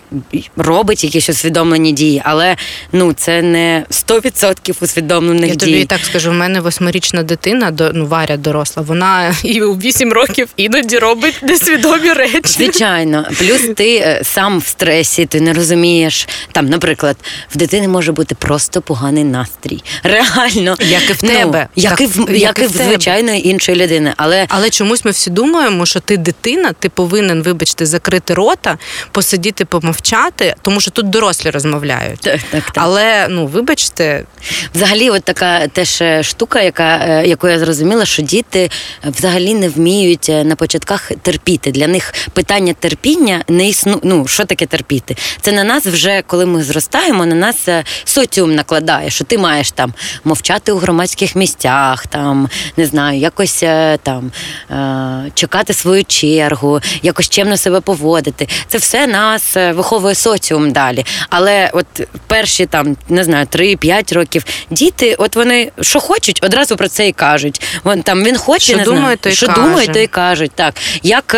робить 0.56 1.04
якісь 1.04 1.28
усвідомлені 1.28 1.92
дії, 1.92 2.22
але 2.24 2.56
ну 2.92 3.12
це 3.12 3.42
не 3.42 3.84
100% 3.90 4.74
усвідомлених 4.80 5.48
Я 5.50 5.54
дій. 5.54 5.66
тобі 5.66 5.80
і 5.80 5.84
так 5.84 6.00
скажу, 6.04 6.30
в 6.30 6.34
мене 6.34 6.60
восьмирічна 6.60 7.22
дитина, 7.22 7.70
до- 7.70 7.90
ну 7.94 8.06
Варя 8.06 8.36
доросла. 8.36 8.82
Вона 8.82 9.34
і 9.44 9.62
у 9.62 9.74
вісім 9.74 10.12
років 10.12 10.48
іноді 10.56 10.98
робить 10.98 11.38
несвідомі 11.42 12.12
речі. 12.12 12.40
Звичайно, 12.44 13.24
плюс 13.38 13.60
ти 13.76 13.96
е, 13.96 14.20
сам 14.24 14.58
в 14.58 14.66
стресі, 14.66 15.26
ти 15.26 15.40
не 15.40 15.52
розумієш. 15.52 16.28
Там, 16.52 16.66
наприклад, 16.66 17.16
в 17.54 17.56
дитини 17.56 17.88
може 17.88 18.12
бути 18.12 18.34
просто 18.34 18.69
поганий 18.78 19.24
настрій. 19.24 19.82
Реально, 20.02 20.76
Як 20.80 21.10
і 21.10 21.12
в 21.12 21.18
Ну, 21.22 21.28
тебе. 21.30 21.68
як, 21.76 21.90
Так, 21.90 22.00
і 22.00 22.06
в 22.06 22.30
як 22.30 22.40
як 22.40 22.58
і 22.58 22.66
в 22.66 22.70
звичайної 22.70 23.48
іншої 23.48 23.78
людини. 23.78 24.14
Але 24.16 24.46
Але 24.48 24.70
чомусь 24.70 25.04
ми 25.04 25.10
всі 25.10 25.30
думаємо, 25.30 25.86
що 25.86 26.00
ти 26.00 26.16
дитина, 26.16 26.72
ти 26.78 26.88
повинен, 26.88 27.42
вибачте, 27.42 27.86
закрити 27.86 28.34
рота, 28.34 28.78
посидіти, 29.12 29.64
помовчати, 29.64 30.54
тому 30.62 30.80
що 30.80 30.90
тут 30.90 31.10
дорослі 31.10 31.50
розмовляють. 31.50 32.20
так, 32.20 32.40
так, 32.50 32.64
так. 32.64 32.74
Але 32.76 33.26
ну 33.28 33.46
вибачте, 33.46 34.24
Взагалі, 34.74 35.10
от 35.10 35.24
така 35.24 35.68
теж 35.68 36.00
е, 36.02 36.22
штука, 36.22 36.60
яка, 36.62 36.96
е, 37.08 37.26
яку 37.26 37.48
я 37.48 37.58
зрозуміла, 37.58 38.04
що 38.04 38.22
діти 38.22 38.70
е, 39.06 39.10
взагалі 39.10 39.54
не 39.54 39.68
вміють 39.68 40.28
на 40.44 40.56
початках 40.56 41.10
терпіти. 41.22 41.70
Для 41.70 41.86
них 41.86 42.14
питання 42.32 42.72
терпіння 42.80 43.44
не 43.48 43.68
існує. 43.68 43.98
Ну, 44.02 44.26
що 44.26 44.44
таке 44.44 44.66
терпіти? 44.66 45.16
Це 45.40 45.52
на 45.52 45.64
нас 45.64 45.86
вже, 45.86 46.22
коли 46.26 46.46
ми 46.46 46.62
зростаємо, 46.62 47.26
на 47.26 47.34
нас 47.34 47.68
е, 47.68 47.84
соціум 48.50 48.54
накладає, 48.54 49.10
що 49.10 49.24
ти 49.24 49.38
маєш 49.38 49.70
там 49.70 49.94
мовчати 50.24 50.72
у 50.72 50.78
громадських 50.78 51.36
місцях, 51.36 52.06
там 52.06 52.48
не 52.76 52.86
знаю, 52.86 53.18
якось 53.18 53.62
е, 53.62 53.98
там 54.02 54.32
е, 54.70 55.30
чекати 55.34 55.74
свою 55.74 56.04
чергу, 56.04 56.80
якось 57.02 57.28
чемно 57.28 57.56
себе 57.56 57.80
поводити. 57.80 58.48
Це 58.68 58.78
все 58.78 59.06
нас 59.06 59.56
е, 59.56 59.72
виховує 59.72 60.14
соціум 60.14 60.72
далі. 60.72 61.04
Але 61.30 61.70
от 61.72 61.86
перші 62.26 62.66
там 62.66 62.96
не 63.08 63.24
знаю, 63.24 63.46
3-5 63.46 64.14
років 64.14 64.44
діти, 64.70 65.14
от 65.18 65.36
вони 65.36 65.72
що 65.80 66.00
хочуть, 66.00 66.40
одразу 66.42 66.76
про 66.76 66.88
це 66.88 67.08
і 67.08 67.12
кажуть. 67.12 67.62
Вон 67.84 68.02
там 68.02 68.24
він 68.24 68.36
хоче, 68.36 68.64
Що 68.64 68.76
не 68.76 68.84
думає, 68.84 69.02
знаю, 69.02 69.16
то 69.16 69.28
й 69.28 69.32
що 69.32 69.46
каже. 69.46 69.60
думає, 69.60 69.88
то 69.88 69.98
й 69.98 70.06
кажуть. 70.06 70.52
Так 70.54 70.74
як 71.02 71.34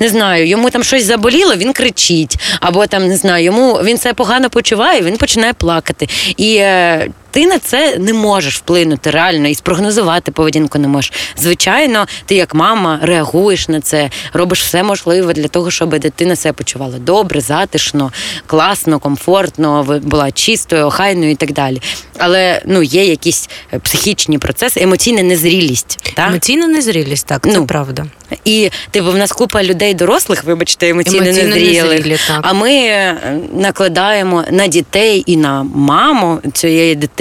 не 0.00 0.08
знаю, 0.08 0.46
йому 0.46 0.70
там 0.70 0.84
щось 0.84 1.04
заболіло, 1.04 1.54
він 1.56 1.72
кричить, 1.72 2.36
або 2.60 2.86
там 2.86 3.08
не 3.08 3.16
знаю, 3.16 3.44
йому 3.44 3.74
він 3.74 3.98
себе 3.98 4.14
погано 4.14 4.50
почуває, 4.50 5.02
він 5.02 5.16
починає 5.16 5.52
плакати. 5.52 6.08
І 6.40 6.56
е, 6.56 7.10
ти 7.30 7.46
на 7.46 7.58
це 7.58 7.98
не 7.98 8.12
можеш 8.12 8.56
вплинути 8.56 9.10
реально 9.10 9.48
і 9.48 9.54
спрогнозувати 9.54 10.32
поведінку 10.32 10.78
не 10.78 10.88
можеш. 10.88 11.12
Звичайно, 11.36 12.06
ти 12.26 12.34
як 12.34 12.54
мама 12.54 12.98
реагуєш 13.02 13.68
на 13.68 13.80
це, 13.80 14.10
робиш 14.32 14.62
все 14.62 14.82
можливе 14.82 15.32
для 15.32 15.48
того, 15.48 15.70
щоб 15.70 15.98
дитина 15.98 16.36
себе 16.36 16.52
почувала 16.52 16.98
добре, 16.98 17.40
затишно, 17.40 18.12
класно, 18.46 18.98
комфортно, 18.98 20.00
була 20.02 20.30
чистою, 20.32 20.86
охайною 20.86 21.30
і 21.30 21.34
так 21.34 21.52
далі. 21.52 21.82
Але 22.18 22.62
ну 22.66 22.82
є 22.82 23.04
якісь 23.04 23.48
е, 23.72 23.78
психічні 23.78 24.38
процеси, 24.38 24.80
емоційна 24.80 25.22
незрілість. 25.22 25.98
Так? 26.14 26.28
Емоційна 26.28 26.66
незрілість, 26.66 27.26
так, 27.26 27.42
це 27.44 27.58
ну, 27.58 27.66
правда. 27.66 28.06
І 28.44 28.70
типу, 28.90 29.10
в 29.10 29.16
нас 29.16 29.32
купа 29.32 29.62
людей 29.62 29.94
дорослих, 29.94 30.44
вибачте, 30.44 30.88
емоційно, 30.88 31.24
емоційно 31.24 31.48
незрілих, 31.48 32.30
а 32.42 32.52
ми 32.52 32.72
е, 32.72 33.16
накладаємо 33.54 34.44
на 34.50 34.66
дітей 34.66 35.22
і 35.26 35.36
на 35.36 35.62
маму 35.62 36.38
цієї 36.52 36.94
дитини, 36.94 37.19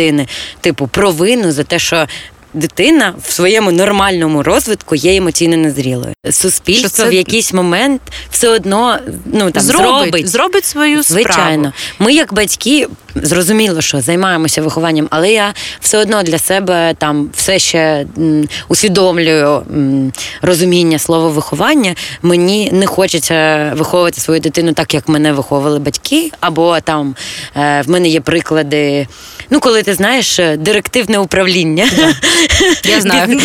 типу, 0.61 0.87
провину 0.87 1.51
за 1.51 1.63
те, 1.63 1.79
що 1.79 2.07
дитина 2.53 3.13
в 3.23 3.31
своєму 3.31 3.71
нормальному 3.71 4.43
розвитку 4.43 4.95
є 4.95 5.15
емоційно 5.15 5.57
незрілою. 5.57 6.13
Суспільство 6.31 6.89
це... 6.89 7.09
в 7.09 7.13
якийсь 7.13 7.53
момент 7.53 8.01
все 8.31 8.49
одно 8.49 8.97
ну 9.25 9.51
там 9.51 9.63
зробить 9.63 10.01
зробить, 10.01 10.27
зробить 10.27 10.65
свою 10.65 11.03
звичайно. 11.03 11.33
Справу. 11.59 11.73
Ми, 11.99 12.13
як 12.13 12.33
батьки, 12.33 12.87
зрозуміло, 13.15 13.81
що 13.81 14.01
займаємося 14.01 14.61
вихованням, 14.61 15.07
але 15.11 15.31
я 15.31 15.53
все 15.79 15.97
одно 15.97 16.23
для 16.23 16.37
себе 16.37 16.95
там 16.97 17.29
все 17.35 17.59
ще 17.59 18.05
м, 18.17 18.47
усвідомлюю 18.67 19.63
м, 19.73 20.11
розуміння 20.41 20.99
слова 20.99 21.27
виховання. 21.27 21.95
Мені 22.21 22.69
не 22.71 22.87
хочеться 22.87 23.71
виховувати 23.75 24.21
свою 24.21 24.39
дитину 24.39 24.73
так, 24.73 24.93
як 24.93 25.07
мене 25.09 25.33
виховували 25.33 25.79
батьки, 25.79 26.31
або 26.39 26.79
там 26.79 27.15
е, 27.55 27.81
в 27.81 27.89
мене 27.89 28.07
є 28.07 28.21
приклади. 28.21 29.07
Ну, 29.49 29.59
коли 29.59 29.83
ти 29.83 29.93
знаєш 29.93 30.39
е, 30.39 30.57
директивне 30.57 31.19
управління. 31.19 31.89
Я 32.83 33.01
знаю. 33.01 33.39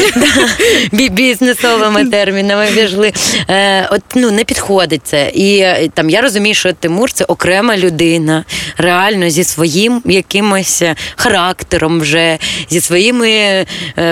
Бізнесовими 0.93 2.05
термінами 2.05 2.67
віжли. 2.73 3.13
Е, 3.51 3.89
от 3.91 4.03
ну 4.15 4.31
не 4.31 4.45
підходить 4.45 5.01
це. 5.05 5.31
І 5.35 5.59
е, 5.59 5.89
там 5.95 6.11
я 6.11 6.21
розумію, 6.21 6.55
що 6.55 6.73
Тимур 6.73 7.13
це 7.13 7.25
окрема 7.25 7.77
людина, 7.77 8.45
реально 8.77 9.31
зі 9.31 9.45
своїм 9.45 10.03
якимось 10.05 10.83
характером, 11.17 12.01
вже 12.01 12.39
зі 12.71 12.81
своїми 12.81 13.67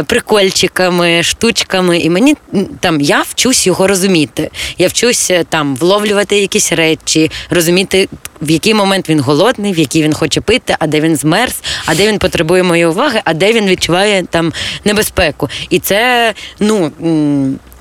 прикольчиками, 0.06 1.22
штучками. 1.22 1.98
І 1.98 2.10
мені 2.10 2.36
там 2.80 3.00
я 3.00 3.22
вчусь 3.28 3.66
його 3.66 3.86
розуміти. 3.86 4.50
Я 4.78 4.88
вчусь 4.88 5.32
там 5.48 5.76
вловлювати 5.76 6.38
якісь 6.38 6.72
речі, 6.72 7.30
розуміти, 7.50 8.08
в 8.42 8.50
який 8.50 8.74
момент 8.74 9.08
він 9.08 9.20
голодний, 9.20 9.72
в 9.72 9.78
який 9.78 10.02
він 10.02 10.14
хоче 10.14 10.40
пити, 10.40 10.76
а 10.78 10.86
де 10.86 11.00
він 11.00 11.16
змерз, 11.16 11.62
а 11.86 11.94
де 11.94 12.08
він 12.08 12.18
потребує 12.18 12.62
моєї 12.62 12.86
уваги, 12.86 13.20
а 13.24 13.34
де 13.34 13.52
він 13.52 13.66
відчуває 13.66 14.22
там 14.30 14.52
небезпеку. 14.84 15.48
І 15.70 15.78
це 15.78 16.34
ну. 16.60 16.92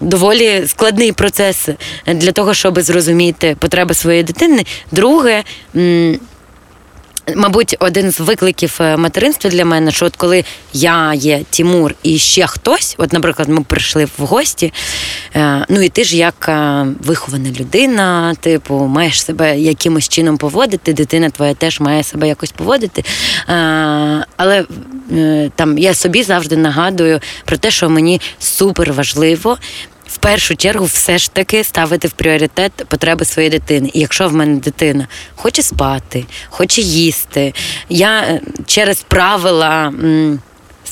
Доволі 0.03 0.63
складний 0.67 1.11
процес 1.11 1.69
для 2.07 2.31
того, 2.31 2.53
щоб 2.53 2.81
зрозуміти 2.81 3.55
потреби 3.59 3.93
своєї 3.93 4.23
дитини. 4.23 4.65
Друге, 4.91 5.43
Мабуть, 7.35 7.75
один 7.79 8.11
з 8.11 8.19
викликів 8.19 8.77
е, 8.81 8.97
материнства 8.97 9.49
для 9.49 9.65
мене, 9.65 9.91
що 9.91 10.05
от 10.05 10.15
коли 10.15 10.43
я 10.73 11.13
є 11.13 11.41
Тімур 11.49 11.95
і 12.03 12.17
ще 12.17 12.47
хтось, 12.47 12.95
от, 12.97 13.13
наприклад, 13.13 13.49
ми 13.49 13.61
прийшли 13.61 14.05
в 14.05 14.25
гості, 14.25 14.73
е, 15.35 15.65
ну 15.69 15.81
і 15.81 15.89
ти 15.89 16.03
ж 16.03 16.17
як 16.17 16.45
е, 16.49 16.85
вихована 17.03 17.49
людина, 17.59 18.35
типу, 18.39 18.75
маєш 18.75 19.23
себе 19.23 19.59
якимось 19.59 20.09
чином 20.09 20.37
поводити, 20.37 20.93
дитина 20.93 21.29
твоя 21.29 21.53
теж 21.53 21.79
має 21.79 22.03
себе 22.03 22.27
якось 22.27 22.51
поводити. 22.51 23.03
Але 24.37 24.65
там 25.55 25.77
я 25.77 25.93
собі 25.93 26.23
завжди 26.23 26.57
нагадую 26.57 27.19
про 27.45 27.57
те, 27.57 27.71
що 27.71 27.89
мені 27.89 28.21
супер 28.39 28.93
важливо 28.93 29.57
в 30.13 30.17
першу 30.17 30.55
чергу 30.55 30.85
все 30.85 31.17
ж 31.17 31.31
таки 31.31 31.63
ставити 31.63 32.07
в 32.07 32.11
пріоритет 32.11 32.71
потреби 32.71 33.25
своєї 33.25 33.49
дитини. 33.51 33.89
І 33.93 33.99
якщо 33.99 34.27
в 34.27 34.33
мене 34.33 34.59
дитина 34.59 35.07
хоче 35.35 35.63
спати, 35.63 36.25
хоче 36.49 36.81
їсти, 36.81 37.53
я 37.89 38.21
е, 38.21 38.41
через 38.65 39.01
правила 39.01 39.93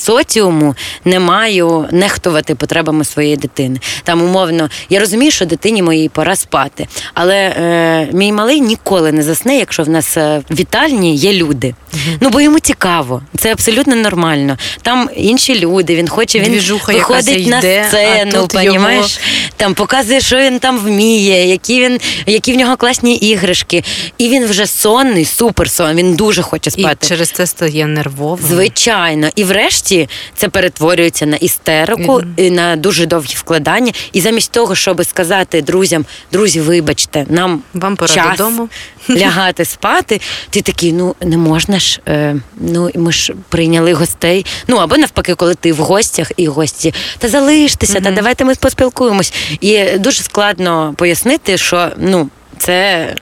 соціуму 0.00 0.74
не 1.04 1.20
маю 1.20 1.88
нехтувати 1.92 2.54
потребами 2.54 3.04
своєї 3.04 3.36
дитини. 3.36 3.80
Там 4.04 4.22
умовно, 4.22 4.70
я 4.90 5.00
розумію, 5.00 5.30
що 5.30 5.46
дитині 5.46 5.82
моїй 5.82 6.08
пора 6.08 6.36
спати, 6.36 6.88
але 7.14 7.36
е, 7.36 8.08
мій 8.12 8.32
малий 8.32 8.60
ніколи 8.60 9.12
не 9.12 9.22
засне, 9.22 9.56
якщо 9.56 9.82
в 9.82 9.88
нас 9.88 10.16
е, 10.16 10.42
в 10.50 10.54
вітальні 10.54 11.16
є 11.16 11.32
люди. 11.32 11.74
Ну 12.20 12.30
бо 12.30 12.40
йому 12.40 12.58
цікаво, 12.60 13.22
це 13.38 13.52
абсолютно 13.52 13.96
нормально. 13.96 14.56
Там 14.82 15.10
інші 15.16 15.58
люди, 15.58 15.96
він 15.96 16.08
хоче, 16.08 16.40
він 16.40 16.52
Двіжуха 16.52 16.92
виходить 16.92 17.46
на 17.46 17.58
йде, 17.58 17.84
сцену, 17.88 18.48
понімаєш? 18.48 19.18
Його... 19.18 19.50
там 19.56 19.74
показує, 19.74 20.20
що 20.20 20.36
він 20.36 20.58
там 20.58 20.78
вміє, 20.78 21.46
які 21.46 21.80
він, 21.80 22.00
які 22.26 22.52
в 22.52 22.56
нього 22.56 22.76
класні 22.76 23.16
іграшки. 23.16 23.84
І 24.18 24.28
він 24.28 24.46
вже 24.46 24.66
сонний, 24.66 25.24
супер 25.24 25.70
сон. 25.70 25.96
Він 25.96 26.14
дуже 26.14 26.42
хоче 26.42 26.70
спати. 26.70 26.98
І 27.02 27.08
Через 27.08 27.30
це 27.30 27.46
стає 27.46 27.86
нервовим. 27.86 28.46
Звичайно, 28.46 29.28
і 29.36 29.44
врешті 29.44 29.89
нарешті 29.90 30.08
це 30.34 30.48
перетворюється 30.48 31.26
на 31.26 31.36
істерику 31.36 32.12
mm-hmm. 32.12 32.32
і 32.36 32.50
на 32.50 32.76
дуже 32.76 33.06
довгі 33.06 33.34
вкладання. 33.34 33.92
І 34.12 34.20
замість 34.20 34.52
того, 34.52 34.74
щоб 34.74 35.04
сказати 35.04 35.62
друзям, 35.62 36.04
друзі, 36.32 36.60
вибачте, 36.60 37.26
нам 37.28 37.62
вам 37.74 37.96
пора 37.96 38.14
час 38.14 38.38
додому 38.38 38.68
лягати 39.10 39.64
спати. 39.64 40.20
Ти 40.50 40.62
такий, 40.62 40.92
ну 40.92 41.14
не 41.20 41.36
можна 41.36 41.78
ж. 41.78 42.00
Е, 42.08 42.36
ну 42.56 42.90
ми 42.94 43.12
ж 43.12 43.34
прийняли 43.48 43.92
гостей. 43.92 44.46
Ну 44.68 44.76
або 44.76 44.96
навпаки, 44.96 45.34
коли 45.34 45.54
ти 45.54 45.72
в 45.72 45.76
гостях 45.76 46.32
і 46.36 46.46
гості, 46.46 46.94
та 47.18 47.28
залиштеся, 47.28 47.98
mm-hmm. 47.98 48.04
та 48.04 48.10
давайте 48.10 48.44
ми 48.44 48.54
поспілкуємось. 48.54 49.32
І 49.60 49.84
дуже 49.98 50.22
складно 50.22 50.94
пояснити, 50.96 51.58
що 51.58 51.88
ну 51.96 52.30
це 52.60 53.14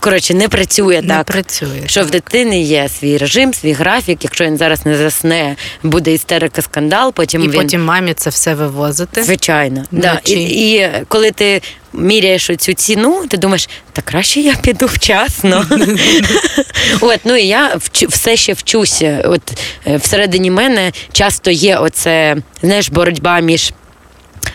коротше 0.00 0.34
не 0.34 0.48
працює 0.48 1.02
не 1.02 1.08
так. 1.08 1.26
Працює, 1.26 1.82
що 1.86 2.00
так. 2.00 2.08
в 2.08 2.12
дитини 2.12 2.62
є 2.62 2.88
свій 2.88 3.16
режим, 3.16 3.54
свій 3.54 3.72
графік. 3.72 4.24
Якщо 4.24 4.44
він 4.44 4.56
зараз 4.56 4.86
не 4.86 4.96
засне, 4.96 5.56
буде 5.82 6.12
істерика, 6.12 6.62
скандал. 6.62 7.12
Потім 7.12 7.44
і 7.44 7.48
він... 7.48 7.52
потім 7.52 7.84
мамі 7.84 8.14
це 8.14 8.30
все 8.30 8.54
вивозити. 8.54 9.22
Звичайно, 9.22 9.84
да. 9.90 10.20
І, 10.24 10.32
і 10.42 10.90
коли 11.08 11.30
ти. 11.30 11.62
Міряєш 11.92 12.50
цю 12.58 12.72
ціну, 12.72 13.26
ти 13.26 13.36
думаєш, 13.36 13.68
та 13.92 14.02
краще 14.02 14.40
я 14.40 14.54
піду 14.54 14.86
вчасно. 14.86 15.66
От, 17.00 17.20
ну 17.24 17.36
і 17.36 17.46
я 17.46 17.78
все 17.92 18.36
ще 18.36 18.52
вчуся. 18.52 19.22
От 19.24 19.42
е, 19.86 19.96
всередині 19.96 20.50
мене 20.50 20.92
часто 21.12 21.50
є 21.50 21.76
оце, 21.76 22.36
знаєш, 22.62 22.88
боротьба 22.88 23.40
між 23.40 23.72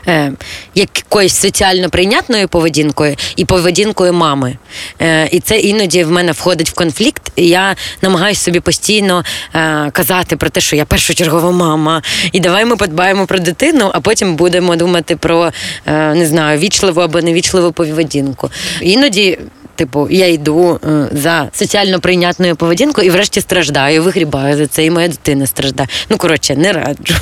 е, 0.07 0.31
якоюсь 0.75 1.35
соціально 1.35 1.89
прийнятною 1.89 2.47
поведінкою 2.47 3.15
і 3.35 3.45
поведінкою 3.45 4.13
мами. 4.13 4.57
Е, 5.01 5.27
І 5.31 5.39
це 5.39 5.59
іноді 5.59 6.03
в 6.03 6.11
мене 6.11 6.31
входить 6.31 6.69
в 6.69 6.73
конфлікт. 6.73 7.31
і 7.35 7.47
Я 7.47 7.75
намагаюся 8.01 8.41
собі 8.41 8.59
постійно 8.59 9.23
е, 9.55 9.89
казати 9.91 10.37
про 10.37 10.49
те, 10.49 10.61
що 10.61 10.75
я 10.75 10.85
першочергова 10.85 11.51
мама, 11.51 12.01
і 12.31 12.39
давай 12.39 12.65
ми 12.65 12.75
подбаємо 12.75 13.25
про 13.25 13.39
дитину, 13.39 13.91
а 13.93 13.99
потім 13.99 14.35
будемо 14.35 14.75
думати 14.75 15.15
про 15.15 15.51
е, 15.85 16.13
не 16.13 16.25
знаю, 16.25 16.59
вічливу 16.59 17.01
або 17.01 17.21
невічливу 17.21 17.71
поведінку. 17.71 18.49
Іноді 18.81 19.37
Типу, 19.75 20.07
я 20.09 20.27
йду 20.27 20.79
е, 20.83 21.07
за 21.11 21.49
соціально 21.53 21.99
прийнятною 21.99 22.55
поведінкою 22.55 23.07
і 23.07 23.11
врешті 23.11 23.41
страждаю, 23.41 24.03
вигрібаю 24.03 24.57
за 24.57 24.67
це, 24.67 24.85
і 24.85 24.91
моя 24.91 25.07
дитина 25.07 25.47
страждає. 25.47 25.89
Ну 26.09 26.17
коротше, 26.17 26.55
не 26.55 26.71
раджу. 26.73 27.15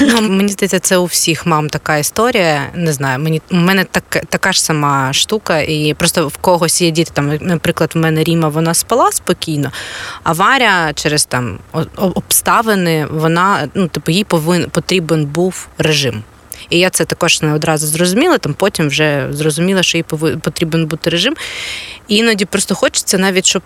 Ну, 0.00 0.20
Мені 0.20 0.48
здається, 0.48 0.78
це 0.78 0.96
у 0.96 1.04
всіх 1.04 1.46
мам 1.46 1.68
така 1.68 1.96
історія. 1.96 2.60
Не 2.74 2.92
знаю, 2.92 3.18
мені 3.18 3.42
у 3.50 3.56
мене 3.56 3.84
так, 3.84 4.24
така 4.28 4.52
ж 4.52 4.62
сама 4.62 5.12
штука, 5.12 5.60
і 5.60 5.94
просто 5.94 6.28
в 6.28 6.36
когось 6.36 6.82
є 6.82 6.90
діти. 6.90 7.10
Там, 7.14 7.38
наприклад, 7.40 7.90
в 7.94 7.98
мене 7.98 8.24
Ріма 8.24 8.48
вона 8.48 8.74
спала 8.74 9.12
спокійно, 9.12 9.72
а 10.22 10.32
Варя 10.32 10.92
через 10.94 11.24
там 11.24 11.58
обставини, 11.96 13.06
вона 13.10 13.68
ну, 13.74 13.88
типу, 13.88 14.10
їй 14.10 14.24
повинен 14.24 14.70
потрібен 14.70 15.26
був 15.26 15.68
режим. 15.78 16.22
І 16.70 16.78
я 16.78 16.90
це 16.90 17.04
також 17.04 17.42
не 17.42 17.54
одразу 17.54 17.86
зрозуміла. 17.86 18.38
Там 18.38 18.54
потім 18.54 18.88
вже 18.88 19.26
зрозуміла, 19.30 19.82
що 19.82 19.98
їй 19.98 20.04
потрібен 20.40 20.86
бути 20.86 21.10
режим. 21.10 21.34
І 22.08 22.16
іноді 22.16 22.44
просто 22.44 22.74
хочеться 22.74 23.18
навіть, 23.18 23.46
щоб 23.46 23.62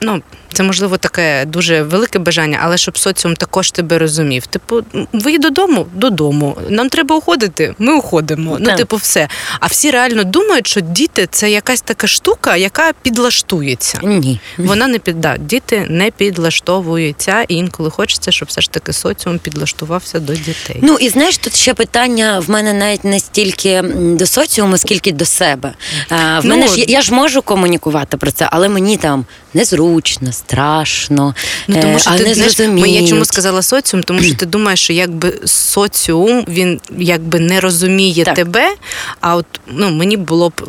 ну, 0.00 0.22
це 0.52 0.62
можливо 0.62 0.96
таке 0.96 1.44
дуже 1.44 1.82
велике 1.82 2.18
бажання, 2.18 2.58
але 2.62 2.78
щоб 2.78 2.98
соціум 2.98 3.36
також 3.36 3.70
тебе 3.70 3.98
розумів. 3.98 4.46
Типу, 4.46 4.82
ви 5.12 5.38
додому, 5.38 5.86
додому. 5.94 6.56
Нам 6.68 6.88
треба 6.88 7.16
уходити, 7.16 7.74
ми 7.78 7.94
уходимо. 7.94 8.56
Ну, 8.60 8.76
типу, 8.76 8.96
все. 8.96 9.28
А 9.60 9.66
всі 9.66 9.90
реально 9.90 10.24
думають, 10.24 10.66
що 10.66 10.80
діти 10.80 11.28
це 11.30 11.50
якась 11.50 11.80
така 11.80 12.06
штука, 12.06 12.56
яка 12.56 12.92
підлаштується. 13.02 14.00
Ні. 14.02 14.40
Вона 14.58 14.86
не 14.86 14.98
під 14.98 15.20
да, 15.20 15.36
діти 15.36 15.86
не 15.88 16.10
підлаштовуються, 16.10 17.44
і 17.48 17.54
інколи 17.54 17.90
хочеться, 17.90 18.32
щоб 18.32 18.48
все 18.48 18.60
ж 18.60 18.70
таки 18.70 18.92
соціум 18.92 19.38
підлаштувався 19.38 20.20
до 20.20 20.34
дітей. 20.34 20.76
Ну 20.82 20.96
і 21.00 21.08
знаєш, 21.08 21.38
тут 21.38 21.56
ще 21.56 21.74
питання 21.74 22.38
в 22.46 22.50
мене 22.50 22.72
навіть 22.72 23.04
не 23.04 23.20
стільки 23.20 23.82
до 23.94 24.26
соціуму, 24.26 24.78
скільки 24.78 25.12
до 25.12 25.24
себе. 25.24 25.74
А, 26.08 26.40
В 26.40 26.44
ну, 26.44 26.50
мене 26.50 26.68
ж 26.68 26.84
я 26.88 27.02
ж 27.02 27.14
можу 27.14 27.42
комунікувати 27.42 28.16
про 28.16 28.30
це, 28.30 28.48
але 28.50 28.68
мені 28.68 28.96
там 28.96 29.26
незручно, 29.54 30.32
страшно, 30.32 31.34
Ну, 31.68 31.80
тому 31.80 31.94
е, 31.94 31.98
що 31.98 32.10
а 32.10 32.18
ти 32.18 32.24
не 32.24 32.34
знаєш, 32.34 32.56
зрозуміють. 32.56 33.02
я 33.02 33.08
чому 33.08 33.24
сказала 33.24 33.62
соціум, 33.62 34.02
тому 34.02 34.22
що 34.22 34.34
ти 34.34 34.46
думаєш, 34.46 34.80
що 34.80 34.92
якби 34.92 35.40
соціум 35.44 36.44
він 36.48 36.80
якби 36.98 37.40
не 37.40 37.60
розуміє 37.60 38.24
Так. 38.24 38.34
тебе, 38.34 38.74
а 39.20 39.36
от 39.36 39.46
ну 39.66 39.90
мені 39.90 40.16
було 40.16 40.48
б 40.48 40.68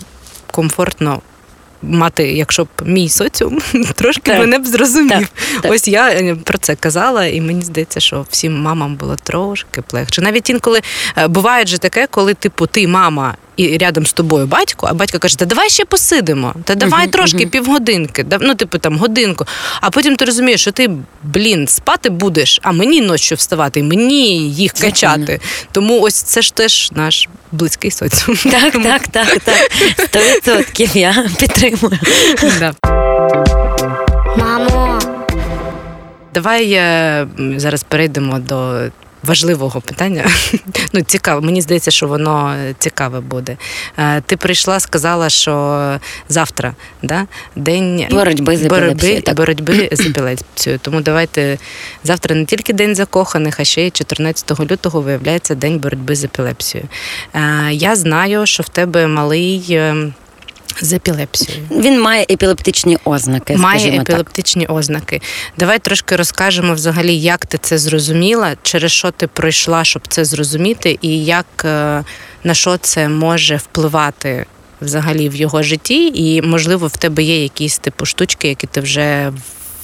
комфортно. 0.52 1.22
Мати, 1.82 2.32
якщо 2.32 2.64
б 2.64 2.68
мій 2.86 3.10
соціум 3.10 3.60
трошки 3.96 4.22
Так. 4.32 4.40
мене 4.40 4.60
б 4.60 4.66
зрозумів. 4.66 5.10
Так, 5.12 5.30
так. 5.62 5.72
Ось 5.72 5.88
я 5.88 6.10
е, 6.10 6.36
про 6.44 6.58
це 6.58 6.76
казала, 6.76 7.26
і 7.26 7.42
мені 7.42 7.62
здається, 7.62 8.00
що 8.00 8.26
всім 8.30 8.62
мамам 8.62 8.96
було 8.96 9.16
трошки 9.16 9.84
легше. 9.92 10.22
Навіть 10.22 10.50
інколи 10.50 10.82
е, 11.18 11.28
буває 11.28 11.66
же 11.66 11.78
таке, 11.78 12.08
коли 12.12 12.34
типу 12.34 12.68
ти 12.68 12.88
мама 12.88 13.36
і 13.60 13.78
рядом 13.78 14.06
з 14.06 14.14
тобою 14.14 14.46
батько, 14.48 14.88
а 14.90 14.94
батько 14.94 15.20
каже: 15.20 15.38
Та 15.38 15.46
давай 15.46 15.70
ще 15.70 15.86
посидимо, 15.86 16.54
та 16.64 16.76
давай 16.76 17.02
Мгм, 17.02 17.12
трошки 17.12 17.38
мгм. 17.38 17.50
півгодинки, 17.50 18.26
ну 18.40 18.56
типу 18.56 18.78
там 18.78 18.98
годинку. 18.98 19.46
А 19.82 19.90
потім 19.90 20.16
ти 20.16 20.26
розумієш, 20.26 20.62
що 20.62 20.72
ти, 20.72 20.90
блін, 21.24 21.68
спати 21.68 22.10
будеш, 22.10 22.60
а 22.64 22.72
мені 22.72 23.02
ночі 23.02 23.36
вставати, 23.36 23.84
мені 23.84 24.50
їх 24.50 24.72
Звичайно. 24.76 25.26
качати. 25.26 25.42
Тому 25.72 26.02
ось 26.02 26.16
це 26.22 26.42
ж 26.42 26.54
теж 26.56 26.92
наш 26.96 27.30
близький 27.52 27.92
соціум. 27.92 28.38
Так, 28.52 28.84
так, 28.84 29.08
так, 29.08 29.40
так. 29.40 29.72
Сто 29.98 30.20
відсотків 30.20 30.98
я 30.98 31.26
підтримую. 31.40 32.00
Да. 32.60 32.74
Мамо, 34.38 35.00
Давай 36.34 36.72
е, 36.72 37.28
зараз 37.58 37.84
перейдемо 37.84 38.40
до 38.40 38.82
важливого 39.24 39.82
питання. 39.82 40.26
Ну, 40.94 41.02
цікаво, 41.02 41.42
мені 41.42 41.62
здається, 41.62 41.92
що 41.92 42.08
воно 42.08 42.54
е, 42.54 42.76
цікаве 42.80 43.20
буде. 43.20 43.58
Е, 43.98 44.22
Ти 44.22 44.38
прийшла, 44.38 44.80
сказала, 44.80 45.30
що 45.30 45.80
завтра 46.30 46.74
да? 47.02 47.26
день 47.56 48.06
Боротьби 48.12 48.58
з 48.58 48.66
боротьби, 48.66 49.24
боротьби 49.36 49.90
з 49.92 50.00
епілепсією. 50.00 50.80
Тому 50.82 51.02
давайте 51.02 51.58
завтра 52.04 52.36
не 52.36 52.46
тільки 52.46 52.74
день 52.74 52.96
закоханих, 52.96 53.60
а 53.60 53.64
ще 53.64 53.88
й 53.88 53.92
14 53.92 54.60
лютого 54.60 55.02
виявляється 55.02 55.56
день 55.56 55.80
боротьби 55.80 56.16
з 56.16 56.24
епілепсією. 56.24 56.90
Е, 57.34 57.70
Я 57.72 57.96
знаю, 57.96 58.46
що 58.46 58.64
в 58.64 58.70
тебе 58.70 59.08
малий 59.08 59.66
е, 59.70 60.12
з 60.82 60.94
епілепсією. 60.94 61.64
Він 61.72 62.02
має 62.02 62.26
епілептичні 62.32 62.98
ознаки. 63.06 63.58
Має 63.58 63.80
скажімо 63.80 63.98
так. 63.98 64.10
епілептичні 64.10 64.68
ознаки. 64.68 65.22
Давай 65.58 65.80
трошки 65.80 66.16
розкажемо 66.16 66.74
взагалі, 66.74 67.18
як 67.20 67.46
ти 67.46 67.58
це 67.58 67.78
зрозуміла, 67.78 68.56
через 68.64 68.92
що 68.92 69.12
ти 69.12 69.28
пройшла, 69.28 69.84
щоб 69.84 70.02
це 70.08 70.26
зрозуміти, 70.26 70.98
і 71.02 71.26
як 71.26 71.46
е, 71.66 72.04
на 72.44 72.54
що 72.54 72.78
це 72.78 73.10
може 73.10 73.56
впливати 73.56 74.46
взагалі 74.82 75.30
в 75.30 75.36
його 75.36 75.64
житті, 75.64 76.12
і 76.16 76.42
можливо 76.42 76.88
в 76.88 76.98
тебе 76.98 77.24
є 77.24 77.44
якісь 77.44 77.78
типу 77.78 78.06
штучки, 78.06 78.48
які 78.48 78.68
ти 78.68 78.82
вже 78.82 79.34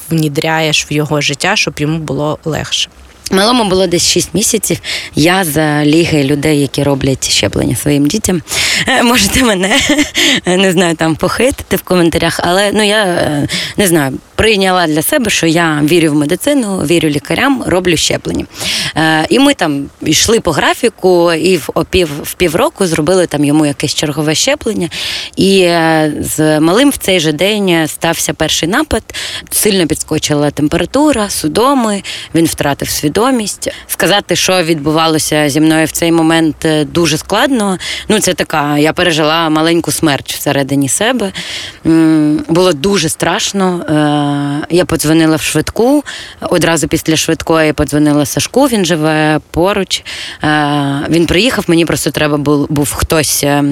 внідряєш 0.09 0.91
в 0.91 0.93
його 0.93 1.21
життя, 1.21 1.55
щоб 1.55 1.73
йому 1.77 1.99
було 1.99 2.39
легше. 2.45 2.89
Малому 3.31 3.63
було 3.69 3.87
десь 3.87 4.07
6 4.07 4.33
місяців. 4.33 4.77
Я 5.15 5.43
за 5.43 5.85
ліги 5.85 6.23
людей, 6.23 6.61
які 6.61 6.83
роблять 6.83 7.29
щеплення 7.29 7.75
своїм 7.75 8.05
дітям. 8.07 8.41
Е, 8.87 9.03
Можете 9.03 9.43
мене 9.43 9.79
не 10.45 10.71
знаю 10.71 10.95
там 10.95 11.15
похитити 11.15 11.75
в 11.75 11.81
коментарях, 11.81 12.39
але 12.43 12.71
ну 12.73 12.83
я 12.83 13.03
е, 13.05 13.47
не 13.77 13.87
знаю, 13.87 14.13
прийняла 14.35 14.87
для 14.87 15.01
себе, 15.01 15.29
що 15.29 15.47
я 15.47 15.81
вірю 15.83 16.11
в 16.11 16.15
медицину, 16.15 16.77
вірю 16.77 17.09
лікарям, 17.09 17.63
роблю 17.67 17.97
щеплення. 17.97 18.45
Е, 18.97 19.25
І 19.29 19.39
ми 19.39 19.53
там 19.53 19.89
йшли 20.01 20.39
по 20.39 20.51
графіку, 20.51 21.33
і 21.33 21.57
в 21.57 21.69
опів 21.73 22.09
в 22.23 22.33
півроку 22.33 22.85
зробили 22.85 23.27
там 23.27 23.45
йому 23.45 23.65
якесь 23.65 23.93
чергове 23.93 24.35
щеплення. 24.35 24.89
І 25.35 25.59
е, 25.59 26.13
з 26.21 26.59
малим 26.59 26.89
в 26.89 26.97
цей 26.97 27.19
же 27.19 27.31
день 27.31 27.87
стався 27.87 28.33
перший 28.33 28.69
напад. 28.69 29.03
Сильно 29.51 29.87
підскочила 29.87 30.51
температура, 30.51 31.29
судоми. 31.29 32.03
Він 32.35 32.45
втратив 32.45 32.89
свідомість. 32.89 33.69
Сказати, 33.87 34.35
що 34.35 34.63
відбувалося 34.63 35.49
зі 35.49 35.59
мною 35.59 35.85
в 35.85 35.91
цей 35.91 36.11
момент, 36.11 36.65
е, 36.65 36.85
дуже 36.85 37.17
складно. 37.17 37.77
Ну, 38.09 38.19
це 38.19 38.33
така, 38.33 38.77
я 38.77 38.93
пережила 38.93 39.49
маленьку 39.49 39.91
смерть 39.91 40.33
всередині 40.33 40.89
себе. 40.89 41.31
Було 42.49 42.73
дуже 42.73 43.09
страшно. 43.09 43.85
Я 44.69 44.85
подзвонила 44.85 45.35
в 45.35 45.41
швидку. 45.41 46.03
Одразу 46.41 46.87
після 46.87 47.15
швидкої 47.15 47.73
подзвонила 47.73 48.25
Сашку, 48.25 48.65
він 48.65 48.85
живе 48.85 49.39
поруч. 49.51 50.03
Е, 50.43 51.05
Він 51.09 51.25
приїхав, 51.25 51.65
мені 51.67 51.85
просто 51.85 52.11
треба 52.11 52.37
був, 52.37 52.67
був 52.69 52.93
хтось, 52.93 53.43
е, 53.43 53.63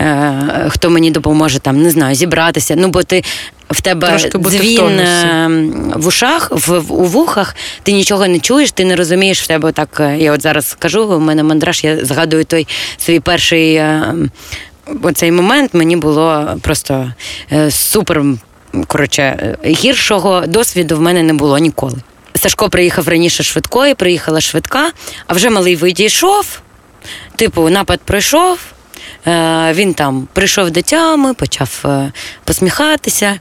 е, 0.00 0.66
хто 0.68 0.90
мені 0.90 1.10
допоможе 1.10 1.58
там, 1.58 1.82
не 1.82 1.90
знаю, 1.90 2.14
зібратися. 2.14 2.74
Ну, 2.76 2.88
бо 2.88 3.02
ти 3.02 3.24
в 3.70 3.80
тебе 3.80 4.08
Трошки 4.08 4.38
в 4.38 4.50
дзвін 4.50 5.00
е, 5.00 5.48
в 5.94 6.06
ушах, 6.06 6.48
в, 6.50 6.78
в, 6.78 6.92
у 6.92 7.04
вухах, 7.04 7.56
ти 7.82 7.92
нічого 7.92 8.26
не 8.26 8.40
чуєш, 8.40 8.72
ти 8.72 8.84
не 8.84 8.96
розумієш 8.96 9.42
в 9.42 9.46
тебе 9.46 9.72
так. 9.72 10.02
Я 10.18 10.32
от 10.32 10.42
зараз 10.42 10.68
скажу, 10.68 11.04
у 11.04 11.20
мене 11.20 11.42
мандраж, 11.42 11.84
я 11.84 12.04
згадую 12.04 12.44
той 12.44 12.66
свій 12.98 13.20
перший. 13.20 13.82
Оцей 15.02 15.32
момент 15.32 15.74
мені 15.74 15.96
було 15.96 16.58
просто 16.62 17.12
супер. 17.70 18.22
Коротше, 18.86 19.22
е, 19.22 19.70
гіршого 19.70 20.46
досвіду 20.46 20.96
в 20.96 21.00
мене 21.00 21.22
не 21.22 21.32
було 21.32 21.58
ніколи. 21.58 21.96
Сашко 22.34 22.70
приїхав 22.70 23.08
раніше 23.08 23.42
швидкої, 23.42 23.94
приїхала 23.94 24.40
швидка, 24.40 24.90
а 25.26 25.34
вже 25.34 25.50
малий 25.50 25.76
відійшов. 25.76 26.60
Типу, 27.36 27.68
напад 27.68 28.00
пройшов. 28.04 28.58
Е, 29.26 29.72
він 29.72 29.94
там 29.94 30.28
прийшов 30.32 30.70
до 30.70 30.82
тями, 30.82 31.34
почав 31.34 31.82
е, 31.84 32.12
посміхатися. 32.44 33.40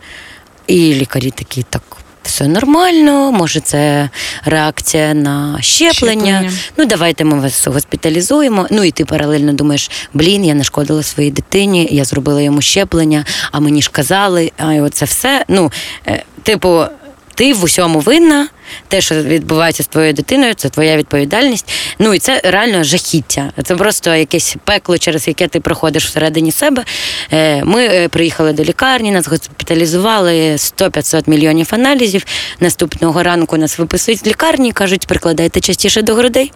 І 0.68 0.94
лікарі 0.94 1.32
такі, 1.32 1.64
так, 1.70 1.95
все 2.26 2.48
нормально, 2.48 3.32
може, 3.32 3.60
це 3.60 4.10
реакція 4.46 5.14
на 5.14 5.58
щеплення. 5.62 5.94
Щеплення. 5.94 6.52
Ну, 6.78 6.86
давайте 6.86 7.24
ми 7.24 7.40
вас 7.40 7.68
госпіталізуємо. 7.68 8.68
Ну 8.72 8.84
і 8.84 8.92
ти 8.92 9.06
паралельно 9.06 9.54
думаєш, 9.54 9.92
блін, 10.14 10.46
я 10.46 10.54
нашкодила 10.54 11.04
своїй 11.04 11.32
дитині, 11.32 11.88
я 11.92 12.06
зробила 12.06 12.42
йому 12.42 12.62
щеплення, 12.62 13.26
а 13.52 13.60
мені 13.60 13.82
ж 13.82 13.90
казали, 13.92 14.52
а 14.58 14.74
і 14.74 14.82
оце 14.82 15.06
все. 15.06 15.46
Ну, 15.48 15.72
е, 16.08 16.24
типу, 16.44 16.86
ти 17.36 17.54
в 17.54 17.64
усьому 17.64 18.00
винна. 18.00 18.48
Те, 18.88 19.02
що 19.02 19.16
відбувається 19.16 19.84
з 19.84 19.88
твоєю 19.88 20.14
дитиною, 20.14 20.54
це 20.54 20.70
твоя 20.70 20.98
відповідальність. 20.98 21.72
Ну 22.00 22.14
і 22.14 22.20
це 22.20 22.42
реально 22.44 22.84
жахіття. 22.84 23.52
Це 23.64 23.76
просто 23.76 24.16
якесь 24.16 24.56
пекло, 24.64 24.98
через 24.98 25.28
яке 25.28 25.48
ти 25.48 25.60
проходиш 25.60 26.06
всередині 26.06 26.52
себе. 26.52 26.84
Е, 27.34 27.64
Ми 27.64 27.86
е, 27.86 28.08
приїхали 28.08 28.54
до 28.54 28.64
лікарні, 28.64 29.12
нас 29.12 29.28
госпіталізували 29.28 30.54
100-500 30.54 31.30
мільйонів 31.30 31.68
аналізів. 31.72 32.26
Наступного 32.60 33.24
ранку 33.24 33.58
нас 33.58 33.80
виписують 33.80 34.20
з 34.20 34.28
лікарні 34.28 34.72
кажуть, 34.72 35.08
прикладайте 35.08 35.60
частіше 35.60 36.02
до 36.02 36.16
грудей. 36.16 36.52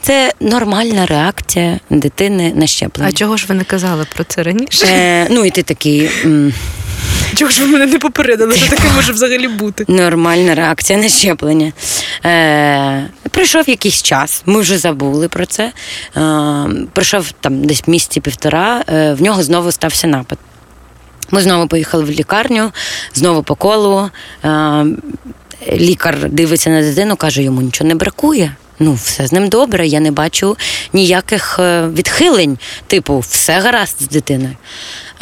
Це 0.00 0.32
нормальна 0.40 1.06
реакція 1.06 1.80
дитини 1.90 2.52
на 2.54 2.66
щеплення. 2.66 3.08
А 3.08 3.12
чого 3.12 3.36
ж 3.36 3.46
ви 3.48 3.54
не 3.54 3.64
казали 3.64 4.06
про 4.14 4.24
це 4.24 4.42
раніше? 4.42 4.86
Е, 4.86 5.26
ну 5.30 5.44
і 5.44 5.50
ти 5.50 5.62
такий. 5.62 6.10
Чого 7.34 7.50
ж 7.50 7.60
ви 7.62 7.66
мене 7.66 7.86
не 7.86 7.98
попередили? 7.98 8.56
Що 8.56 8.68
таке 8.68 8.88
може 8.96 9.12
взагалі 9.12 9.48
бути? 9.48 9.84
Нормальна 9.88 10.54
реакція 10.54 10.98
на 10.98 11.08
щеплення. 11.08 11.72
Е, 12.24 13.10
прийшов 13.30 13.68
якийсь 13.68 14.02
час, 14.02 14.42
ми 14.46 14.60
вже 14.60 14.78
забули 14.78 15.28
про 15.28 15.46
це. 15.46 15.72
Е, 16.16 16.22
прийшов 16.92 17.32
там 17.40 17.64
десь 17.64 17.88
місяці 17.88 18.20
півтора, 18.20 18.84
е, 18.88 19.12
в 19.14 19.22
нього 19.22 19.42
знову 19.42 19.72
стався 19.72 20.06
напад. 20.06 20.38
Ми 21.30 21.42
знову 21.42 21.68
поїхали 21.68 22.04
в 22.04 22.10
лікарню, 22.10 22.72
знову 23.14 23.42
по 23.42 23.54
колу. 23.54 24.10
Е, 24.44 24.84
лікар 25.72 26.28
дивиться 26.30 26.70
на 26.70 26.80
дитину, 26.82 27.16
каже, 27.16 27.42
йому 27.42 27.62
нічого 27.62 27.88
не 27.88 27.94
бракує. 27.94 28.56
Ну, 28.80 28.92
все 28.94 29.26
з 29.26 29.32
ним 29.32 29.48
добре, 29.48 29.86
я 29.86 30.00
не 30.00 30.10
бачу 30.10 30.56
ніяких 30.92 31.58
е, 31.58 31.88
відхилень. 31.88 32.58
Типу, 32.86 33.18
все 33.18 33.60
гаразд 33.60 33.96
з 34.00 34.08
дитиною. 34.08 34.56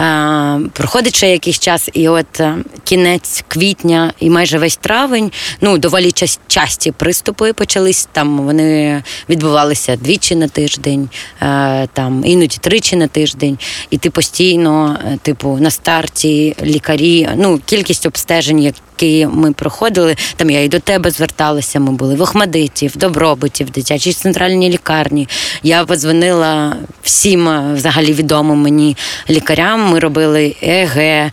Е, 0.00 0.60
проходить 0.72 1.16
ще 1.16 1.30
якийсь 1.30 1.58
час, 1.58 1.90
і 1.92 2.08
от 2.08 2.40
е, 2.40 2.56
кінець 2.84 3.44
квітня 3.48 4.12
і 4.20 4.30
майже 4.30 4.58
весь 4.58 4.76
травень, 4.76 5.32
ну, 5.60 5.78
доволі 5.78 6.12
час, 6.12 6.40
часті 6.46 6.92
приступи 6.92 7.52
почались. 7.52 8.08
Там 8.12 8.38
вони 8.38 9.02
відбувалися 9.28 9.96
двічі 9.96 10.36
на 10.36 10.48
тиждень, 10.48 11.08
е, 11.42 11.88
там 11.92 12.22
іноді 12.24 12.58
тричі 12.60 12.96
на 12.96 13.06
тиждень. 13.06 13.58
І 13.90 13.98
ти 13.98 14.10
постійно, 14.10 14.98
типу, 15.22 15.58
на 15.60 15.70
старті 15.70 16.56
лікарі, 16.62 17.28
ну, 17.36 17.60
кількість 17.66 18.06
обстежень, 18.06 18.58
які 18.58 19.26
ми 19.26 19.52
проходили, 19.52 20.16
там 20.36 20.50
я 20.50 20.62
і 20.62 20.68
до 20.68 20.78
тебе 20.78 21.10
зверталася. 21.10 21.80
Ми 21.80 21.92
були 21.92 22.14
в 22.14 22.22
Охмадиті, 22.22 22.88
в 22.88 22.96
Добробуті, 22.96 23.64
в 23.64 23.70
дитячій 23.70 24.12
центральній 24.12 24.70
лікарні. 24.70 25.28
Я 25.62 25.84
подзвонила 25.84 26.76
всім 27.02 27.74
взагалі 27.74 28.12
відомим 28.12 28.58
мені 28.58 28.96
лікарям. 29.30 29.85
Ми 29.86 29.98
робили 29.98 30.56
ЕГ, 30.62 30.98
е, 30.98 31.30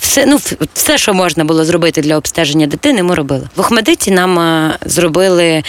все, 0.00 0.26
ну, 0.26 0.38
все, 0.74 0.98
що 0.98 1.14
можна 1.14 1.44
було 1.44 1.64
зробити 1.64 2.00
для 2.00 2.16
обстеження 2.16 2.66
дитини, 2.66 3.02
ми 3.02 3.14
робили. 3.14 3.48
В 3.56 3.60
Охмедиті 3.60 4.10
нам 4.10 4.38
е, 4.38 4.76
зробили 4.86 5.62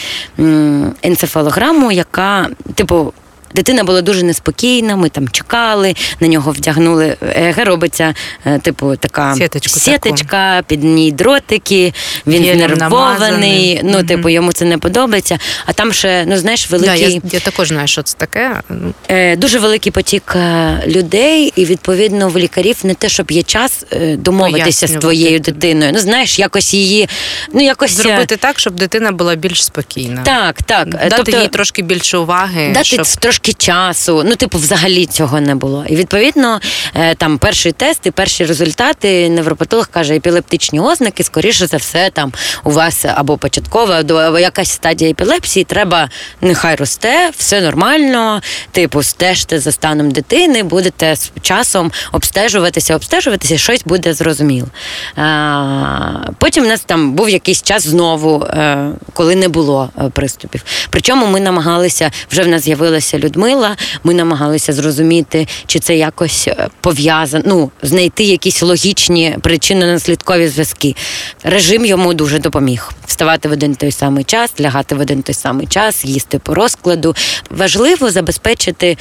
енцефалограму, 1.03 1.91
яка, 1.91 2.49
типу, 2.75 3.13
Дитина 3.53 3.83
була 3.83 4.01
дуже 4.01 4.23
неспокійна, 4.23 4.95
ми 4.95 5.09
там 5.09 5.29
чекали, 5.29 5.95
на 6.19 6.27
нього 6.27 6.51
вдягнули. 6.51 7.17
ЕГ 7.35 7.57
робиться, 7.67 8.13
е, 8.45 8.59
типу, 8.59 8.95
така 8.95 9.35
Сіточку 9.35 9.79
сіточка, 9.79 10.63
під 10.67 10.83
ній 10.83 11.11
дротики, 11.11 11.93
він 12.27 12.43
Гелем 12.43 12.57
знервований. 12.57 12.79
намазаний. 12.79 13.79
Ну, 13.83 13.97
Мгм. 13.97 14.05
типу, 14.07 14.29
йому 14.29 14.53
це 14.53 14.65
не 14.65 14.77
подобається. 14.77 15.39
А 15.65 15.73
там 15.73 15.93
ще, 15.93 16.25
ну 16.27 16.37
знаєш, 16.37 16.67
Да, 16.69 16.93
я, 16.95 17.21
я 17.31 17.39
також 17.39 17.67
знаю, 17.67 17.87
що 17.87 18.03
це 18.03 18.17
таке. 18.17 18.61
Ну, 18.69 18.93
Е, 19.09 19.35
Дуже 19.35 19.59
великий 19.59 19.91
потік 19.91 20.33
е, 20.35 20.83
людей, 20.87 21.53
і 21.55 21.65
відповідно 21.65 22.29
в 22.29 22.37
лікарів 22.37 22.75
не 22.83 22.93
те, 22.93 23.09
щоб 23.09 23.31
є 23.31 23.43
час 23.43 23.85
е, 23.93 24.15
домовитися 24.15 24.87
з 24.87 24.91
твоєю 24.91 25.39
дитиною. 25.39 25.91
Ну 25.93 25.99
знаєш, 25.99 26.39
якось 26.39 26.73
її, 26.73 27.09
ну 27.53 27.61
якось 27.63 27.91
Зробити 27.91 28.37
так, 28.37 28.59
щоб 28.59 28.73
дитина 28.73 29.11
була 29.11 29.35
більш 29.35 29.63
спокійна. 29.65 30.21
так, 30.23 30.63
так. 30.63 30.89
Дати 31.09 31.31
їй 31.31 31.47
трошки 31.47 31.81
більше 31.81 32.17
уваги. 32.17 32.71
Дати 32.73 32.85
щоб... 32.85 33.05
ц- 33.05 33.19
трошки 33.43 33.65
часу. 33.65 34.23
Ну, 34.25 34.35
типу, 34.35 34.57
взагалі 34.57 35.05
цього 35.05 35.41
не 35.41 35.55
було. 35.55 35.85
І 35.89 35.95
відповідно, 35.95 36.59
е, 36.95 37.15
там 37.15 37.37
перший 37.37 37.71
тест 37.71 38.05
і 38.05 38.11
перші 38.11 38.45
результати 38.45 39.29
невропатолог 39.29 39.89
каже, 39.89 40.15
епілептичні 40.15 40.79
ознаки, 40.79 41.23
скоріше 41.23 41.67
за 41.67 41.77
все, 41.77 42.09
там 42.09 42.33
у 42.63 42.71
вас 42.71 43.05
або 43.15 43.37
початкова, 43.37 43.99
або 43.99 44.39
якась 44.39 44.69
стадія 44.71 45.11
епілепсії, 45.11 45.63
треба 45.63 46.09
нехай 46.41 46.75
росте, 46.75 47.31
все 47.37 47.61
нормально. 47.61 48.41
Типу, 48.71 49.03
стежте 49.03 49.59
за 49.59 49.71
станом 49.71 50.11
дитини, 50.11 50.63
будете 50.63 51.15
з 51.15 51.31
часом 51.41 51.91
обстежуватися, 52.11 52.95
обстежуватися, 52.95 53.57
щось 53.57 53.83
буде 53.85 54.13
зрозуміло. 54.13 54.67
А, 55.15 56.31
потім 56.37 56.63
у 56.63 56.67
нас 56.67 56.81
там 56.81 57.11
був 57.13 57.29
якийсь 57.29 57.61
час 57.61 57.87
знову, 57.87 58.43
е, 58.43 58.89
коли 59.13 59.35
не 59.35 59.47
було 59.47 59.89
е, 59.97 60.09
приступів. 60.09 60.63
Причому 60.89 61.25
ми 61.25 61.39
намагалися, 61.39 62.11
вже 62.31 62.43
в 62.43 62.47
нас 62.47 62.63
з'явилася 62.63 63.19
Людмила, 63.33 63.77
ми 64.03 64.13
намагалися 64.13 64.73
зрозуміти, 64.73 65.47
чи 65.65 65.79
це 65.79 65.97
якось 65.97 66.47
е, 66.47 66.69
пов'язано, 66.81 67.43
ну, 67.47 67.71
знайти 67.81 68.23
якісь 68.23 68.61
логічні 68.61 69.35
причинно-наслідкові 69.41 70.47
зв'язки. 70.47 70.95
Режим 71.43 71.85
йому 71.85 72.13
дуже 72.13 72.39
допоміг. 72.39 72.91
Вставати 73.05 73.49
в 73.49 73.51
один 73.51 73.75
той 73.75 73.91
самий 73.91 74.23
час, 74.23 74.51
лягати 74.61 74.95
в 74.95 74.99
один 74.99 75.21
той 75.21 75.35
самий 75.35 75.67
час, 75.67 76.05
їсти 76.05 76.39
по 76.39 76.53
розкладу. 76.53 77.15
Важливо 77.49 78.11
забезпечити, 78.11 78.97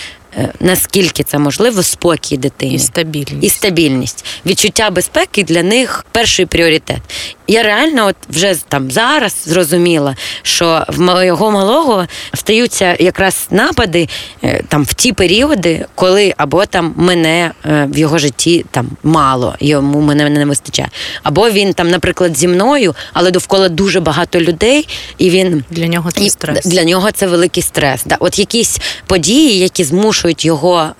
наскільки 0.60 1.22
це 1.22 1.38
можливо, 1.38 1.82
спокій 1.82 2.36
дитині 2.36 2.74
І 2.74 2.78
стабільність. 2.78 3.44
і 3.44 3.48
стабільність. 3.48 4.24
Відчуття 4.46 4.90
безпеки 4.90 5.44
для 5.44 5.62
них 5.62 6.04
перший 6.12 6.46
пріоритет. 6.46 7.00
Я 7.48 7.62
реально, 7.62 8.06
от 8.06 8.16
вже 8.28 8.54
там 8.68 8.90
зараз 8.90 9.36
зрозуміла, 9.44 10.16
що 10.42 10.84
в 10.88 11.00
моєго 11.00 11.50
малого 11.50 12.06
стаються 12.34 12.96
якраз 12.98 13.46
напади 13.50 14.08
е, 14.44 14.62
там 14.68 14.84
в 14.84 14.94
ті 14.94 15.12
періоди, 15.12 15.86
коли 15.94 16.34
або 16.36 16.66
там 16.66 16.94
мене 16.96 17.50
е, 17.66 17.88
в 17.90 17.98
його 17.98 18.18
житті 18.18 18.64
там 18.70 18.88
мало, 19.02 19.54
йому 19.60 20.00
мене 20.00 20.30
не 20.30 20.46
вистачає, 20.46 20.88
або 21.22 21.50
він 21.50 21.72
там, 21.72 21.90
наприклад, 21.90 22.36
зі 22.36 22.48
мною, 22.48 22.94
але 23.12 23.30
довкола 23.30 23.68
дуже 23.68 24.00
багато 24.00 24.40
людей, 24.40 24.88
і 25.18 25.30
він 25.30 25.64
Для 25.70 25.86
нього 25.86 26.10
це 26.10 26.24
і 26.24 26.30
стрес. 26.30 26.66
Для 26.66 26.84
нього 26.84 27.12
це 27.12 27.26
великий 27.26 27.62
стрес. 27.62 28.02
Да. 28.04 28.16
От 28.20 28.38
якісь 28.38 28.78
події, 29.06 29.58
які 29.58 29.84
змушують 29.84 30.21
його. 30.44 30.90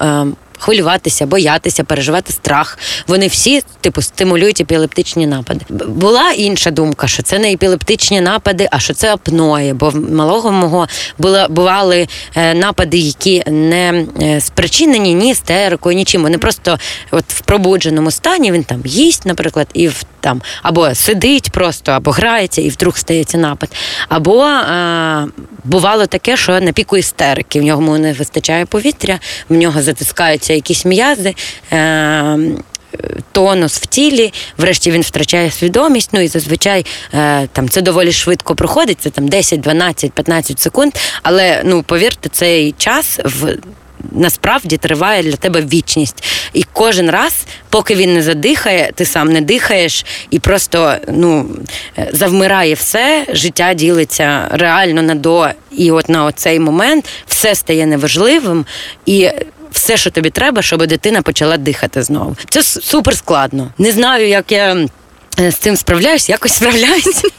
Хвилюватися, 0.63 1.27
боятися, 1.27 1.85
переживати 1.85 2.33
страх. 2.33 2.79
Вони 3.07 3.27
всі, 3.27 3.63
типу, 3.81 4.03
стимулюють 4.03 4.61
епілептичні 4.61 5.27
напади. 5.27 5.65
Була 5.89 6.31
інша 6.31 6.71
думка, 6.71 7.09
що 7.09 7.23
це 7.23 7.39
не 7.39 7.53
епілептичні 7.53 8.21
напади, 8.21 8.69
а 8.71 8.79
що 8.79 8.95
це 8.95 9.13
апної. 9.13 9.73
Бо 9.73 9.89
в 9.89 10.13
малого 10.13 10.53
мого 10.53 10.89
була, 11.19 11.49
бували 11.49 12.09
е, 12.35 12.55
напади, 12.55 12.99
які 12.99 13.43
не 13.47 14.07
е, 14.23 14.41
спричинені 14.41 15.15
ні 15.15 15.31
істерикою, 15.31 15.97
нічим. 15.97 16.23
Вони 16.23 16.39
просто 16.39 16.79
от 17.11 17.25
в 17.29 17.41
пробудженому 17.41 18.11
стані 18.11 18.53
він 18.53 18.65
там 18.65 18.83
їсть, 18.85 19.27
наприклад, 19.27 19.67
і 19.75 19.89
в 19.89 20.05
там 20.23 20.43
або 20.63 20.95
сидить 20.95 21.51
просто, 21.51 21.93
або 21.93 22.11
грається, 22.11 22.63
і 22.63 22.69
вдруг 22.69 22.99
стається 22.99 23.39
напад. 23.39 23.71
Або 24.09 24.45
е, 24.45 25.27
бувало 25.65 26.07
таке, 26.07 26.37
що 26.37 26.61
на 26.61 26.73
піку 26.73 26.97
істерики 26.97 27.61
в 27.61 27.63
нього 27.63 27.99
не 27.99 28.13
вистачає 28.13 28.67
повітря, 28.67 29.19
в 29.49 29.55
нього 29.55 29.83
затискаються 29.83 30.52
якісь 30.55 30.85
м'язи. 30.85 31.35
Е, 31.73 32.39
Тонус 33.33 33.79
в 33.79 33.87
тілі, 33.87 34.33
врешті 34.59 34.91
він 34.91 35.03
втрачає 35.03 35.51
свідомість. 35.51 36.11
Ну 36.13 36.21
і 36.21 36.29
зазвичай 36.29 36.87
е, 37.15 37.47
там 37.47 37.69
це 37.69 37.83
доволі 37.83 38.13
швидко 38.13 38.55
проходить. 38.55 39.01
Це 39.01 39.11
там 39.11 39.29
10, 39.29 39.61
12, 39.61 40.13
15 40.13 40.61
секунд. 40.61 40.93
Але 41.23 41.63
ну 41.65 41.83
повірте, 41.83 42.29
цей 42.29 42.75
час 42.79 43.21
в 43.25 43.57
насправді 44.13 44.77
триває 44.77 45.23
для 45.23 45.37
тебе 45.37 45.61
вічність. 45.61 46.25
І 46.53 46.65
кожен 46.73 47.11
раз, 47.11 47.47
поки 47.69 47.95
він 47.95 48.15
не 48.15 48.23
задихає, 48.23 48.93
ти 48.95 49.05
сам 49.05 49.33
не 49.33 49.41
дихаєш, 49.41 50.05
і 50.31 50.39
просто 50.39 50.97
ну, 51.09 51.51
е, 51.99 52.09
завмирає 52.13 52.75
все, 52.75 53.27
життя 53.33 53.75
ділиться 53.75 54.49
реально 54.51 55.03
на 55.03 55.15
до. 55.15 55.49
І 55.71 55.91
от 55.91 56.09
на 56.09 56.25
оцей 56.25 56.59
момент 56.59 57.09
все 57.27 57.55
стає 57.55 57.87
неважливим. 57.87 58.67
І 59.07 59.31
все, 59.73 59.97
що 59.97 60.11
тобі 60.11 60.31
треба, 60.31 60.63
щоб 60.63 60.87
дитина 60.87 61.23
почала 61.23 61.57
дихати 61.57 62.03
знову. 62.03 62.37
Це 62.49 62.63
супер 62.63 63.17
складно. 63.17 63.71
Не 63.79 63.93
знаю, 63.93 64.29
як 64.29 64.53
я 64.53 64.87
е, 65.41 65.51
з 65.51 65.57
цим 65.57 65.77
справляюсь, 65.77 66.29
якось 66.29 66.53
справляюсь. 66.53 67.25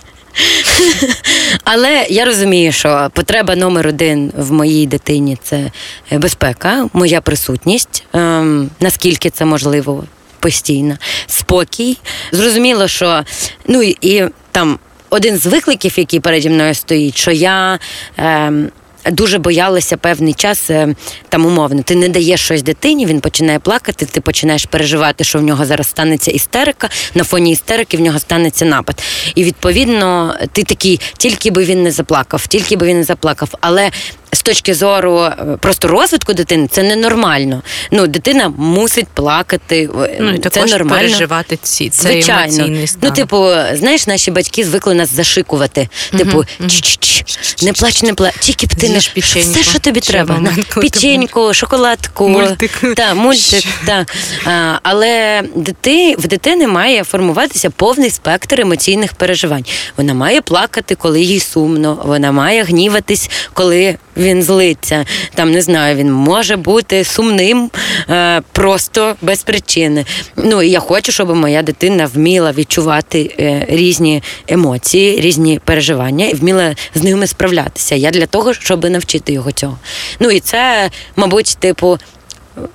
Але 1.63 2.05
я 2.09 2.25
розумію, 2.25 2.71
що 2.71 3.11
потреба 3.13 3.55
номер 3.55 3.87
один 3.87 4.31
в 4.37 4.51
моїй 4.51 4.87
дитині 4.87 5.37
це 5.43 5.71
безпека, 6.11 6.89
моя 6.93 7.21
присутність, 7.21 8.05
ем, 8.13 8.69
наскільки 8.79 9.29
це 9.29 9.45
можливо 9.45 10.03
постійно, 10.39 10.97
спокій. 11.27 11.97
Зрозуміло, 12.31 12.87
що 12.87 13.23
ну 13.67 13.81
і 14.01 14.23
там 14.51 14.79
один 15.09 15.37
з 15.37 15.45
викликів, 15.45 15.93
який 15.99 16.19
переді 16.19 16.49
мною 16.49 16.73
стоїть, 16.75 17.17
що 17.17 17.31
я. 17.31 17.79
Ем, 18.17 18.69
Дуже 19.11 19.37
боялися 19.37 19.97
певний 19.97 20.33
час, 20.33 20.69
е, 20.69 20.95
там 21.29 21.45
умовно, 21.45 21.83
ти 21.83 21.95
не 21.95 22.09
даєш 22.09 22.41
щось 22.41 22.63
дитині, 22.63 23.05
він 23.05 23.19
починає 23.21 23.59
плакати, 23.59 24.05
ти 24.05 24.21
починаєш 24.21 24.65
переживати, 24.65 25.23
що 25.23 25.39
в 25.39 25.43
нього 25.43 25.65
зараз 25.65 25.87
станеться 25.87 26.31
істерика. 26.31 26.89
На 27.15 27.23
фоні 27.23 27.51
істерики 27.51 27.97
в 27.97 27.99
нього 27.99 28.19
станеться 28.19 28.65
напад. 28.65 29.01
І 29.35 29.43
відповідно, 29.43 30.35
ти 30.51 30.63
такий, 30.63 31.01
тільки 31.17 31.51
би 31.51 31.63
він 31.63 31.83
не 31.83 31.91
заплакав, 31.91 32.47
тільки 32.47 32.75
би 32.75 32.87
він 32.87 32.97
не 32.97 33.03
заплакав. 33.03 33.49
Але 33.61 33.91
з 34.33 34.41
точки 34.41 34.73
зору 34.73 35.19
е, 35.21 35.35
просто 35.59 35.87
розвитку 35.87 36.33
дитини, 36.33 36.67
це 36.71 36.83
ненормально. 36.83 37.61
Ну, 37.91 38.07
дитина 38.07 38.49
мусить 38.57 39.07
плакати. 39.13 39.89
е, 40.03 40.17
Ну, 40.19 40.31
і 40.33 40.39
це 40.39 40.65
нормально. 40.65 41.01
переживати 41.07 41.57
ці 41.61 41.89
цей 41.89 42.11
Звичайно. 42.13 42.41
емоційний 42.55 42.87
стан. 42.87 42.99
Ну, 43.03 43.11
типу, 43.11 43.49
знаєш, 43.73 44.07
наші 44.07 44.31
батьки 44.31 44.63
звикли 44.65 44.93
нас 44.93 45.13
зашикувати. 45.15 45.87
Типу, 46.17 46.43
«Ч-ч-ч, 46.67 47.25
не 47.65 47.73
плач, 47.73 48.03
не 48.03 48.13
плач, 48.13 48.33
тільки 48.39 48.65
б 48.65 48.75
ти 48.75 48.89
не 48.89 48.97
все, 48.99 49.63
що 49.63 49.79
тобі 49.79 49.99
треба. 49.99 50.41
Печеньку, 50.75 51.53
шоколадку, 51.53 52.29
Мультик. 52.29 52.81
Та, 52.95 53.13
мультик, 53.13 53.63
та. 53.85 54.05
А, 54.45 54.79
але 54.83 55.41
дити, 55.55 56.15
в 56.19 56.27
дитини 56.27 56.67
має 56.67 57.03
формуватися 57.03 57.69
повний 57.69 58.09
спектр 58.09 58.61
емоційних 58.61 59.13
переживань. 59.13 59.65
Вона 59.97 60.13
має 60.13 60.41
плакати, 60.41 60.95
коли 60.95 61.21
їй 61.21 61.39
сумно, 61.39 62.01
вона 62.05 62.31
має 62.31 62.63
гніватись, 62.63 63.29
коли 63.53 63.97
він 64.23 64.43
злиться. 64.43 65.05
Там 65.35 65.51
не 65.51 65.61
знаю, 65.61 65.95
він 65.95 66.11
може 66.11 66.55
бути 66.55 67.03
сумним 67.03 67.71
е, 68.09 68.41
просто 68.51 69.15
без 69.21 69.43
причини. 69.43 70.05
Ну 70.35 70.61
і 70.61 70.69
я 70.69 70.79
хочу, 70.79 71.11
щоб 71.11 71.35
моя 71.35 71.61
дитина 71.61 72.09
вміла 72.13 72.51
відчувати 72.51 73.35
е, 73.39 73.65
різні 73.69 74.23
емоції, 74.47 75.21
різні 75.21 75.59
переживання 75.65 76.25
і 76.25 76.33
вміла 76.33 76.75
з 76.95 77.03
ними 77.03 77.27
справлятися. 77.27 77.95
Я 77.95 78.11
для 78.11 78.25
того, 78.25 78.53
щоб 78.53 78.89
навчити 78.89 79.33
його 79.33 79.51
цього. 79.51 79.77
Ну 80.19 80.31
і 80.31 80.39
це, 80.39 80.89
мабуть, 81.15 81.57
типу. 81.59 81.99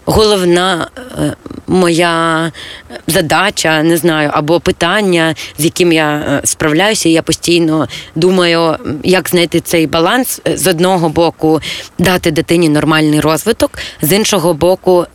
Головна 0.04 0.88
е, 1.18 1.34
моя 1.66 2.52
задача, 3.06 3.82
не 3.82 3.96
знаю, 3.96 4.30
або 4.32 4.60
питання, 4.60 5.34
з 5.58 5.64
яким 5.64 5.92
я 5.92 6.16
е, 6.16 6.40
справляюся. 6.44 7.08
Я 7.08 7.22
постійно 7.22 7.88
думаю, 8.14 8.76
як 9.04 9.28
знайти 9.28 9.60
цей 9.60 9.86
баланс 9.86 10.38
Е, 10.46 10.56
з 10.56 10.66
одного 10.66 11.08
боку, 11.08 11.60
дати 11.98 12.30
дитині 12.30 12.68
нормальний 12.68 13.20
розвиток, 13.20 13.78
з 14.02 14.12
іншого 14.12 14.54
боку, 14.54 15.06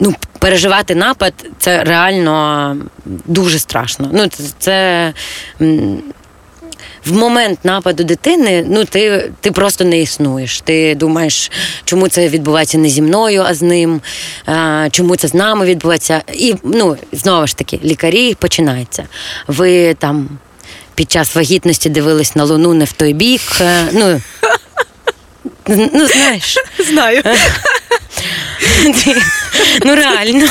ну, 0.00 0.14
переживати 0.38 0.94
напад 0.94 1.32
це 1.58 1.84
реально 1.84 2.76
дуже 3.04 3.58
страшно. 3.58 4.10
Ну, 4.12 4.26
це, 4.58 5.12
в 7.06 7.12
момент 7.12 7.58
нападу 7.64 8.04
дитини, 8.04 8.64
ну 8.68 8.84
ти, 8.84 9.30
ти 9.40 9.52
просто 9.52 9.84
не 9.84 10.00
існуєш. 10.00 10.60
Ти 10.60 10.94
думаєш, 10.94 11.50
чому 11.84 12.08
це 12.08 12.28
відбувається 12.28 12.78
не 12.78 12.88
зі 12.88 13.02
мною, 13.02 13.44
а 13.46 13.54
з 13.54 13.62
ним, 13.62 14.00
а, 14.46 14.88
чому 14.90 15.16
це 15.16 15.28
з 15.28 15.34
нами 15.34 15.66
відбувається. 15.66 16.22
І 16.32 16.54
ну, 16.64 16.96
знову 17.12 17.46
ж 17.46 17.56
таки, 17.56 17.80
лікарі 17.84 18.34
починається. 18.34 19.04
Ви 19.46 19.94
там 19.94 20.28
під 20.94 21.10
час 21.12 21.34
вагітності 21.34 21.90
дивились 21.90 22.36
на 22.36 22.44
луну 22.44 22.74
не 22.74 22.84
в 22.84 22.92
той 22.92 23.12
бік. 23.12 23.40
е, 23.60 23.84
Ну, 23.92 24.20
ну 25.92 26.06
знаєш. 26.06 26.56
Знаю. 26.88 27.22
Ну 29.84 29.94
реально. 29.94 30.46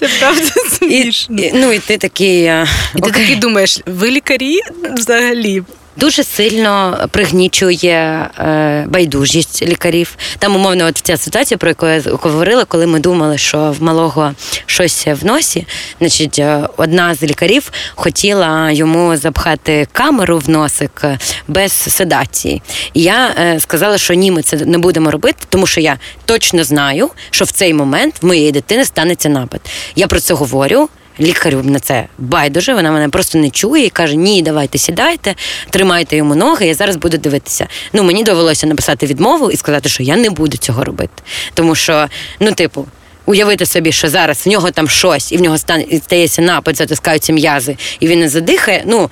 Це 0.00 0.08
правда 0.20 0.42
І, 0.82 1.10
і, 1.42 1.52
ну 1.54 1.72
і 1.72 1.78
ти 1.78 1.98
такий. 1.98 2.42
е, 2.44 2.66
І 2.96 3.00
ти 3.00 3.10
такий 3.10 3.36
думаєш, 3.36 3.80
ви 3.86 4.10
лікарі 4.10 4.58
взагалі? 4.96 5.62
Дуже 5.96 6.24
сильно 6.24 6.98
пригнічує 7.10 8.28
е, 8.38 8.84
байдужість 8.88 9.62
лікарів. 9.62 10.16
Там, 10.38 10.56
умовно, 10.56 10.86
от 10.86 10.98
ця 10.98 11.16
ситуація, 11.16 11.58
про 11.58 11.68
яку 11.68 11.86
я 11.86 12.02
говорила, 12.06 12.64
коли 12.64 12.86
ми 12.86 13.00
думали, 13.00 13.38
що 13.38 13.74
в 13.78 13.82
малого 13.82 14.34
щось 14.66 15.06
в 15.06 15.26
носі, 15.26 15.66
значить, 15.98 16.38
е, 16.38 16.68
одна 16.76 17.14
з 17.14 17.22
лікарів 17.22 17.72
хотіла 17.94 18.70
йому 18.70 19.16
запхати 19.16 19.88
камеру 19.92 20.38
в 20.38 20.50
носик 20.50 21.00
е, 21.04 21.18
без 21.48 21.72
седації. 21.72 22.62
І 22.94 23.02
я 23.02 23.34
сказала, 23.58 23.98
що 23.98 24.14
ні, 24.14 24.30
ми 24.30 24.42
це 24.42 24.56
не 24.56 24.78
будемо 24.78 25.10
робити, 25.10 25.38
тому 25.48 25.66
що 25.66 25.80
я 25.80 25.98
точно 26.24 26.64
знаю, 26.64 27.10
що 27.30 27.44
в 27.44 27.50
цей 27.50 27.74
момент 27.74 28.14
в 28.22 28.26
моєї 28.26 28.52
дитини 28.52 28.84
станеться 28.84 29.28
напад. 29.28 29.60
Я 29.96 30.06
про 30.06 30.20
це 30.20 30.34
говорю. 30.34 30.88
Лікарю 31.20 31.62
на 31.62 31.80
це 31.80 32.06
байдуже, 32.18 32.74
вона 32.74 32.92
мене 32.92 33.08
просто 33.08 33.38
не 33.38 33.50
чує 33.50 33.84
і 33.84 33.90
каже: 33.90 34.16
Ні, 34.16 34.42
давайте 34.42 34.78
сідайте, 34.78 35.34
тримайте 35.70 36.16
йому 36.16 36.34
ноги, 36.34 36.66
я 36.66 36.74
зараз 36.74 36.96
буду 36.96 37.18
дивитися. 37.18 37.66
Ну 37.92 38.02
мені 38.02 38.22
довелося 38.22 38.66
написати 38.66 39.06
відмову 39.06 39.50
і 39.50 39.56
сказати, 39.56 39.88
що 39.88 40.02
я 40.02 40.16
не 40.16 40.30
буду 40.30 40.56
цього 40.56 40.84
робити. 40.84 41.22
Тому 41.54 41.74
що, 41.74 42.08
ну, 42.40 42.52
типу. 42.52 42.86
Уявити 43.28 43.66
собі, 43.66 43.92
що 43.92 44.08
зараз 44.08 44.46
в 44.46 44.48
нього 44.48 44.70
там 44.70 44.88
щось, 44.88 45.32
і 45.32 45.36
в 45.36 45.40
нього 45.40 45.58
стається 45.58 46.42
напад, 46.42 46.76
затискаються 46.76 47.32
м'язи, 47.32 47.76
і 48.00 48.08
він 48.08 48.20
не 48.20 48.28
задихає. 48.28 48.82
Ну 48.86 49.10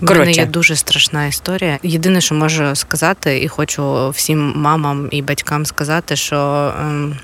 У 0.00 0.04
мене 0.04 0.32
є 0.32 0.46
дуже 0.46 0.76
страшна 0.76 1.26
історія. 1.26 1.78
Єдине, 1.82 2.20
що 2.20 2.34
можу 2.34 2.76
сказати, 2.76 3.42
і 3.42 3.48
хочу 3.48 4.10
всім 4.10 4.52
мамам 4.56 5.08
і 5.10 5.22
батькам 5.22 5.66
сказати, 5.66 6.16
що. 6.16 6.72
ем, 6.80 7.16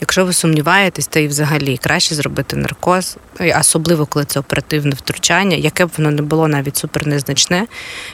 Якщо 0.00 0.24
ви 0.24 0.32
сумніваєтесь, 0.32 1.06
то 1.06 1.20
і 1.20 1.28
взагалі 1.28 1.76
краще 1.76 2.14
зробити 2.14 2.56
наркоз, 2.56 3.16
особливо 3.60 4.06
коли 4.06 4.24
це 4.24 4.40
оперативне 4.40 4.90
втручання, 4.90 5.56
яке 5.56 5.86
б 5.86 5.90
воно 5.98 6.10
не 6.10 6.22
було 6.22 6.48
навіть 6.48 6.76
супер 6.76 7.06
незначне. 7.06 7.66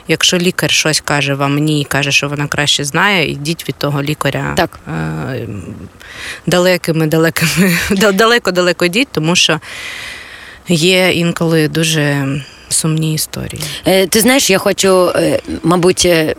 Якщо 0.07 0.37
лікар 0.37 0.71
щось 0.71 1.01
каже 1.01 1.33
вам 1.33 1.57
ні 1.57 1.81
і 1.81 1.85
каже, 1.85 2.11
що 2.11 2.29
вона 2.29 2.47
краще 2.47 2.83
знає, 2.83 3.31
йдіть 3.31 3.69
від 3.69 3.75
того 3.75 4.03
лікаря 4.03 4.53
Так. 4.57 4.79
е, 4.87 5.47
далекими, 6.45 7.07
далекими, 7.07 7.77
далеко-далеко 8.13 8.85
йдіть, 8.85 9.07
тому 9.11 9.35
що 9.35 9.59
є 10.67 11.11
інколи 11.11 11.67
дуже 11.67 12.27
сумні 12.69 13.13
історії. 13.13 13.61
Е, 13.85 14.07
Ти 14.07 14.19
знаєш, 14.21 14.49
я 14.49 14.57
хочу, 14.57 15.11
е, 15.15 15.39
мабуть, 15.63 16.05
е, 16.05 16.35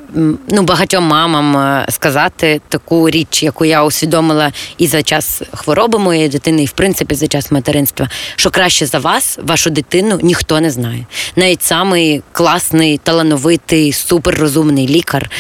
ну 0.49 0.63
багатьом 0.63 1.05
мамам 1.05 1.83
сказати 1.89 2.61
таку 2.69 3.11
річ, 3.11 3.43
яку 3.43 3.65
я 3.65 3.85
усвідомила 3.85 4.53
і 4.79 4.87
за 4.87 5.03
час 5.03 5.43
хвороби 5.55 5.99
моєї 5.99 6.29
дитини, 6.29 6.63
і 6.63 6.67
в 6.67 6.73
принципі 6.73 7.15
за 7.15 7.27
час 7.27 7.51
материнства, 7.51 8.09
що 8.37 8.51
краще 8.51 8.87
за 8.87 8.99
вас, 8.99 9.39
вашу 9.43 9.71
дитину, 9.71 10.19
ніхто 10.23 10.61
не 10.61 10.71
знає. 10.71 11.07
Навіть 11.37 11.63
самий 11.63 12.23
класний, 12.33 12.99
талановитий, 12.99 13.93
суперрозумний 13.93 14.89
лікар. 14.89 15.31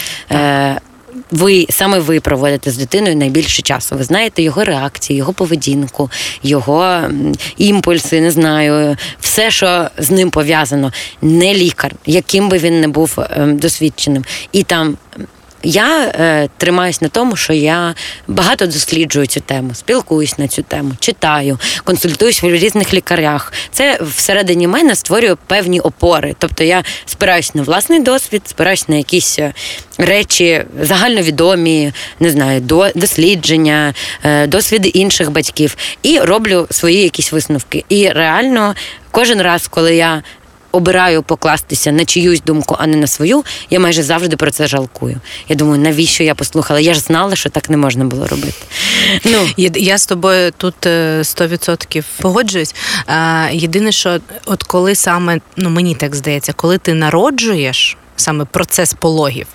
Ви 1.30 1.66
саме 1.70 1.98
ви 1.98 2.20
проводите 2.20 2.70
з 2.70 2.76
дитиною 2.76 3.16
найбільше 3.16 3.62
часу. 3.62 3.96
Ви 3.96 4.04
знаєте 4.04 4.42
його 4.42 4.64
реакції, 4.64 5.16
його 5.16 5.32
поведінку, 5.32 6.10
його 6.42 7.02
імпульси, 7.56 8.20
не 8.20 8.30
знаю, 8.30 8.96
все, 9.20 9.50
що 9.50 9.88
з 9.98 10.10
ним 10.10 10.30
пов'язано. 10.30 10.92
Не 11.22 11.54
лікар, 11.54 11.94
яким 12.06 12.48
би 12.48 12.58
він 12.58 12.80
не 12.80 12.88
був 12.88 13.18
ем, 13.30 13.58
досвідченим. 13.58 14.24
І 14.52 14.62
там 14.62 14.96
я 15.62 16.04
е, 16.04 16.48
тримаюсь 16.56 17.00
на 17.00 17.08
тому, 17.08 17.36
що 17.36 17.52
я 17.52 17.94
багато 18.28 18.66
досліджую 18.66 19.26
цю 19.26 19.40
тему, 19.40 19.74
спілкуюсь 19.74 20.38
на 20.38 20.48
цю 20.48 20.62
тему, 20.62 20.92
читаю, 21.00 21.58
консультуюсь 21.84 22.42
в 22.42 22.46
різних 22.46 22.94
лікарях. 22.94 23.52
Це 23.70 23.98
всередині 24.02 24.66
мене 24.66 24.94
створює 24.94 25.36
певні 25.46 25.80
опори. 25.80 26.34
Тобто 26.38 26.64
я 26.64 26.84
спираюсь 27.06 27.54
на 27.54 27.62
власний 27.62 28.00
досвід, 28.02 28.42
спираюсь 28.44 28.88
на 28.88 28.96
якісь 28.96 29.38
е, 29.38 29.52
речі 29.98 30.64
загальновідомі, 30.80 31.92
не 32.20 32.30
знаю, 32.30 32.60
до, 32.60 32.88
дослідження, 32.94 33.94
е, 34.24 34.46
досвіди 34.46 34.88
інших 34.88 35.30
батьків 35.30 35.76
і 36.02 36.18
роблю 36.18 36.66
свої 36.70 37.02
якісь 37.02 37.32
висновки. 37.32 37.84
І 37.88 38.08
реально 38.08 38.74
кожен 39.10 39.42
раз, 39.42 39.68
коли 39.68 39.96
я 39.96 40.22
обираю 40.72 41.22
покластися 41.22 41.92
на 41.92 42.04
чиюсь 42.04 42.40
думку, 42.40 42.76
а 42.78 42.86
не 42.86 42.96
на 42.96 43.06
свою, 43.06 43.44
я 43.70 43.80
майже 43.80 44.02
завжди 44.02 44.36
про 44.36 44.50
це 44.50 44.66
жалкую. 44.66 45.20
Я 45.48 45.56
думаю, 45.56 45.80
навіщо 45.80 46.24
я 46.24 46.34
послухала? 46.34 46.80
Я 46.80 46.94
ж 46.94 47.00
знала, 47.00 47.36
що 47.36 47.50
так 47.50 47.70
не 47.70 47.76
можна 47.76 48.04
було 48.04 48.26
робити. 48.26 48.66
Ну, 49.24 49.48
Я, 49.56 49.98
з 49.98 50.06
тобою 50.06 50.52
тут 50.56 50.74
сто 51.22 51.44
100% 51.44 52.04
погоджуюсь. 52.20 52.74
Е, 53.08 53.48
Єдине, 53.52 53.92
що 53.92 54.20
от 54.46 54.62
коли 54.62 54.94
саме, 54.94 55.40
ну 55.56 55.70
мені 55.70 55.94
так 55.94 56.16
здається, 56.16 56.52
коли 56.52 56.78
ти 56.78 56.94
народжуєш. 56.94 57.96
Саме 58.20 58.44
процес 58.44 58.94
пологів, 58.94 59.46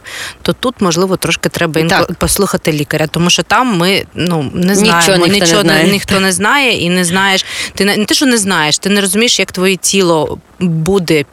то 0.41 0.53
тут 0.53 0.75
можливо 0.79 1.17
трошки 1.17 1.49
треба 1.49 1.81
інколи 1.81 2.07
послухати 2.17 2.71
лікаря, 2.71 3.07
тому 3.07 3.29
що 3.29 3.43
там 3.43 3.77
ми 3.77 4.05
ну 4.15 4.51
не 4.53 4.75
Нічого 4.75 5.17
ніхто, 5.17 5.27
ніхто 5.27 5.55
не 5.55 5.61
знає. 5.63 5.91
ніхто 5.91 6.19
не 6.19 6.31
знає 6.31 6.77
і 6.77 6.89
не 6.89 7.03
знаєш. 7.05 7.45
Ти 7.75 7.85
не, 7.85 7.97
не 7.97 8.05
те, 8.05 8.13
що 8.15 8.25
не 8.25 8.37
знаєш, 8.37 8.77
ти 8.77 8.89
не 8.89 9.01
розумієш, 9.01 9.39
як 9.39 9.51
твоє 9.51 9.75
тіло 9.75 10.37
буде, 10.59 11.25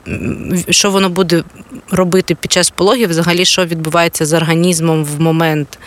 що 0.71 0.91
воно 0.91 1.09
буде 1.09 1.45
робити 1.91 2.35
під 2.35 2.53
час 2.53 2.71
пологів, 2.71 3.09
взагалі, 3.09 3.45
що 3.45 3.65
відбувається 3.65 4.27
з 4.27 4.33
організмом 4.33 5.05
в 5.05 5.21
момент 5.21 5.79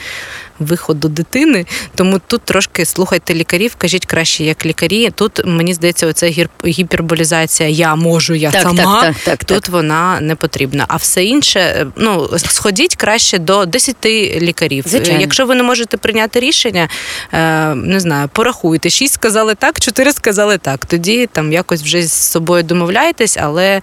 виходу 0.59 1.07
дитини. 1.07 1.65
Тому 1.95 2.21
тут 2.27 2.41
трошки 2.41 2.85
слухайте 2.85 3.33
лікарів, 3.33 3.75
кажіть 3.77 4.05
краще, 4.05 4.43
як 4.43 4.65
лікарі. 4.65 5.09
Тут 5.15 5.41
мені 5.45 5.73
здається, 5.73 6.07
оця 6.07 6.45
гіперболізація 6.65 7.69
я 7.69 7.95
можу, 7.95 8.33
я 8.33 8.51
Так, 8.51 8.61
сама. 8.61 9.01
так, 9.01 9.15
так, 9.15 9.23
так, 9.23 9.45
тут 9.45 9.61
так. 9.63 9.69
вона 9.69 10.19
не 10.21 10.35
потрібна. 10.35 10.85
А 10.87 10.95
все 10.95 11.23
інше, 11.23 11.87
ну 11.95 12.29
сходіть 12.37 12.95
краще 12.95 13.37
до 13.37 13.65
10 13.65 13.95
лікарів. 14.41 14.83
Звичайно. 14.87 15.21
Якщо 15.21 15.45
ви 15.45 15.55
не 15.55 15.63
можете 15.63 15.97
прийняти 15.97 16.39
рішення, 16.39 16.89
е, 17.33 17.75
не 17.75 17.99
знаю, 17.99 18.29
порахуйте. 18.33 18.89
Шість 18.89 19.13
сказали 19.13 19.55
так, 19.55 19.79
чотири 19.79 20.13
сказали 20.13 20.57
так. 20.57 20.85
Тоді 20.85 21.29
там 21.31 21.53
якось 21.53 21.81
вже 21.81 22.03
з 22.03 22.13
собою 22.13 22.63
домовляєтесь, 22.63 23.37
але 23.41 23.65
е, 23.65 23.81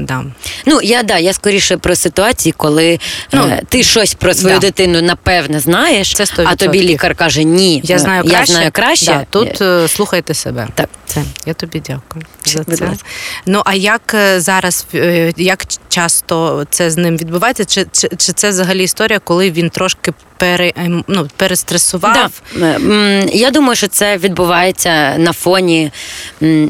да. 0.00 0.24
ну 0.66 0.80
я 0.82 1.02
да, 1.02 1.18
я 1.18 1.32
скоріше 1.32 1.76
про 1.76 1.96
ситуації, 1.96 2.54
коли 2.56 2.98
Ну, 3.32 3.42
е, 3.46 3.62
ти 3.68 3.82
щось 3.82 4.14
про 4.14 4.34
свою 4.34 4.54
да. 4.54 4.60
дитину 4.60 5.02
напевне 5.02 5.57
знаєш, 5.58 6.14
Це 6.14 6.24
100%. 6.24 6.44
а 6.46 6.56
тобі 6.56 6.82
лікар 6.82 7.14
каже 7.14 7.44
ні. 7.44 7.80
Я 7.84 7.96
е, 7.96 7.98
знаю 7.98 8.22
я 8.24 8.30
краще. 8.30 8.52
знаю 8.52 8.70
краще. 8.72 9.06
Да, 9.06 9.26
тут 9.30 9.60
е, 9.60 9.88
слухайте 9.88 10.34
себе. 10.34 10.68
Так. 10.74 10.88
Це 11.06 11.22
я 11.46 11.54
тобі 11.54 11.82
дякую 11.86 12.24
за 12.44 12.58
Будь 12.62 12.78
це. 12.78 12.84
ласка. 12.84 13.06
Ну 13.46 13.62
а 13.64 13.74
як 13.74 14.14
е, 14.14 14.40
зараз, 14.40 14.86
е, 14.94 15.32
як 15.36 15.64
часто 15.88 16.66
це 16.70 16.90
з 16.90 16.96
ним 16.96 17.16
відбувається? 17.16 17.64
Чи, 17.64 17.86
чи, 17.92 18.08
чи 18.16 18.32
це 18.32 18.50
взагалі 18.50 18.82
історія, 18.84 19.18
коли 19.18 19.50
він 19.50 19.70
трошки 19.70 20.12
пере, 20.36 20.72
ем, 20.76 21.04
ну, 21.08 21.28
перестресував? 21.36 22.30
Да. 22.58 22.78
Я 23.32 23.50
думаю, 23.50 23.76
що 23.76 23.88
це 23.88 24.16
відбувається 24.16 25.14
на 25.18 25.32
фоні 25.32 25.90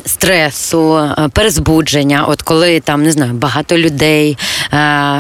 стресу, 0.07 1.11
перезбудження. 1.33 2.25
От 2.29 2.43
коли 2.43 2.81
там 2.81 3.03
не 3.03 3.13
знаю, 3.13 3.33
багато 3.33 3.79
людей. 3.79 4.39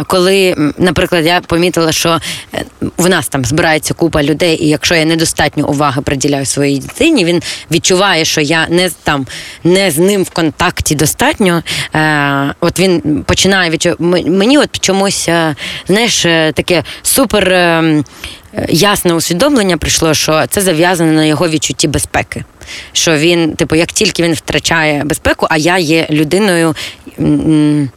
Коли, 0.06 0.72
наприклад, 0.78 1.26
я 1.26 1.40
помітила, 1.40 1.92
що 1.92 2.20
в 2.96 3.08
нас 3.08 3.28
там 3.28 3.44
збирається 3.58 3.94
купа 3.94 4.22
людей, 4.22 4.64
і 4.64 4.68
якщо 4.68 4.94
я 4.94 5.04
недостатньо 5.04 5.68
уваги 5.68 6.02
приділяю 6.02 6.46
своїй 6.46 6.78
дитині, 6.78 7.24
він 7.24 7.42
відчуває, 7.70 8.24
що 8.24 8.40
я 8.40 8.66
не 8.68 8.90
там 9.02 9.26
не 9.64 9.90
з 9.90 9.98
ним 9.98 10.22
в 10.22 10.30
контакті 10.30 10.94
достатньо. 10.94 11.62
Е, 11.94 12.54
От 12.60 12.80
він 12.80 13.24
починає 13.26 13.70
відчувати. 13.70 14.02
Мені 14.30 14.58
от 14.58 14.80
чомусь, 14.80 15.28
е, 15.28 15.54
знаєш, 15.88 16.24
е, 16.26 16.52
таке 16.52 16.84
супер. 17.02 17.48
е, 17.52 18.04
Ясне 18.68 19.14
усвідомлення 19.14 19.76
прийшло, 19.76 20.14
що 20.14 20.46
це 20.46 20.60
зав'язано 20.60 21.12
на 21.12 21.24
його 21.24 21.48
відчутті 21.48 21.88
безпеки. 21.88 22.44
Що 22.92 23.16
він, 23.16 23.52
типу, 23.54 23.76
як 23.76 23.92
тільки 23.92 24.22
він 24.22 24.32
втрачає 24.34 25.04
безпеку, 25.04 25.46
а 25.50 25.56
я 25.56 25.78
є 25.78 26.06
людиною, 26.10 26.74
м, 27.18 27.26
м, 27.26 27.90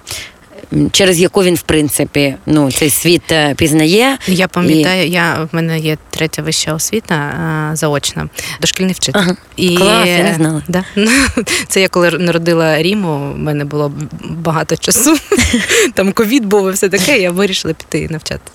через 0.91 1.19
яку 1.19 1.43
він, 1.43 1.55
в 1.55 1.61
принципі, 1.61 2.35
ну, 2.45 2.71
цей 2.71 2.89
світ 2.89 3.31
е, 3.31 3.55
пізнає. 3.55 4.17
Я 4.27 4.47
пам'ятаю, 4.47 5.07
я 5.07 5.47
в 5.51 5.55
мене 5.55 5.79
є 5.79 5.97
третя 6.09 6.41
вища 6.41 6.73
освіта 6.73 7.71
заочна, 7.73 8.29
дошкільний 8.61 8.93
вчитель. 8.93 9.19
Ага. 9.19 9.35
І, 9.55 9.77
Клас, 9.77 10.07
я 10.07 10.23
не 10.23 10.33
знала. 10.33 10.63
Да. 10.67 10.83
Це 11.67 11.81
я 11.81 11.87
коли 11.87 12.11
народила 12.11 12.81
Ріму, 12.81 13.33
в 13.33 13.37
мене 13.37 13.65
було 13.65 13.93
багато 14.29 14.77
часу. 14.77 15.17
Там 15.93 16.11
ковід 16.11 16.45
був 16.45 16.69
і 16.69 16.71
все 16.71 16.89
таке, 16.89 17.19
я 17.19 17.31
вирішила 17.31 17.73
піти 17.73 18.07
навчатися. 18.09 18.51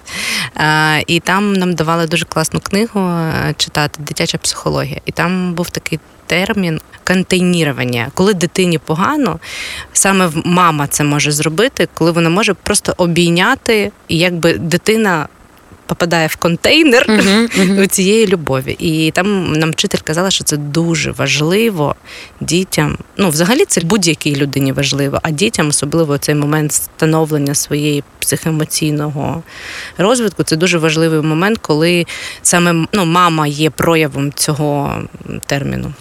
І 1.07 1.21
там 1.21 1.53
нам 1.53 1.75
давали 1.75 2.07
дуже 2.07 2.25
класну 2.25 2.61
книгу 2.61 3.01
е, 3.01 3.55
читати 3.57 4.01
Дитяча 4.03 4.39
психологія. 4.39 5.01
І 5.07 5.13
там 5.13 5.55
був 5.55 5.71
такий 5.71 5.99
термін 6.27 6.81
контейнірування. 7.05 8.11
Коли 8.15 8.35
дитині 8.35 8.79
погано, 8.79 9.39
саме 9.93 10.31
мама 10.45 10.87
це 10.87 11.05
може 11.05 11.33
зробити, 11.33 11.89
коли 11.95 12.11
вона 12.11 12.31
може 12.31 12.55
просто 12.55 12.95
обійняти, 12.97 13.93
і 14.09 14.19
якби 14.19 14.59
дитина 14.59 15.29
попадає 15.87 16.27
в 16.27 16.37
контейнер 16.37 17.07
Мгм, 17.09 17.49
мгм. 17.57 17.89
цієї 17.89 18.27
любові. 18.27 18.77
І 18.79 19.11
там 19.11 19.53
нам 19.53 19.71
вчитель 19.71 19.99
казала, 20.05 20.31
що 20.31 20.45
це 20.45 20.57
дуже 20.57 21.11
важливо 21.11 21.95
дітям. 22.41 22.99
Ну, 23.17 23.29
взагалі, 23.29 23.65
це 23.65 23.81
будь-якій 23.81 24.37
людині 24.37 24.73
важливо, 24.73 25.19
а 25.23 25.31
дітям, 25.31 25.69
особливо 25.69 26.19
цей 26.19 26.35
момент 26.35 26.73
становлення 26.73 27.55
своєї 27.55 28.05
психоемоційного 28.19 29.43
розвитку, 29.99 30.43
це 30.43 30.57
дуже 30.57 30.79
важливий 30.79 31.21
момент, 31.21 31.59
коли 31.59 32.07
саме 32.43 32.87
ну, 32.93 33.05
мама 33.05 33.47
є 33.47 33.71
проявом 33.71 34.33
цього 34.33 35.03
терміну. 35.47 35.93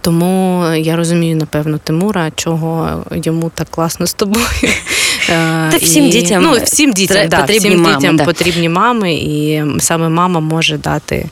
Тому 0.00 0.64
я 0.74 0.96
розумію, 0.96 1.36
напевно, 1.36 1.78
Тимура, 1.78 2.30
чого 2.34 3.04
йому 3.12 3.50
так 3.54 3.68
класно 3.70 4.06
з 4.06 4.14
тобою. 4.14 4.46
Та 5.70 5.76
всім 5.80 6.10
дітям 6.10 6.42
ну, 6.42 6.52
всім 6.64 6.92
дітям, 6.92 7.28
да, 7.28 7.40
потрібні 7.40 7.68
всім 7.68 7.82
мами, 7.82 7.96
дітям 7.96 8.16
да. 8.16 8.24
потрібні 8.24 8.68
мами, 8.68 9.14
і 9.14 9.62
саме 9.78 10.08
мама 10.08 10.40
може 10.40 10.78
дати 10.78 11.16
е, 11.16 11.28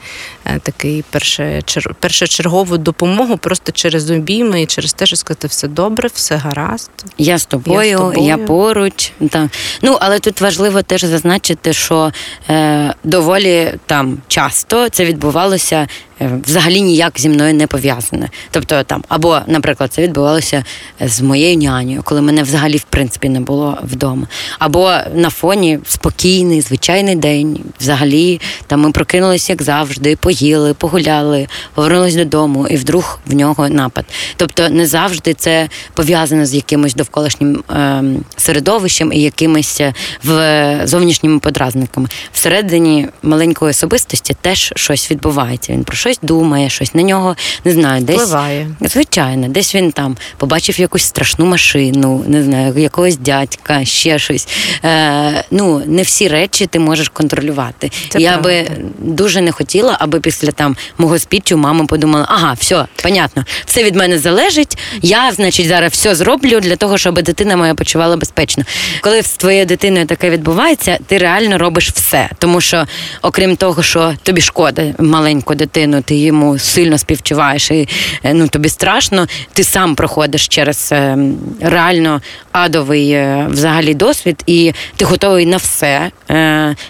такий 0.63 1.05
першечер- 1.13 1.95
першочергову 2.01 2.79
допомогу 2.79 3.37
просто 3.37 3.73
через 3.73 4.11
обійми 4.11 4.63
і 4.63 4.67
через 4.67 4.93
те, 4.93 5.07
що 5.07 5.17
сказати, 5.17 5.47
все 5.47 5.69
добре, 5.69 6.09
все 6.15 6.37
гаразд. 6.37 6.91
Я 7.19 7.39
з 7.39 7.47
тобою, 7.47 7.79
Я 7.81 7.87
я, 7.89 7.97
з 7.97 8.01
тобою. 8.01 8.47
поруч. 8.47 9.13
Так. 9.31 9.47
Ну, 9.83 9.97
але 10.01 10.19
тут 10.19 10.41
важливо 10.41 10.83
теж 10.83 11.01
зазначити, 11.05 11.73
що 11.73 12.13
е, 12.51 12.95
доволі 13.05 13.73
там 13.87 14.19
часто 14.29 14.89
це 14.89 15.05
відбувалося 15.05 15.89
е, 16.21 16.31
взагалі 16.47 16.81
ніяк 16.81 17.21
зі 17.21 17.29
мною 17.29 17.55
не 17.55 17.67
пов'язане. 17.67 18.29
Тобто 18.51 18.83
там, 18.83 19.05
або, 19.09 19.41
наприклад, 19.47 19.93
це 19.93 20.03
відбувалося 20.03 20.65
з 21.01 21.21
моєю 21.21 21.57
нянею, 21.57 22.03
коли 22.05 22.21
мене 22.21 22.43
взагалі 22.43 22.77
в 22.77 22.83
принципі 22.85 23.29
не 23.29 23.41
було 23.41 23.79
вдома. 23.83 24.27
Або 24.59 24.93
на 25.15 25.31
фоні 25.31 25.79
спокійний, 25.87 26.61
звичайний 26.61 27.17
день. 27.17 27.61
Взагалі, 27.81 28.41
там 28.67 28.81
ми 28.81 28.91
прокинулися, 28.93 29.53
як 29.53 29.63
завжди, 29.63 30.17
поїли, 30.39 30.75
погуляли, 30.75 31.47
повернулися 31.75 32.19
додому, 32.19 32.67
і 32.69 32.77
вдруг 32.77 33.21
в 33.27 33.35
нього 33.35 33.69
напад. 33.69 34.05
Тобто 34.37 34.69
не 34.69 34.87
завжди 34.87 35.35
це 35.35 35.69
пов'язано 35.95 36.47
з 36.47 36.55
якимось 36.55 36.95
довколишнім 36.95 37.65
ем, 37.69 38.25
середовищем 38.37 39.13
і 39.13 39.21
якимись 39.21 39.81
е, 39.81 39.95
в 40.25 40.81
зовнішніми 40.85 41.39
подразниками. 41.39 42.09
Всередині 42.33 43.09
маленької 43.23 43.71
особистості 43.71 44.37
теж 44.41 44.73
щось 44.77 45.11
відбувається. 45.11 45.73
Він 45.73 45.85
про 45.85 45.97
щось 45.97 46.19
думає, 46.23 46.71
щось 46.71 46.95
на 46.95 47.03
нього 47.03 47.37
не 47.65 47.73
знаю, 47.73 48.03
десь 48.03 48.17
Впливає. 48.17 48.71
Звичайно, 48.81 49.49
десь 49.49 49.75
він 49.75 49.93
там 49.93 50.17
побачив 50.37 50.81
якусь 50.81 51.03
страшну 51.05 51.47
машину, 51.47 52.25
не 52.27 52.43
знаю, 52.43 52.75
якогось 52.79 53.17
дядька, 53.17 53.85
ще 53.85 54.19
щось. 54.19 54.49
Е, 54.85 55.45
ну, 55.51 55.83
не 55.87 56.03
всі 56.03 56.29
речі 56.29 56.67
ти 56.67 56.79
можеш 56.79 57.09
контролювати. 57.09 57.91
Це 58.09 58.21
Я 58.21 58.31
правда. 58.33 58.49
би 58.49 58.71
дуже 58.99 59.41
не 59.41 59.53
хотіла, 59.53 59.97
аби 60.01 60.21
після 60.29 60.53
там 60.53 60.77
мого 60.99 61.19
спічу 61.19 61.57
мама 61.57 61.85
подумала: 61.85 62.27
ага, 62.29 62.53
все, 62.53 62.87
понятно, 63.03 63.45
все 63.67 63.85
від 63.85 63.97
мене 63.97 64.19
залежить. 64.19 64.79
Я, 65.03 65.33
значить, 65.33 65.67
зараз 65.67 65.93
все 65.93 66.15
зроблю 66.15 66.61
для 66.61 66.77
того, 66.77 66.99
щоб 66.99 67.23
дитина 67.23 67.57
моя 67.57 67.75
почувала 67.75 68.17
безпечно. 68.17 68.65
Коли 69.01 69.23
з 69.23 69.31
твоєю 69.31 69.67
дитиною 69.67 70.07
таке 70.07 70.31
відбувається, 70.31 70.99
ти 71.07 71.19
реально 71.19 71.59
робиш 71.59 71.91
все. 71.91 72.31
Тому 72.39 72.61
що, 72.61 72.87
окрім 73.23 73.57
того, 73.57 73.83
що 73.83 74.15
тобі 74.23 74.41
шкода 74.41 74.83
маленьку 74.99 75.55
дитину, 75.55 76.03
ти 76.03 76.17
йому 76.17 76.59
сильно 76.59 76.99
співчуваєш 76.99 77.71
і 77.71 77.89
е, 78.23 78.35
ну 78.35 78.49
тобі 78.49 78.69
страшно, 78.69 79.27
ти 79.53 79.65
сам 79.65 79.95
проходиш 79.95 80.49
через 80.49 80.89
е, 80.93 81.19
реально 81.61 82.23
адовий 82.53 83.11
е, 83.11 83.47
взагалі 83.51 83.95
досвід, 83.95 84.43
і 84.47 84.73
ти 84.97 85.05
готовий 85.05 85.47
на 85.47 85.57
все 85.57 86.11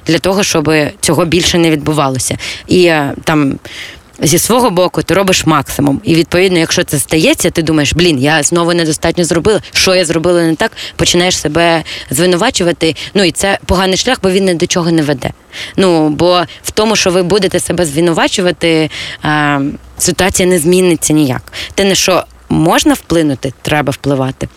для 0.06 0.18
того, 0.20 0.42
щоб 0.42 0.72
цього 1.00 1.24
більше 1.24 1.58
не 1.58 1.70
відбувалося. 1.70 2.38
І 2.68 2.92
там. 3.24 3.58
Зі 4.22 4.38
свого 4.38 4.70
боку 4.70 5.02
ти 5.02 5.14
робиш 5.14 5.46
максимум. 5.46 6.00
І 6.04 6.14
відповідно, 6.14 6.58
якщо 6.58 6.84
це 6.84 6.98
стається, 6.98 7.50
ти 7.50 7.62
думаєш, 7.62 7.92
блін, 7.92 8.18
я 8.18 8.42
знову 8.42 8.74
недостатньо 8.74 9.24
зробила. 9.24 9.60
Що 9.72 9.94
я 9.94 10.04
зробила 10.04 10.42
не 10.42 10.54
так, 10.54 10.72
починаєш 10.96 11.38
себе 11.38 11.84
звинувачувати. 12.10 12.96
Ну 13.14 13.24
і 13.24 13.32
це 13.32 13.58
поганий 13.66 13.96
шлях, 13.96 14.18
бо 14.22 14.30
він 14.30 14.44
ні 14.44 14.54
до 14.54 14.66
чого 14.66 14.90
не 14.90 15.02
веде. 15.02 15.30
Ну 15.76 16.08
бо 16.08 16.42
в 16.62 16.70
тому, 16.70 16.96
що 16.96 17.10
ви 17.10 17.22
будете 17.22 17.60
себе 17.60 17.86
звинувачувати, 17.86 18.90
ситуація 19.98 20.48
не 20.48 20.58
зміниться 20.58 21.12
ніяк. 21.12 21.52
Те, 21.74 21.84
на 21.84 21.94
що 21.94 22.24
можна 22.48 22.94
вплинути, 22.94 23.52
треба 23.62 23.90
впливати. 23.90 24.48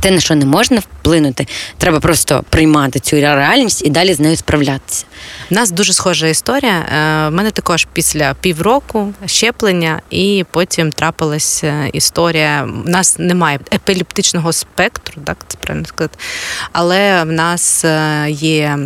Те, 0.00 0.10
на 0.10 0.20
що 0.20 0.34
не 0.34 0.44
можна 0.44 0.78
вплинути, 0.80 1.46
треба 1.78 2.00
просто 2.00 2.44
приймати 2.50 3.00
цю 3.00 3.16
реальність 3.16 3.82
і 3.86 3.90
далі 3.90 4.14
з 4.14 4.20
нею 4.20 4.36
справлятися. 4.36 5.04
У 5.50 5.54
нас 5.54 5.70
дуже 5.70 5.92
схожа 5.92 6.26
історія. 6.26 6.72
Е, 6.72 7.28
В 7.28 7.32
мене 7.32 7.50
також 7.50 7.86
після 7.92 8.34
півроку 8.34 9.14
щеплення, 9.26 10.00
і 10.10 10.44
потім 10.50 10.92
трапилася 10.92 11.86
історія. 11.92 12.68
У 12.86 12.88
нас 12.88 13.18
немає 13.18 13.60
епілептичного 13.74 14.52
спектру, 14.52 15.22
так 15.24 15.36
це 15.48 15.58
правильно 15.60 15.86
сказати, 15.86 16.18
але 16.72 17.24
в 17.24 17.32
нас 17.32 17.84
е, 17.84 18.26
є. 18.30 18.78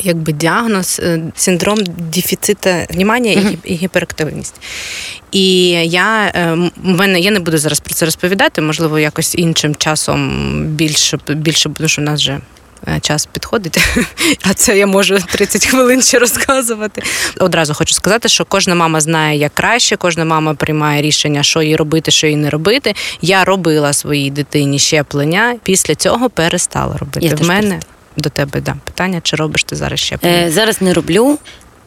Якби 0.00 0.32
діагноз 0.32 1.00
е, 1.02 1.22
синдром 1.36 1.78
дефіцита 2.12 2.86
внимання 2.90 3.32
і 3.32 3.36
гіп- 3.38 3.58
і 3.64 3.74
гіперактивність. 3.74 4.54
І 5.32 5.68
я 5.70 6.32
е, 6.34 6.56
мене 6.82 7.20
я 7.20 7.30
не 7.30 7.40
буду 7.40 7.58
зараз 7.58 7.80
про 7.80 7.94
це 7.94 8.04
розповідати, 8.04 8.60
можливо, 8.62 8.98
якось 8.98 9.34
іншим 9.34 9.74
часом 9.74 10.30
більше 10.66 11.18
більше, 11.28 11.70
тому 11.76 11.88
що 11.88 12.02
в 12.02 12.04
нас 12.04 12.20
вже 12.20 12.38
е, 12.88 13.00
час 13.00 13.26
підходить, 13.26 13.78
а 14.42 14.54
це 14.54 14.78
я 14.78 14.86
можу 14.86 15.18
30 15.32 15.66
хвилин 15.66 16.02
ще 16.02 16.18
розказувати. 16.18 17.02
Одразу 17.38 17.74
хочу 17.74 17.94
сказати, 17.94 18.28
що 18.28 18.44
кожна 18.44 18.74
мама 18.74 19.00
знає 19.00 19.38
як 19.38 19.54
краще, 19.54 19.96
кожна 19.96 20.24
мама 20.24 20.54
приймає 20.54 21.02
рішення, 21.02 21.42
що 21.42 21.62
їй 21.62 21.76
робити, 21.76 22.10
що 22.10 22.26
їй 22.26 22.36
не 22.36 22.50
робити. 22.50 22.94
Я 23.22 23.44
робила 23.44 23.92
своїй 23.92 24.30
дитині 24.30 24.78
щеплення, 24.78 25.56
після 25.62 25.94
цього 25.94 26.30
перестала 26.30 26.96
робити. 26.96 27.26
Я 27.26 27.34
в 27.34 27.48
мене. 27.48 27.80
До 28.18 28.28
тебе 28.28 28.60
да, 28.60 28.76
питання, 28.84 29.20
чи 29.22 29.36
робиш 29.36 29.64
ти 29.64 29.76
зараз 29.76 30.00
ще? 30.00 30.18
Е, 30.24 30.50
зараз 30.50 30.82
не 30.82 30.94
роблю. 30.94 31.38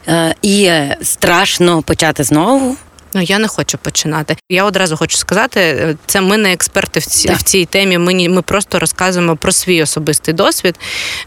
Е, 0.08 0.34
і 0.42 0.70
страшно 1.02 1.82
почати 1.82 2.24
знову. 2.24 2.76
Ну 3.14 3.22
я 3.22 3.38
не 3.38 3.48
хочу 3.48 3.78
починати. 3.78 4.36
Я 4.50 4.64
одразу 4.64 4.96
хочу 4.96 5.16
сказати, 5.16 5.60
е, 5.60 5.96
це 6.06 6.20
ми 6.20 6.36
не 6.36 6.52
експерти 6.52 7.00
в, 7.00 7.06
ці, 7.06 7.28
Так. 7.28 7.38
в 7.38 7.42
цій 7.42 7.64
темі. 7.64 7.98
Ми 7.98 8.28
ми 8.28 8.42
просто 8.42 8.78
розказуємо 8.78 9.36
про 9.36 9.52
свій 9.52 9.82
особистий 9.82 10.34
досвід. 10.34 10.74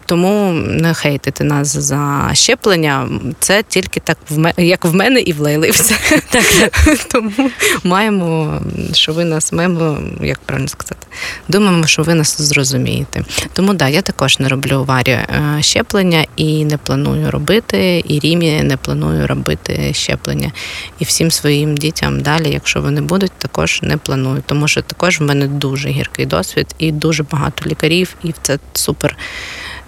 Тому 0.05 0.51
не 0.53 0.93
хейтити 0.93 1.43
нас 1.43 1.77
за 1.77 2.29
щеплення. 2.33 3.09
Це 3.39 3.63
тільки 3.63 3.99
так 3.99 4.17
в 4.29 4.37
ме- 4.37 4.53
як 4.57 4.85
в 4.85 4.93
мене 4.95 5.19
і 5.19 5.33
в 5.33 5.39
Лейли. 5.39 5.67
і 5.67 5.71
Все. 5.71 5.95
Тому 7.11 7.49
маємо, 7.83 8.61
що 8.93 9.13
ви 9.13 9.25
нас 9.25 9.53
маємо, 9.53 9.97
як 10.21 10.39
правильно 10.39 10.67
сказати, 10.67 11.07
думаємо, 11.47 11.87
що 11.87 12.03
ви 12.03 12.13
нас 12.13 12.41
зрозумієте. 12.41 13.23
Тому 13.53 13.73
да, 13.73 13.87
я 13.87 14.01
також 14.01 14.39
не 14.39 14.47
роблю 14.47 14.83
варі 14.83 15.11
е, 15.11 15.57
щеплення 15.61 16.25
і 16.35 16.65
не 16.65 16.77
планую 16.77 17.31
робити, 17.31 18.03
і 18.07 18.19
Рімі 18.19 18.61
не 18.63 18.77
планую 18.77 19.27
робити 19.27 19.91
щеплення. 19.93 20.51
І 20.99 21.03
всім 21.03 21.31
своїм 21.31 21.74
дітям 21.75 22.21
далі, 22.21 22.49
якщо 22.49 22.81
вони 22.81 23.01
будуть, 23.01 23.31
також 23.31 23.79
не 23.81 23.97
планую. 23.97 24.43
Тому 24.45 24.67
що 24.67 24.81
також 24.81 25.19
в 25.19 25.23
мене 25.23 25.47
дуже 25.47 25.89
гіркий 25.89 26.25
досвід 26.25 26.75
і 26.79 26.91
дуже 26.91 27.23
багато 27.23 27.69
лікарів, 27.69 28.15
і 28.23 28.33
це 28.41 28.59
супер 28.73 29.17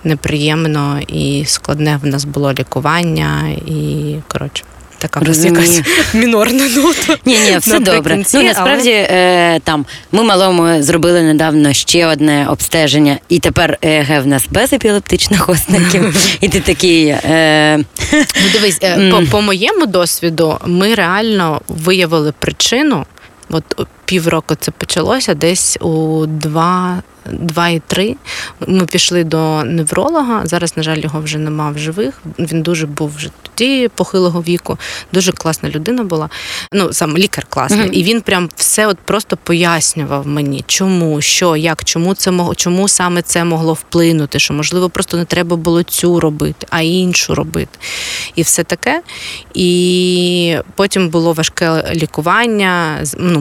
неприємно 0.04 1.00
і 1.08 1.44
складне 1.46 2.00
в 2.04 2.06
нас 2.08 2.26
було 2.26 2.54
лікування, 2.54 3.50
і 3.50 4.16
коротше. 4.28 4.64
Така 4.98 5.20
в 5.20 5.46
якась 5.46 5.82
мінорна 6.14 6.70
нота. 6.76 7.18
Ні, 7.26 7.38
ні, 7.40 7.58
все 7.58 7.80
добре. 7.80 8.24
Ну 8.34 8.44
насправді 8.44 8.90
е, 8.90 9.60
там 9.64 9.86
ми 10.12 10.24
малому 10.24 10.84
зробили 10.84 11.22
недавно 11.22 11.74
ще 11.74 12.08
одне 12.08 12.48
обстеження, 12.50 13.18
і 13.30 13.40
тепер 13.40 13.78
ЕГ 13.82 14.24
в 14.24 14.28
нас 14.28 14.44
без 14.52 14.74
епілептичних 14.74 15.50
ознаків. 15.50 16.28
І 16.42 16.50
ти 16.50 16.60
такий. 16.60 17.06
Е, 17.08 17.80
Ну, 18.14 18.50
дивись, 18.54 18.80
е, 18.84 19.12
по, 19.12 19.24
по 19.32 19.42
моєму 19.42 19.86
досвіду, 19.86 20.58
ми 20.66 20.96
реально 20.96 21.62
виявили 21.68 22.34
причину. 22.40 23.06
От 23.50 23.64
півроку 24.08 24.56
це 24.56 24.72
почалося, 24.72 25.34
десь 25.34 25.78
у 25.82 26.26
2, 26.26 27.02
2 27.32 27.68
і 27.70 27.82
3 27.88 28.16
ми 28.68 28.86
пішли 28.86 29.24
до 29.24 29.64
невролога. 29.64 30.42
Зараз, 30.46 30.78
на 30.78 30.84
жаль, 30.84 30.98
його 30.98 31.22
вже 31.22 31.38
нема 31.38 31.72
в 31.72 31.78
живих. 31.78 32.22
Він 32.40 32.62
дуже 32.62 32.86
був 32.86 33.14
вже 33.16 33.30
тоді 33.42 33.90
похилого 33.96 34.42
віку. 34.42 34.78
Дуже 35.14 35.32
класна 35.32 35.70
людина 35.70 36.04
була. 36.04 36.30
Ну, 36.74 36.94
сам 36.94 37.18
лікар 37.18 37.46
класний. 37.50 37.82
Мгм. 37.82 37.94
І 37.94 38.04
він 38.04 38.22
прям 38.22 38.50
все 38.56 38.88
от 38.88 38.98
просто 38.98 39.38
пояснював 39.44 40.28
мені, 40.28 40.64
чому, 40.68 41.22
що, 41.22 41.56
як, 41.56 41.84
чому 41.84 42.14
це 42.14 42.32
могло, 42.32 42.56
чому 42.56 42.88
саме 42.88 43.22
це 43.22 43.44
могло 43.44 43.74
вплинути, 43.74 44.40
що 44.40 44.54
можливо 44.54 44.90
просто 44.90 45.18
не 45.18 45.26
треба 45.26 45.56
було 45.56 45.84
цю 45.84 46.20
робити, 46.20 46.68
а 46.70 46.82
іншу 46.82 47.36
робити. 47.36 47.80
І 48.36 48.42
все 48.42 48.64
таке. 48.64 49.02
І 49.54 50.58
потім 50.76 51.10
було 51.10 51.34
важке 51.34 51.92
лікування, 51.96 53.04
ну, 53.18 53.40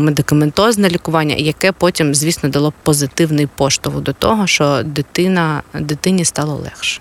медикаментозне 0.56 0.88
лікування, 0.88 1.34
яке 1.38 1.72
потім, 1.72 2.14
звісно, 2.14 2.48
дало 2.48 2.72
позитивний 2.82 3.46
поштовх 3.46 4.00
до 4.00 4.12
того, 4.12 4.46
що 4.46 4.82
дитина, 4.84 5.62
дитині 5.74 6.24
стало 6.24 6.54
легше. 6.54 7.00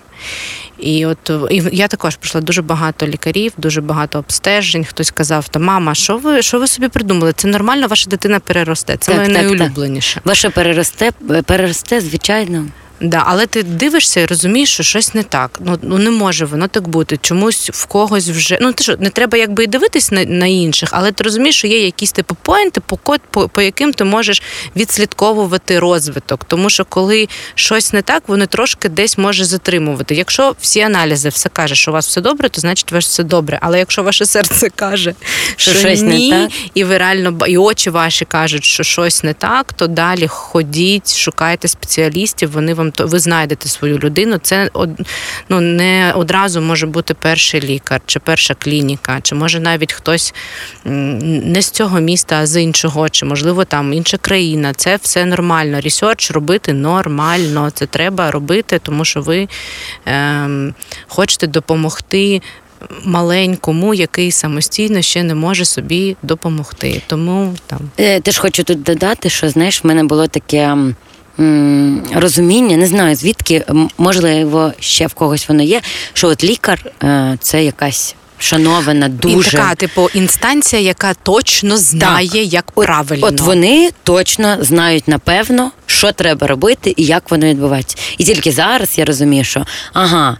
І 0.78 1.06
от 1.06 1.30
і 1.50 1.62
я 1.72 1.88
також 1.88 2.16
пройшла 2.16 2.40
дуже 2.40 2.62
багато 2.62 3.06
лікарів, 3.06 3.52
дуже 3.56 3.80
багато 3.80 4.18
обстежень. 4.18 4.84
Хтось 4.84 5.10
казав, 5.10 5.48
то 5.48 5.60
мама, 5.60 5.94
що 5.94 6.16
ви 6.16 6.42
що 6.42 6.58
ви 6.58 6.66
собі 6.66 6.88
придумали? 6.88 7.32
Це 7.32 7.48
нормально, 7.48 7.86
ваша 7.86 8.10
дитина 8.10 8.40
переросте. 8.40 8.96
Це 8.96 9.12
Так, 9.12 9.20
моє 9.20 9.34
так, 9.34 9.42
так. 9.42 9.50
найулюбленіше. 9.50 10.20
Ваше 10.24 10.50
переросте, 10.50 11.10
переросте, 11.46 12.00
звичайно. 12.00 12.66
Да, 13.00 13.22
але 13.26 13.46
ти 13.46 13.62
дивишся 13.62 14.20
і 14.20 14.26
розумієш, 14.26 14.72
що 14.72 14.82
щось 14.82 15.14
не 15.14 15.22
так. 15.22 15.60
Ну 15.64 15.78
ну 15.82 15.98
не 15.98 16.10
може 16.10 16.44
воно 16.44 16.68
так 16.68 16.88
бути. 16.88 17.18
Чомусь 17.22 17.70
в 17.72 17.86
когось 17.86 18.28
вже 18.28 18.58
ну 18.60 18.72
ти 18.72 18.84
що 18.84 18.96
не 18.96 19.10
треба 19.10 19.38
якби 19.38 19.64
і 19.64 19.66
дивитись 19.66 20.10
на, 20.10 20.24
на 20.24 20.46
інших, 20.46 20.88
але 20.92 21.12
ти 21.12 21.24
розумієш, 21.24 21.56
що 21.58 21.66
є 21.66 21.84
якісь 21.84 22.12
типу 22.12 22.36
поінти, 22.42 22.80
по, 22.80 22.96
по, 23.30 23.48
по 23.48 23.62
яким 23.62 23.92
ти 23.92 24.04
можеш 24.04 24.42
відслідковувати 24.76 25.78
розвиток. 25.78 26.44
Тому 26.44 26.70
що 26.70 26.84
коли 26.84 27.28
щось 27.54 27.92
не 27.92 28.02
так, 28.02 28.22
воно 28.26 28.46
трошки 28.46 28.88
десь 28.88 29.18
може 29.18 29.44
затримувати. 29.44 30.14
Якщо 30.14 30.54
всі 30.60 30.80
аналізи 30.80 31.28
все 31.28 31.48
каже, 31.48 31.74
що 31.74 31.90
у 31.90 31.94
вас 31.94 32.08
все 32.08 32.20
добре, 32.20 32.48
то 32.48 32.60
значить 32.60 32.92
у 32.92 32.94
вас 32.94 33.06
все 33.06 33.22
добре. 33.22 33.58
Але 33.62 33.78
якщо 33.78 34.02
ваше 34.02 34.26
серце 34.26 34.68
каже, 34.76 35.14
Що 35.56 35.70
що, 35.70 35.80
щось 35.80 36.02
не 36.02 36.30
так. 36.30 36.50
і 36.74 36.84
ви 36.84 36.98
реально 36.98 37.46
і 37.46 37.58
очі 37.58 37.90
ваші 37.90 38.24
кажуть, 38.24 38.64
що 38.64 38.82
щось 38.82 39.22
не 39.22 39.34
так, 39.34 39.72
то 39.72 39.86
далі 39.86 40.26
ходіть, 40.26 41.16
шукайте 41.16 41.68
спеціалістів. 41.68 42.52
Вони 42.52 42.74
вам 42.74 42.85
то 42.90 43.06
ви 43.06 43.18
знайдете 43.18 43.68
свою 43.68 43.98
людину. 43.98 44.38
Це 44.42 44.70
ну, 45.48 45.60
не 45.60 46.12
одразу 46.16 46.60
може 46.60 46.86
бути 46.86 47.14
перший 47.14 47.60
лікар 47.60 48.00
чи 48.06 48.18
перша 48.18 48.54
клініка, 48.54 49.18
чи 49.22 49.34
може 49.34 49.60
навіть 49.60 49.92
хтось 49.92 50.34
не 50.84 51.62
з 51.62 51.70
цього 51.70 52.00
міста, 52.00 52.36
а 52.36 52.46
з 52.46 52.62
іншого, 52.62 53.08
чи 53.08 53.26
можливо 53.26 53.64
там 53.64 53.92
інша 53.92 54.16
країна. 54.16 54.74
Це 54.74 54.96
все 55.02 55.24
нормально. 55.24 55.80
Ресерч 55.80 56.30
робити 56.30 56.72
нормально. 56.72 57.70
Це 57.74 57.86
треба 57.86 58.30
робити, 58.30 58.80
тому 58.82 59.04
що 59.04 59.20
ви 59.20 59.48
ем, 60.06 60.74
хочете 61.08 61.46
допомогти 61.46 62.42
маленькому, 63.04 63.94
який 63.94 64.32
самостійно 64.32 65.02
ще 65.02 65.22
не 65.22 65.34
може 65.34 65.64
собі 65.64 66.16
допомогти. 66.22 67.02
Тому 67.06 67.54
там 67.66 67.80
Е, 68.00 68.20
Теж 68.20 68.38
хочу 68.38 68.64
тут 68.64 68.82
додати, 68.82 69.30
що 69.30 69.48
знаєш, 69.48 69.84
в 69.84 69.86
мене 69.86 70.04
було 70.04 70.26
таке 70.26 70.76
розуміння, 72.14 72.76
не 72.76 72.86
знаю 72.86 73.16
звідки, 73.16 73.64
можливо, 73.98 74.72
ще 74.80 75.06
в 75.06 75.14
когось 75.14 75.48
воно 75.48 75.62
є, 75.62 75.80
що 76.12 76.28
от 76.28 76.44
лікар 76.44 76.92
е, 77.02 77.38
це 77.40 77.64
якась 77.64 78.14
шанована, 78.38 79.06
і 79.06 79.08
дуже. 79.08 79.50
така, 79.50 79.74
типу, 79.74 80.10
інстанція, 80.14 80.82
яка 80.82 81.14
точно 81.14 81.76
знає, 81.76 82.42
як 82.44 82.70
правильно. 82.70 83.26
От 83.26 83.40
вони 83.40 83.90
точно 84.02 84.56
знають 84.60 85.08
напевно, 85.08 85.70
що 85.86 86.12
треба 86.12 86.46
робити 86.46 86.94
і 86.96 87.04
як 87.04 87.30
воно 87.30 87.46
відбувається. 87.46 87.96
І 88.18 88.24
тільки 88.24 88.52
зараз 88.52 88.98
я 88.98 89.04
розумію, 89.04 89.44
що 89.44 89.66
ага. 89.92 90.38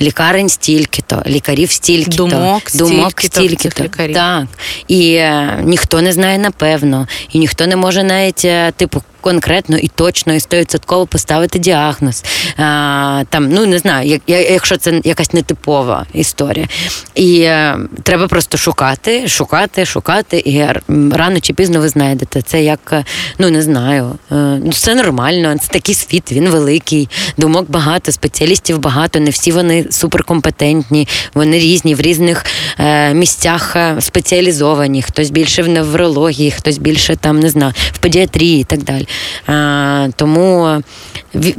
Лікарень 0.00 0.48
стільки-то, 0.48 1.22
лікарів 1.26 1.70
стільки-то, 1.70 2.16
Думок 2.16 2.62
думок 2.74 3.20
стільки-то 3.20 3.70
стільки-то. 3.70 4.12
Так. 4.14 4.46
І 4.88 5.14
е, 5.14 5.58
ніхто 5.64 6.02
не 6.02 6.12
знає 6.12 6.38
напевно, 6.38 7.08
і 7.32 7.38
ніхто 7.38 7.66
не 7.66 7.76
може 7.76 8.02
навіть, 8.02 8.44
е, 8.44 8.72
типу, 8.76 9.02
конкретно 9.20 9.78
і 9.78 9.88
точно, 9.88 10.34
і 10.34 10.40
стовідсотково 10.40 11.06
поставити 11.06 11.58
діагноз. 11.58 12.24
А, 12.56 13.22
там, 13.30 13.48
ну 13.48 13.66
не 13.66 13.78
знаю, 13.78 14.08
як, 14.08 14.22
якщо 14.26 14.76
це 14.76 15.00
якась 15.04 15.32
нетипова 15.32 16.06
історія. 16.14 16.68
І 17.14 17.40
е, 17.40 17.78
треба 18.02 18.28
просто 18.28 18.58
шукати, 18.58 19.28
шукати, 19.28 19.86
шукати, 19.86 20.42
і 20.46 20.64
рано 21.12 21.40
чи 21.40 21.52
пізно 21.52 21.80
ви 21.80 21.88
знайдете. 21.88 22.42
Це 22.42 22.62
як, 22.62 22.80
е, 22.92 23.04
ну 23.38 23.50
не 23.50 23.62
знаю, 23.62 24.18
е, 24.32 24.34
ну 24.34 24.70
все 24.70 24.94
нормально, 24.94 25.54
це 25.60 25.68
такий 25.68 25.94
світ, 25.94 26.32
він 26.32 26.48
великий, 26.48 27.08
думок 27.36 27.70
багато, 27.70 28.12
спеціалістів 28.12 28.78
багато, 28.78 29.20
не 29.20 29.30
всі 29.30 29.52
вони 29.52 29.86
суперкомпетентні, 29.90 31.08
вони 31.34 31.58
різні 31.58 31.94
в 31.94 32.00
різних 32.00 32.46
е, 32.78 33.14
місцях 33.14 33.76
спеціалізовані. 34.00 35.02
Хтось 35.02 35.30
більше 35.30 35.62
в 35.62 35.68
неврології, 35.68 36.50
хтось 36.50 36.78
більше 36.78 37.16
там 37.16 37.40
не 37.40 37.50
знаю, 37.50 37.72
в 37.92 37.98
педіатрії 37.98 38.60
і 38.60 38.64
так 38.64 38.82
далі. 38.82 39.07
Е, 39.48 40.10
тому 40.16 40.82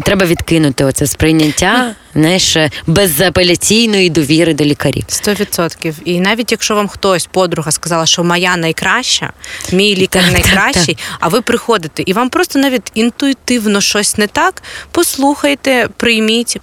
треба 0.04 0.26
відкинути 0.26 0.84
оце 0.84 1.08
сприйняття, 1.08 1.96
знаєш, 2.14 2.56
е, 2.56 2.70
безапеляційної 2.88 4.10
довіри 4.10 4.54
до 4.54 4.66
лікарів. 4.66 5.04
Сто 5.08 5.34
відсотків. 5.34 5.96
І 6.06 6.20
навіть 6.20 6.52
якщо 6.52 6.76
вам 6.76 6.88
хтось, 6.88 7.26
подруга, 7.26 7.72
сказала, 7.72 8.06
що 8.06 8.24
моя 8.24 8.58
найкраща, 8.58 9.34
мій 9.72 9.96
лікар 9.96 10.24
Так, 10.24 10.34
так, 10.34 10.46
найкращий, 10.46 10.98
а 11.20 11.28
ви 11.28 11.42
приходите, 11.42 12.04
і 12.06 12.14
вам 12.14 12.30
просто 12.30 12.60
навіть 12.60 12.92
інтуїтивно 12.94 13.82
щось 13.82 14.18
не 14.18 14.28
так, 14.28 14.64
послухайте, 14.92 15.90
прийміть. 15.98 16.58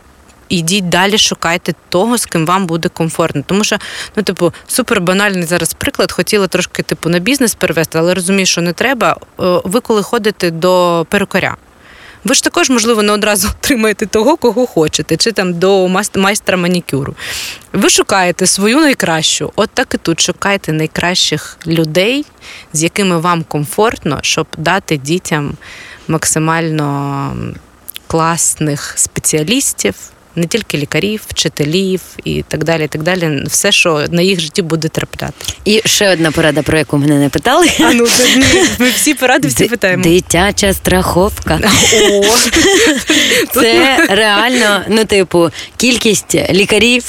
Ідіть 0.49 0.89
далі, 0.89 1.19
шукайте 1.19 1.75
того, 1.89 2.19
з 2.19 2.27
ким 2.27 2.47
вам 2.47 2.67
буде 2.67 2.89
комфортно. 2.89 3.43
Тому 3.47 3.65
що, 3.65 3.77
ну, 4.17 4.23
типу, 4.23 4.53
супер 4.67 5.01
банальний 5.01 5.43
зараз 5.43 5.75
приклад. 5.75 6.13
Хотіла 6.13 6.47
трошки, 6.47 6.83
типу, 6.83 7.09
на 7.09 7.19
бізнес 7.19 7.55
перевести, 7.55 7.99
але 7.99 8.15
розумію, 8.15 8.47
що 8.47 8.61
не 8.61 8.73
треба. 8.73 9.17
Е, 9.41 9.61
Ви 9.65 9.81
коли 9.81 10.03
ходите 10.03 10.51
до 10.51 11.07
перукаря, 11.11 11.57
ви 12.25 12.35
ж 12.35 12.45
також, 12.45 12.71
можливо, 12.71 13.03
не 13.03 13.13
одразу 13.13 13.49
отримаєте 13.59 14.07
того, 14.07 14.37
кого 14.37 14.67
хочете, 14.67 15.17
чи 15.17 15.33
там 15.33 15.55
до 15.55 15.89
майстра 16.15 16.57
манікюру. 16.57 17.15
Ви 17.73 17.91
шукаєте 17.91 18.47
свою 18.47 18.77
найкращу. 18.77 19.53
От 19.57 19.71
так 19.75 19.95
і 19.95 19.99
тут 19.99 20.21
шукайте 20.21 20.73
найкращих 20.73 21.59
людей, 21.67 22.25
з 22.73 22.83
якими 22.83 23.19
вам 23.19 23.45
комфортно, 23.45 24.19
щоб 24.23 24.47
дати 24.59 24.97
дітям 24.97 25.57
максимально 26.09 27.37
класних 28.07 28.93
спеціалістів. 28.97 29.95
Не 30.37 30.47
тільки 30.47 30.79
лікарів, 30.79 31.23
вчителів 31.29 32.01
і 32.25 32.45
так 32.49 32.65
далі. 32.65 32.85
і 32.85 32.89
так 32.89 33.03
далі. 33.03 33.43
Все, 33.47 33.73
що 33.73 34.05
на 34.11 34.23
їх 34.23 34.41
житті 34.41 34.63
буде 34.63 34.89
трапляти. 34.89 35.35
І 35.65 35.83
ще 35.85 36.13
одна 36.13 36.31
порада, 36.31 36.63
про 36.63 36.79
яку 36.79 36.99
мене 36.99 37.15
не 37.19 37.29
питали. 37.29 37.69
А 37.81 37.93
ну 37.93 38.07
ми 38.79 38.91
всі 38.91 39.15
поради 39.15 39.49
всі 39.49 39.65
Ди- 39.65 39.69
питаємо. 39.69 40.03
Дитяча 40.03 40.73
страховка. 40.75 41.61
О, 42.13 42.23
Це 43.55 43.97
реально, 44.09 44.83
ну, 44.89 45.05
типу, 45.05 45.51
кількість 45.77 46.35
лікарів, 46.51 47.05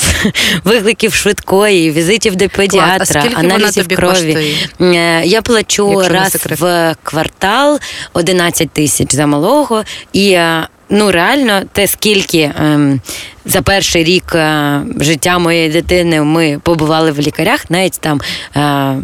викликів 0.64 1.14
швидкої, 1.14 1.92
візитів 1.92 2.36
до 2.36 2.50
педіатра, 2.50 3.24
вона 3.24 3.36
аналізів 3.40 3.84
тобі 3.84 3.96
крові. 3.96 4.14
коштує? 4.14 4.56
Е, 4.82 5.26
Я 5.26 5.42
плачу 5.42 5.92
Якщо 5.92 6.14
раз 6.14 6.36
в 6.60 6.96
квартал 7.04 7.80
11 8.14 8.72
тисяч 8.72 9.16
за 9.16 9.28
малого. 9.28 9.84
І 10.14 10.32
е, 10.32 10.68
ну 10.90 11.12
реально, 11.12 11.62
те, 11.72 11.88
скільки 11.88 12.52
ем, 12.60 13.02
за 13.46 13.62
перший 13.62 14.04
рік 14.04 14.36
е, 14.36 14.82
життя 15.00 15.40
моєї 15.40 15.70
дитини 15.70 16.22
ми 16.22 16.60
побували 16.64 17.12
в 17.12 17.20
лікарях, 17.20 17.70
навіть 17.70 18.00
там. 18.00 18.22
е, 18.56 18.96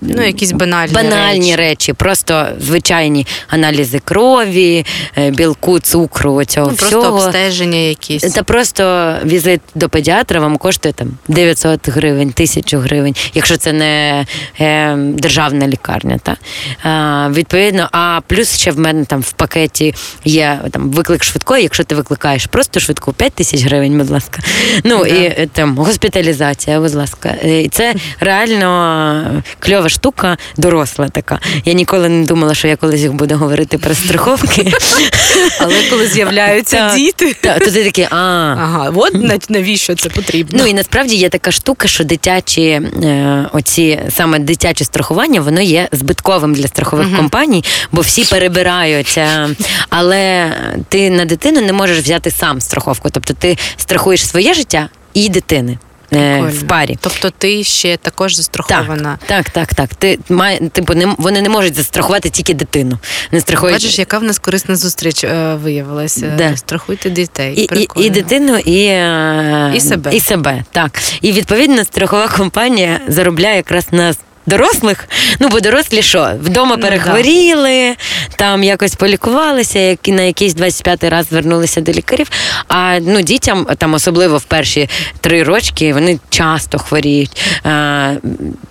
Ну, 0.00 0.22
якісь 0.26 0.52
банальні, 0.52 0.94
банальні 0.94 1.56
речі. 1.56 1.56
речі. 1.56 1.92
просто 1.92 2.46
звичайні 2.60 3.26
аналізи 3.48 3.98
крові, 3.98 4.86
е, 5.18 5.30
білку, 5.30 5.80
цукру, 5.80 6.44
цього 6.44 6.70
Ну, 6.70 6.76
просто 6.76 7.00
всього. 7.00 7.24
обстеження 7.24 7.78
якісь. 7.78 8.22
Та 8.22 8.42
просто 8.42 9.14
візит 9.24 9.60
до 9.74 9.88
педіатра 9.88 10.40
вам 10.40 10.56
коштує 10.56 10.92
там 10.92 11.08
900 11.28 11.88
гривень, 11.88 12.28
1000 12.28 12.78
гривень, 12.78 13.14
якщо 13.34 13.56
це 13.56 13.72
не 13.72 14.26
е, 14.60 14.94
державна 14.96 15.68
лікарня. 15.68 16.18
Та? 16.22 16.36
А, 16.82 17.28
відповідно, 17.32 17.88
а 17.92 18.20
плюс 18.26 18.56
ще 18.58 18.70
в 18.70 18.78
мене 18.78 19.04
там 19.04 19.20
в 19.20 19.32
пакеті 19.32 19.94
є 20.24 20.60
там 20.70 20.90
виклик 20.90 21.24
швидкої, 21.24 21.62
якщо 21.62 21.84
ти 21.84 21.94
викликаєш 21.94 22.46
просто 22.46 22.80
швидку 22.80 23.12
5 23.12 23.32
тисяч 23.32 23.62
гривень, 23.64 23.98
будь 23.98 24.10
ласка. 24.10 24.42
Ну 24.84 24.98
Да. 24.98 25.06
і 25.08 25.24
е, 25.24 25.48
там 25.52 25.78
госпіталізація, 25.78 26.80
будь 26.80 26.94
ласка. 26.94 27.34
Е, 27.44 27.60
І 27.62 27.68
це 27.68 27.94
реально 28.20 29.42
кльова 29.58 29.88
штука, 29.90 30.36
доросла 30.56 31.08
така. 31.08 31.40
Я 31.64 31.72
ніколи 31.72 32.08
не 32.08 32.26
думала, 32.26 32.54
що 32.54 32.68
я 32.68 32.76
колись 32.76 33.00
їх 33.00 33.12
буду 33.12 33.36
говорити 33.36 33.78
про 33.78 33.94
страховки. 33.94 34.72
Але 35.60 35.74
коли 35.90 36.06
з'являються 36.06 36.94
діти. 36.96 37.36
То 37.40 37.70
ти 37.70 37.84
такий, 37.84 38.06
а. 38.10 38.16
Ага, 38.58 38.92
от 38.96 39.50
навіщо 39.50 39.94
це 39.94 40.08
потрібно? 40.08 40.58
Ну 40.62 40.66
і 40.66 40.74
насправді 40.74 41.16
є 41.16 41.28
така 41.28 41.52
штука, 41.52 41.88
що 41.88 42.04
дитячі 42.04 42.62
е, 42.62 43.46
оці 43.52 44.00
саме 44.10 44.38
дитяче 44.38 44.84
страхування, 44.84 45.40
воно 45.40 45.60
є 45.60 45.88
збитковим 45.92 46.54
для 46.54 46.68
страхових 46.68 47.16
компаній, 47.16 47.64
бо 47.92 48.00
всі 48.00 48.24
перебираються. 48.24 49.50
Але 49.90 50.52
ти 50.88 51.10
на 51.10 51.24
дитину 51.24 51.60
не 51.60 51.72
можеш 51.72 51.98
взяти 51.98 52.30
сам 52.30 52.60
страховку. 52.60 53.10
Тобто 53.10 53.34
ти 53.34 53.58
страхуєш 53.76 54.28
своє 54.28 54.54
життя 54.54 54.88
і 55.14 55.28
дитини. 55.28 55.78
Е, 56.12 56.38
Прикольно. 56.38 56.60
В 56.60 56.62
парі. 56.62 56.98
Тобто 57.00 57.30
ти 57.30 57.64
ще 57.64 57.96
також 57.96 58.34
застрахована. 58.34 59.18
Так, 59.26 59.50
так, 59.50 59.74
так. 59.74 59.94
Ти 59.94 60.18
має, 60.28 60.58
типу, 60.58 60.94
не, 60.94 61.14
вони 61.18 61.42
не 61.42 61.48
можуть 61.48 61.74
застрахувати 61.74 62.30
тільки 62.30 62.54
дитину. 62.54 62.98
Не 63.32 63.40
страхують 63.40 63.74
Бачиш, 63.74 63.98
яка 63.98 64.18
в 64.18 64.22
нас 64.22 64.38
корисна 64.38 64.76
зустріч 64.76 65.24
е, 65.24 65.54
виявилася. 65.54 66.34
Да. 66.38 66.56
Страхуйте 66.56 67.10
дітей. 67.10 67.54
І, 67.54 67.78
і, 67.80 68.06
і 68.06 68.10
дитину, 68.10 68.56
і, 68.58 68.84
е, 68.84 69.72
І 69.74 69.80
себе. 69.80 70.10
і 70.14 70.20
себе. 70.20 70.64
Так. 70.70 70.98
І 71.20 71.32
відповідно 71.32 71.84
страхова 71.84 72.28
компанія 72.28 73.00
заробляє 73.08 73.56
якраз 73.56 73.86
на 73.90 74.14
дорослих. 74.46 75.08
Ну, 75.40 75.48
бо 75.48 75.60
дорослі 75.60 76.02
що? 76.02 76.32
Вдома 76.42 76.76
Ну, 76.76 76.82
перехворіли, 76.82 77.96
там 78.36 78.64
якось 78.64 78.94
полікувалися, 78.94 79.78
які 79.78 80.12
на 80.12 80.22
якийсь 80.22 80.56
25-й 80.56 81.08
раз 81.08 81.26
звернулися 81.28 81.80
до 81.80 81.92
лікарів. 81.92 82.30
А 82.68 82.98
ну, 83.00 83.20
дітям, 83.20 83.66
там, 83.78 83.94
особливо 83.94 84.38
в 84.38 84.44
перші 84.44 84.88
три 85.20 85.42
рочки, 85.42 85.94
вони 85.94 86.18
часто 86.30 86.78
хворіють. 86.78 87.42
А, 87.64 88.12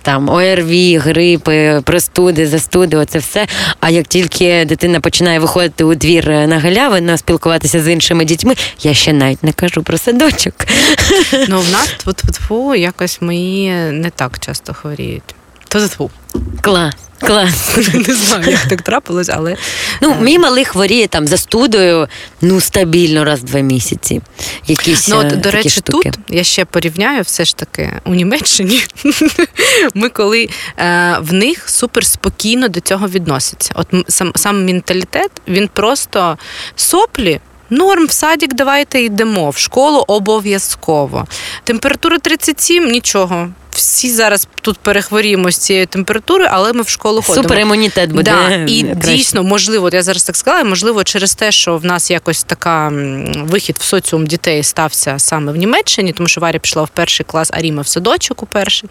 там 0.02 0.28
ОРВІ, 0.28 0.98
грипи, 0.98 1.80
простуди, 1.84 2.46
застуди, 2.46 2.96
оце 2.96 3.18
все. 3.18 3.46
А 3.80 3.90
як 3.90 4.06
тільки 4.06 4.64
дитина 4.64 5.00
починає 5.00 5.38
виходити 5.38 5.84
у 5.84 5.94
двір 5.94 6.28
на 6.28 6.58
галявину, 6.58 7.18
спілкуватися 7.18 7.82
з 7.82 7.92
іншими 7.92 8.24
дітьми, 8.24 8.54
я 8.80 8.94
ще 8.94 9.12
навіть 9.12 9.44
не 9.44 9.52
кажу 9.52 9.82
про 9.82 9.98
садочок. 9.98 10.54
Ну, 11.48 11.60
в 11.60 11.70
нас 11.70 11.94
тьфу-тьфу-тьфу, 12.04 12.74
якось 12.74 13.22
мої 13.22 13.70
не 13.72 14.10
так 14.10 14.38
часто 14.38 14.74
хворіють. 14.74 15.34
Тьфу-тьфу. 15.70 16.10
Клас, 16.62 16.94
клас. 17.20 17.76
Не 17.94 18.14
знаю, 18.14 18.50
як 18.50 18.68
так 18.68 18.82
трапилось, 18.82 19.28
але 19.28 19.56
Ну, 20.00 20.16
мій 20.20 20.38
малий 20.38 20.64
хворіє 20.64 21.06
там 21.08 21.26
застудою, 21.28 22.08
ну, 22.40 22.60
стабільно 22.60 23.24
раз 23.24 23.40
в 23.40 23.42
два 23.42 23.60
місяці. 23.60 24.20
Якісь 24.66 25.08
Ну, 25.08 25.16
е, 25.16 25.18
от, 25.18 25.28
до 25.28 25.36
такі 25.36 25.56
речі, 25.56 25.70
штуки. 25.70 26.10
тут 26.10 26.18
я 26.28 26.44
ще 26.44 26.64
порівняю 26.64 27.22
все 27.22 27.44
ж 27.44 27.56
таки 27.56 27.92
у 28.04 28.14
Німеччині. 28.14 28.82
Ми 29.94 30.08
коли 30.08 30.48
е, 30.78 31.16
в 31.20 31.32
них 31.32 31.68
супер 31.70 32.06
спокійно 32.06 32.68
до 32.68 32.80
цього 32.80 33.08
відносяться. 33.08 33.72
От 33.74 33.86
сам, 34.08 34.32
сам 34.36 34.64
менталітет, 34.66 35.30
він 35.48 35.68
просто 35.68 36.38
соплі. 36.76 37.40
Норм, 37.72 38.06
в 38.06 38.10
садик 38.12 38.54
давайте 38.54 39.00
йдемо, 39.02 39.50
в 39.50 39.56
школу 39.56 40.04
обов'язково. 40.08 41.26
Температура 41.64 42.18
37, 42.18 42.90
нічого. 42.90 43.48
Всі 43.80 44.10
зараз 44.10 44.48
тут 44.62 44.78
перехворіємо 44.78 45.50
з 45.50 45.56
цієї 45.56 45.86
температури, 45.86 46.46
але 46.50 46.72
ми 46.72 46.82
в 46.82 46.88
школу 46.88 47.22
ходимо. 47.22 47.42
Суперімунітет 47.42 48.12
буде. 48.12 48.22
Да, 48.22 48.54
і 48.54 48.82
краще. 48.82 49.16
дійсно, 49.16 49.42
можливо, 49.42 49.90
я 49.92 50.02
зараз 50.02 50.24
так 50.24 50.36
сказала, 50.36 50.64
можливо, 50.64 51.04
через 51.04 51.34
те, 51.34 51.52
що 51.52 51.76
в 51.76 51.84
нас 51.84 52.10
якось 52.10 52.44
така 52.44 52.92
вихід 53.36 53.76
в 53.80 53.82
соціум 53.82 54.26
дітей 54.26 54.62
стався 54.62 55.18
саме 55.18 55.52
в 55.52 55.56
Німеччині, 55.56 56.12
тому 56.12 56.28
що 56.28 56.40
Варя 56.40 56.58
пішла 56.58 56.82
в 56.82 56.88
перший 56.88 57.26
клас, 57.26 57.50
а 57.52 57.60
Ріма 57.60 57.82
в 57.82 57.86
садочок 57.86 58.42
у 58.42 58.46
перший 58.46 58.90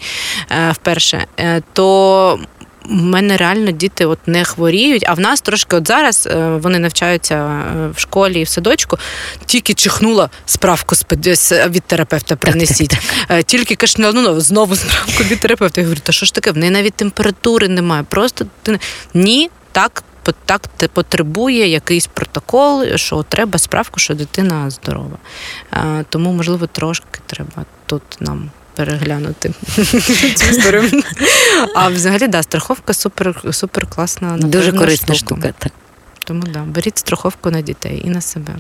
е, 0.52 0.72
вперше, 0.72 1.26
е, 1.40 1.62
то. 1.74 2.40
У 2.86 2.94
мене 2.94 3.38
реально 3.38 3.72
діти 3.72 4.06
от 4.06 4.20
не 4.28 4.44
хворіють, 4.44 5.04
а 5.08 5.14
в 5.14 5.20
нас 5.20 5.42
трошки 5.42 5.76
от 5.76 5.88
зараз 5.88 6.28
е, 6.32 6.50
вони 6.50 6.80
навчаються 6.80 7.36
е, 7.36 7.90
в 7.96 8.00
школі 8.00 8.40
і 8.40 8.44
в 8.44 8.48
садочку. 8.48 8.98
Тільки 9.46 9.74
чихнула 9.74 10.30
справку 10.46 10.96
від 11.70 11.84
терапевта 11.84 12.36
принесіть. 12.36 12.98
Е, 13.30 13.44
Тільки 13.44 13.76
кашлянула, 13.76 14.32
ну 14.32 14.40
знову 14.42 14.76
справку 14.76 15.24
від 15.24 15.40
терапевта. 15.40 15.82
Я 15.82 15.88
говорю, 15.88 16.02
та 16.04 16.12
що 16.12 16.26
ж 16.26 16.34
таке? 16.34 16.52
В 16.52 16.58
неї 16.58 16.72
навіть 16.72 16.94
температури 16.94 17.68
немає. 17.68 18.04
Просто 18.10 18.46
дитина- 18.46 18.80
ні, 19.14 19.50
так. 19.72 20.04
Так 20.46 20.62
потребує 20.94 21.68
якийсь 21.68 22.08
протокол, 22.08 22.86
що 22.96 23.24
треба 23.30 23.60
справку, 23.60 24.00
що 24.00 24.14
дитина 24.14 24.70
здорова. 24.70 25.18
Тому, 26.10 26.32
можливо, 26.32 26.68
трошки 26.68 27.20
треба 27.28 27.66
тут 27.86 28.02
нам 28.20 28.52
переглянути 28.80 29.52
цю 30.36 30.46
історію. 30.50 30.84
А 31.76 31.88
взагалі, 31.90 32.28
да, 32.28 32.44
страховка 32.44 32.94
супер, 32.94 33.42
супер 33.52 33.88
класна. 33.88 34.38
Дуже 34.38 34.72
корисна 34.72 35.16
штука. 35.16 35.54
Так. 35.58 35.72
Тому 36.24 36.44
да, 36.54 36.60
беріть 36.60 36.98
страховку 36.98 37.52
на 37.52 37.62
дітей 37.62 38.02
і 38.06 38.10
на 38.10 38.22
себе. 38.22 38.54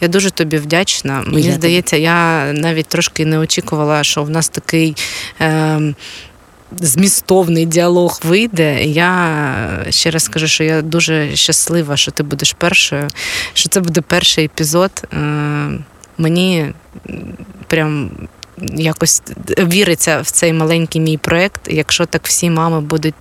Я 0.00 0.08
дуже 0.08 0.30
тобі 0.30 0.56
вдячна. 0.56 1.24
Мені 1.26 1.46
я 1.46 1.52
здається, 1.52 1.96
я 1.96 2.52
навіть 2.52 2.86
трошки 2.86 3.26
не 3.26 3.38
очікувала, 3.38 4.04
що 4.04 4.22
в 4.22 4.30
нас 4.30 4.48
такий. 4.48 4.96
Е- 5.40 5.94
Змістовний 6.80 7.66
діалог 7.66 8.20
вийде. 8.24 8.84
Я 8.84 9.86
ще 9.90 10.10
раз 10.10 10.24
скажу, 10.24 10.48
що 10.48 10.64
я 10.64 10.82
дуже 10.82 11.36
щаслива, 11.36 11.96
що 11.96 12.10
ти 12.10 12.22
будеш 12.22 12.52
першою, 12.52 13.08
що 13.52 13.68
це 13.68 13.80
буде 13.80 14.00
перший 14.00 14.44
епізод. 14.44 14.90
Е, 15.12 15.16
Мені 16.18 16.72
прям 17.66 18.10
якось 18.74 19.22
віриться 19.58 20.20
в 20.20 20.30
цей 20.30 20.52
маленький 20.52 21.00
мій 21.00 21.18
проект. 21.18 21.60
Якщо 21.66 22.06
так 22.06 22.22
всі 22.24 22.50
мами 22.50 22.80
будуть 22.80 23.14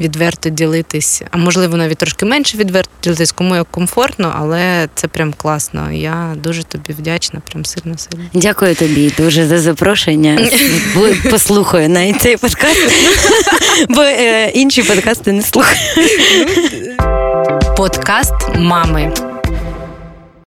відверто 0.00 0.48
ділитись, 0.48 1.22
а 1.30 1.36
можливо 1.36 1.76
навіть 1.76 1.98
трошки 1.98 2.26
менше 2.26 2.58
відверто 2.58 2.90
ділитись, 3.02 3.32
кому 3.32 3.56
як 3.56 3.70
комфортно, 3.70 4.34
але 4.38 4.88
це 4.94 5.08
прям 5.08 5.32
класно. 5.32 5.92
Я 5.92 6.34
дуже 6.36 6.62
тобі 6.62 6.92
вдячна, 6.92 7.40
прям 7.50 7.64
сильно 7.64 7.98
сильно. 7.98 8.24
Дякую 8.32 8.74
тобі 8.74 9.12
дуже 9.18 9.46
за 9.46 9.58
запрошення. 9.58 10.50
Послухаю 11.30 11.88
навіть 11.88 12.20
цей 12.20 12.36
подкаст, 12.36 12.80
бо 13.88 14.02
е, 14.02 14.50
інші 14.54 14.82
подкасти 14.82 15.32
не 15.32 15.42
слухаю. 15.42 15.76
Подкаст 17.76 18.34
мами. 18.54 19.35